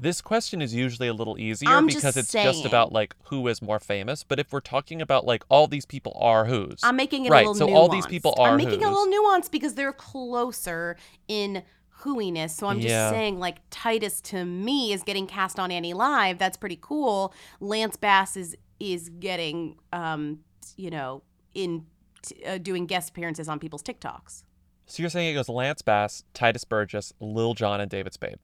this 0.00 0.20
question 0.20 0.60
is 0.60 0.74
usually 0.74 1.08
a 1.08 1.14
little 1.14 1.38
easier 1.38 1.70
I'm 1.70 1.88
just 1.88 1.98
because 1.98 2.16
it's 2.16 2.28
saying. 2.28 2.46
just 2.46 2.64
about 2.64 2.92
like 2.92 3.14
who 3.24 3.46
is 3.48 3.62
more 3.62 3.80
famous. 3.80 4.24
But 4.24 4.38
if 4.38 4.52
we're 4.52 4.60
talking 4.60 5.00
about 5.00 5.24
like 5.24 5.44
all 5.48 5.66
these 5.66 5.86
people 5.86 6.16
are 6.20 6.44
who's, 6.44 6.80
I'm 6.82 6.96
making 6.96 7.24
it 7.26 7.30
right. 7.30 7.46
a 7.46 7.50
little 7.50 7.68
so 7.68 7.72
nuanced. 7.72 7.76
all 7.76 7.88
these 7.88 8.06
people 8.06 8.34
are 8.38 8.50
I'm 8.50 8.56
making 8.56 8.80
it 8.82 8.84
a 8.84 8.90
little 8.90 9.06
nuanced 9.06 9.50
because 9.50 9.74
they're 9.74 9.92
closer 9.92 10.96
in 11.28 11.62
hooiness. 12.02 12.50
So 12.50 12.66
I'm 12.66 12.76
just 12.80 12.90
Yeah. 12.90 13.10
saying, 13.10 13.38
like 13.38 13.68
Tituss 13.70 14.20
to 14.30 14.44
me 14.44 14.92
is 14.92 15.02
getting 15.02 15.26
cast 15.26 15.58
on 15.58 15.70
Annie 15.70 15.94
Live. 15.94 16.38
That's 16.38 16.56
pretty 16.56 16.78
cool. 16.80 17.32
Lance 17.60 17.96
Bass 17.96 18.36
is 18.36 18.56
is 18.78 19.08
getting, 19.08 19.74
um, 19.94 20.40
you 20.76 20.90
know, 20.90 21.22
in 21.54 21.86
t- 22.20 22.44
uh, 22.44 22.58
doing 22.58 22.84
guest 22.84 23.08
appearances 23.10 23.48
on 23.48 23.58
people's 23.58 23.82
TikToks. 23.82 24.42
So 24.84 25.02
you're 25.02 25.08
saying 25.08 25.30
it 25.30 25.34
goes 25.34 25.48
Lance 25.48 25.80
Bass, 25.80 26.24
Tituss 26.34 26.68
Burgess, 26.68 27.12
Lil 27.18 27.54
Jon, 27.54 27.80
and 27.80 27.90
David 27.90 28.12
Spade. 28.12 28.36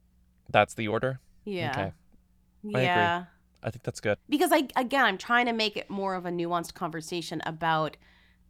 That's 0.49 0.73
the 0.75 0.89
order. 0.89 1.21
Yeah. 1.45 1.71
Okay. 1.71 1.93
I 2.75 2.83
Yeah. 2.83 3.17
agree. 3.17 3.27
I 3.65 3.71
think 3.71 3.83
that's 3.85 4.01
good. 4.01 4.19
Because 4.29 4.51
I 4.53 4.69
again, 4.75 5.05
I'm 5.05 5.19
trying 5.19 5.47
to 5.47 5.53
make 5.53 5.77
it 5.77 5.91
more 5.91 6.15
of 6.15 6.25
a 6.25 6.31
nuanced 6.31 6.73
conversation 6.75 7.43
about 7.45 7.97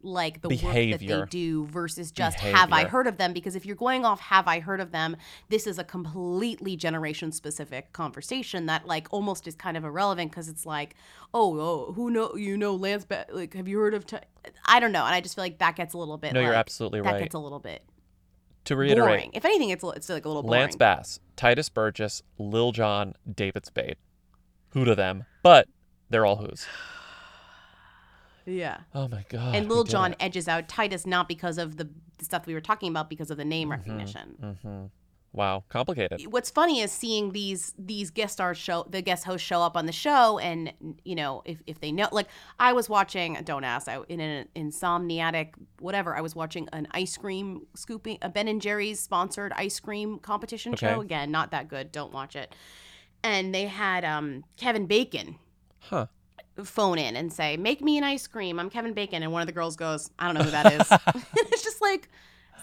like 0.03 0.41
the 0.41 0.49
work 0.49 0.59
that 0.59 0.99
they 0.99 1.23
do 1.29 1.65
versus 1.67 2.11
just 2.11 2.39
have 2.39 2.71
I 2.73 2.85
heard 2.85 3.07
of 3.07 3.17
them 3.17 3.33
because 3.33 3.55
if 3.55 3.65
you're 3.65 3.75
going 3.75 4.05
off 4.05 4.19
have 4.19 4.47
I 4.47 4.59
heard 4.59 4.79
of 4.81 4.91
them 4.91 5.15
this 5.49 5.65
is 5.65 5.79
a 5.79 5.83
completely 5.83 6.75
generation 6.75 7.31
specific 7.31 7.93
conversation 7.93 8.65
that 8.65 8.85
like 8.85 9.07
almost 9.11 9.47
is 9.47 9.55
kind 9.55 9.77
of 9.77 9.85
irrelevant 9.85 10.31
because 10.31 10.49
it's 10.49 10.65
like 10.65 10.95
oh 11.33 11.57
oh 11.59 11.93
who 11.93 12.09
know 12.09 12.35
you 12.35 12.57
know 12.57 12.75
Lance 12.75 13.05
ba- 13.05 13.25
like 13.31 13.53
have 13.53 13.67
you 13.67 13.79
heard 13.79 13.93
of? 13.93 14.05
I 14.65 14.79
don't 14.79 14.91
know 14.91 15.05
and 15.05 15.15
I 15.15 15.21
just 15.21 15.35
feel 15.35 15.43
like 15.45 15.59
that 15.59 15.75
gets 15.75 15.93
a 15.93 15.97
little 15.97 16.17
bit 16.17 16.33
No, 16.33 16.41
you're 16.41 16.49
like, 16.49 16.57
absolutely 16.57 17.01
that 17.01 17.11
right. 17.13 17.23
gets 17.23 17.35
a 17.35 17.39
little 17.39 17.59
bit 17.59 17.83
To 18.65 18.75
reiterate, 18.75 19.07
boring 19.07 19.31
if 19.33 19.45
anything 19.45 19.69
it's 19.69 19.83
it's 19.83 20.09
like 20.09 20.25
a 20.25 20.27
little 20.27 20.43
boring 20.43 20.61
Lance 20.61 20.75
Bass, 20.75 21.19
Tituss 21.37 21.73
Burgess, 21.73 22.21
Lil 22.37 22.71
Jon, 22.73 23.13
David 23.33 23.65
Spade. 23.65 23.95
Who 24.69 24.85
to 24.85 24.95
them? 24.95 25.25
But 25.43 25.67
they're 26.09 26.25
all 26.25 26.37
who's. 26.37 26.65
Yeah 28.45 28.79
Oh 28.93 29.07
my 29.07 29.23
god. 29.29 29.55
and 29.55 29.69
Lil 29.69 29.83
Jon 29.83 30.11
it. 30.13 30.17
edges 30.19 30.47
out 30.47 30.67
Tituss 30.67 31.05
not 31.05 31.27
because 31.27 31.57
of 31.57 31.77
the 31.77 31.89
stuff 32.21 32.45
we 32.45 32.53
were 32.53 32.61
talking 32.61 32.89
about 32.89 33.09
because 33.09 33.31
of 33.31 33.37
the 33.37 33.45
name 33.45 33.69
Mhm, 33.69 33.71
recognition. 33.71 34.37
mhm. 34.63 34.89
Wow, 35.35 35.63
complicated. 35.67 36.31
What's 36.31 36.51
funny 36.51 36.81
is 36.81 36.91
seeing 36.91 37.31
these 37.31 37.73
these 37.79 38.11
guest 38.11 38.33
stars 38.33 38.55
show 38.55 38.85
the 38.87 39.01
guest 39.01 39.23
hosts 39.23 39.45
show 39.47 39.61
up 39.63 39.75
on 39.75 39.87
the 39.87 39.91
show 39.91 40.37
and 40.37 40.71
you 41.03 41.15
know 41.15 41.41
if, 41.43 41.59
if 41.65 41.79
they 41.79 41.91
know 41.91 42.07
like 42.11 42.27
I 42.59 42.73
was 42.73 42.87
watching 42.87 43.33
don't 43.43 43.63
ask 43.63 43.87
I 43.87 43.97
in 44.09 44.19
an 44.19 44.47
insomniatic 44.55 45.53
whatever 45.79 46.15
I 46.15 46.21
was 46.21 46.35
watching 46.35 46.69
an 46.71 46.87
ice 46.91 47.17
cream 47.17 47.65
scooping 47.75 48.19
a 48.21 48.29
Ben 48.29 48.47
and 48.47 48.61
Jerry's 48.61 48.99
sponsored 48.99 49.51
ice 49.55 49.79
cream 49.79 50.19
competition 50.19 50.73
Okay. 50.73 50.85
show 50.93 51.01
again 51.01 51.31
not 51.31 51.49
that 51.49 51.67
good 51.67 51.91
don't 51.91 52.13
watch 52.13 52.35
it 52.35 52.53
and 53.23 53.55
they 53.55 53.65
had 53.65 54.05
um 54.05 54.43
Kevin 54.57 54.85
Bacon 54.85 55.37
Huh. 55.79 56.05
Phone 56.63 56.97
in 56.99 57.15
and 57.15 57.31
say, 57.31 57.57
"Make 57.57 57.81
me 57.81 57.97
an 57.97 58.03
ice 58.03 58.27
cream. 58.27 58.59
I'm 58.59 58.69
Kevin 58.69 58.93
Bacon." 58.93 59.23
And 59.23 59.31
one 59.31 59.41
of 59.41 59.47
the 59.47 59.53
girls 59.53 59.75
goes, 59.75 60.09
"I 60.19 60.25
don't 60.25 60.35
know 60.35 60.43
who 60.43 60.51
that 60.51 60.71
is." 60.73 60.87
it's 61.51 61.63
just 61.63 61.81
like, 61.81 62.09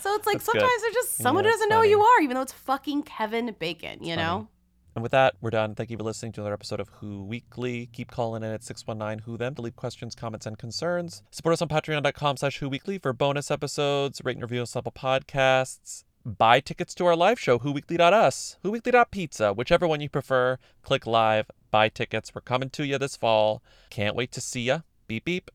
so 0.01 0.15
it's 0.15 0.27
like 0.27 0.37
That's 0.37 0.47
good. 0.47 0.61
sometimes 0.61 0.83
there's 0.83 0.95
just 0.95 1.17
someone 1.17 1.45
Yeah, 1.45 1.51
who 1.51 1.55
doesn't 1.55 1.69
know 1.71 1.83
who 1.83 1.89
you 1.89 2.01
are, 2.01 2.21
even 2.23 2.35
though 2.35 2.43
it's 2.43 2.53
fucking 2.53 3.03
Kevin 3.03 3.55
Bacon. 3.59 4.03
You 4.03 4.17
know? 4.17 4.49
And 4.97 5.03
with 5.05 5.13
that, 5.13 5.35
we're 5.41 5.51
done. 5.51 5.77
Thank 5.77 5.91
you 5.91 5.97
for 5.97 6.03
listening 6.03 6.33
to 6.33 6.41
another 6.41 6.55
episode 6.55 6.81
of 6.81 6.89
Who 6.89 7.25
Weekly. 7.25 7.87
Keep 7.93 8.11
calling 8.11 8.43
in 8.43 8.51
at 8.51 8.65
619 8.65 9.25
Who 9.25 9.37
Them 9.37 9.55
to 9.55 9.63
leave 9.63 9.77
questions, 9.77 10.17
comments, 10.17 10.47
and 10.47 10.59
concerns. 10.59 11.23
Support 11.31 11.53
us 11.53 11.63
on 11.63 11.69
patreon.com 11.69 12.37
slash 12.39 12.59
Who 12.59 12.69
Weekly 12.69 12.99
for 12.99 13.13
bonus 13.13 13.51
episodes, 13.53 14.21
rate 14.25 14.37
and 14.37 14.43
review 14.43 14.63
us 14.63 14.75
on 14.75 14.81
Apple 14.81 14.93
Podcasts. 14.93 16.03
Buy 16.27 16.59
tickets 16.61 16.95
to 16.97 17.07
our 17.07 17.15
live 17.17 17.39
show, 17.39 17.59
whoweekly.us, 17.61 18.59
whoweekly.pizza, 18.65 19.53
whichever 19.53 19.87
one 19.87 20.01
you 20.01 20.09
prefer. 20.09 20.59
Click 20.83 21.07
live, 21.07 21.47
buy 21.71 21.89
tickets. 21.89 22.35
We're 22.35 22.41
coming 22.41 22.71
to 22.71 22.87
you 22.87 22.99
this 22.99 23.17
fall. 23.17 23.63
Can't 23.91 24.17
wait 24.17 24.33
to 24.33 24.41
see 24.41 24.63
you. 24.63 24.83
Beep, 25.07 25.25
beep. 25.25 25.51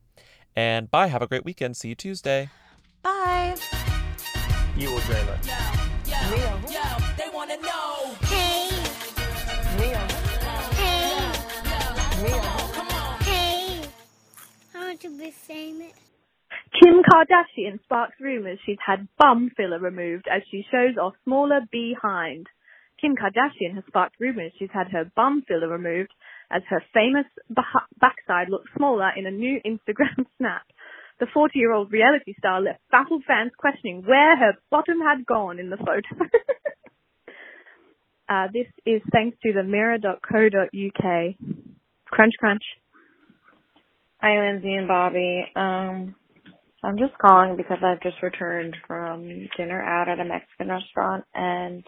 And 0.56 0.90
bye. 0.90 1.08
Have 1.08 1.22
a 1.22 1.28
great 1.28 1.46
weekend. 1.46 1.78
See 1.78 1.90
you 1.90 1.96
Tuesday. 1.96 2.50
Bye. 3.04 3.56
You 4.78 4.92
will 4.92 5.00
dream 5.02 5.28
it. 5.28 5.44
they 7.18 7.30
wanna 7.34 7.58
know. 7.58 8.16
Hey. 8.22 8.70
Hey. 9.78 11.06
Hey. 13.22 13.82
I 14.74 14.88
want 14.88 15.02
to 15.02 15.18
be 15.18 15.32
famous. 15.32 15.94
Kim 16.82 17.02
Kardashian 17.04 17.82
sparks 17.84 18.16
rumors 18.20 18.60
she's 18.66 18.78
had 18.86 19.08
bum 19.18 19.50
filler 19.56 19.80
removed 19.80 20.26
as 20.30 20.42
she 20.52 20.66
shows 20.72 20.98
off 21.02 21.14
smaller 21.24 21.62
behind. 21.72 22.48
Kim 23.00 23.16
Kardashian 23.16 23.76
has 23.76 23.84
sparked 23.88 24.16
rumors 24.20 24.52
she's 24.58 24.70
had 24.74 24.88
her 24.92 25.12
bum 25.16 25.44
filler 25.48 25.68
removed 25.68 26.12
as 26.52 26.62
her 26.70 26.82
famous 26.94 27.26
backside 28.00 28.50
looks 28.50 28.70
smaller 28.76 29.12
in 29.16 29.26
a 29.26 29.32
new 29.32 29.60
Instagram 29.66 30.26
snap. 30.38 30.64
The 31.20 31.28
40 31.34 31.58
year 31.58 31.72
old 31.72 31.92
reality 31.92 32.36
star 32.38 32.62
left 32.62 32.82
baffled 32.92 33.24
fans 33.26 33.52
questioning 33.58 34.04
where 34.06 34.38
her 34.38 34.54
bottom 34.70 35.00
had 35.00 35.26
gone 35.26 35.60
in 35.60 35.70
the 35.70 35.78
photo. 35.78 36.26
uh, 38.30 38.48
this 38.54 38.68
is 38.86 39.02
thanks 39.12 39.38
to 39.44 39.54
the 39.54 39.64
mirror.co.uk. 39.64 41.36
Crunch, 42.08 42.34
crunch. 42.40 42.64
Hi, 44.22 44.40
Lindsey 44.40 44.74
and 44.74 44.88
Bobby. 44.88 45.46
Um, 45.56 46.16
I'm 46.84 46.98
just 46.98 47.18
calling 47.18 47.56
because 47.58 47.80
I've 47.84 48.02
just 48.02 48.22
returned 48.22 48.76
from 48.88 49.48
dinner 49.58 49.82
out 49.82 50.08
at 50.08 50.20
a 50.20 50.26
Mexican 50.26 50.70
restaurant 50.70 51.26
and 51.34 51.84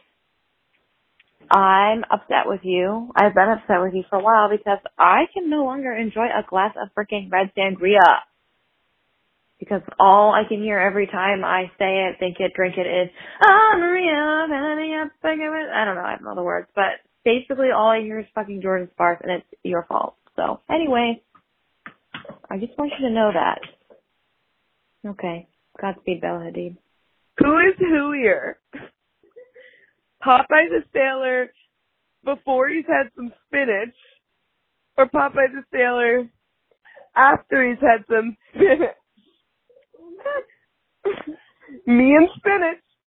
I'm 1.50 2.04
upset 2.12 2.46
with 2.46 2.62
you. 2.64 3.12
I've 3.16 3.34
been 3.34 3.50
upset 3.50 3.82
with 3.82 3.94
you 3.94 4.04
for 4.10 4.20
a 4.20 4.24
while 4.24 4.50
because 4.50 4.80
I 4.98 5.26
can 5.34 5.50
no 5.50 5.64
longer 5.64 5.94
enjoy 5.94 6.26
a 6.26 6.46
glass 6.48 6.76
of 6.82 6.90
freaking 6.94 7.32
red 7.32 7.52
sangria. 7.58 8.20
Because 9.60 9.82
all 10.00 10.34
I 10.34 10.48
can 10.48 10.62
hear 10.62 10.78
every 10.78 11.08
time 11.08 11.44
I 11.44 11.72
say 11.80 12.06
it, 12.06 12.20
think 12.20 12.38
it, 12.40 12.54
drink 12.54 12.76
it 12.78 12.86
is, 12.86 13.10
oh 13.44 13.76
Maria, 13.78 14.14
I 14.14 14.48
don't 15.86 15.96
know, 15.96 16.02
I 16.02 16.16
don't 16.16 16.24
know 16.24 16.36
the 16.36 16.44
words, 16.44 16.68
but 16.76 17.02
basically 17.26 17.72
all 17.76 17.90
I 17.90 18.02
hear 18.02 18.20
is 18.20 18.26
fucking 18.36 18.62
Jordin 18.62 18.92
Sparks 18.92 19.22
and 19.24 19.32
it's 19.32 19.62
your 19.64 19.84
fault. 19.90 20.16
So 20.36 20.60
anyway, 20.70 21.24
I 22.50 22.58
just 22.58 22.78
want 22.78 22.92
you 23.00 23.08
to 23.08 23.14
know 23.14 23.32
that. 23.34 23.60
Okay. 25.10 25.48
Godspeed, 25.80 26.22
Bella 26.22 26.40
Hadid. 26.40 26.78
Who 27.40 27.58
is 27.60 27.76
who 27.78 28.14
here? 28.14 28.58
Popeye 30.24 30.70
the 30.70 30.84
Sailor 30.94 31.52
before 32.26 32.70
he's 32.70 32.86
had 32.88 33.10
some 33.16 33.34
spinach, 33.48 33.96
or 34.98 35.08
Popeye 35.08 35.52
the 35.54 35.64
Sailor 35.74 36.30
after 37.16 37.70
he's 37.70 37.80
had 37.82 38.06
some 38.10 38.38
spinach? 38.56 38.96
Me 41.88 42.16
and 42.16 42.30
spinach. 42.38 42.87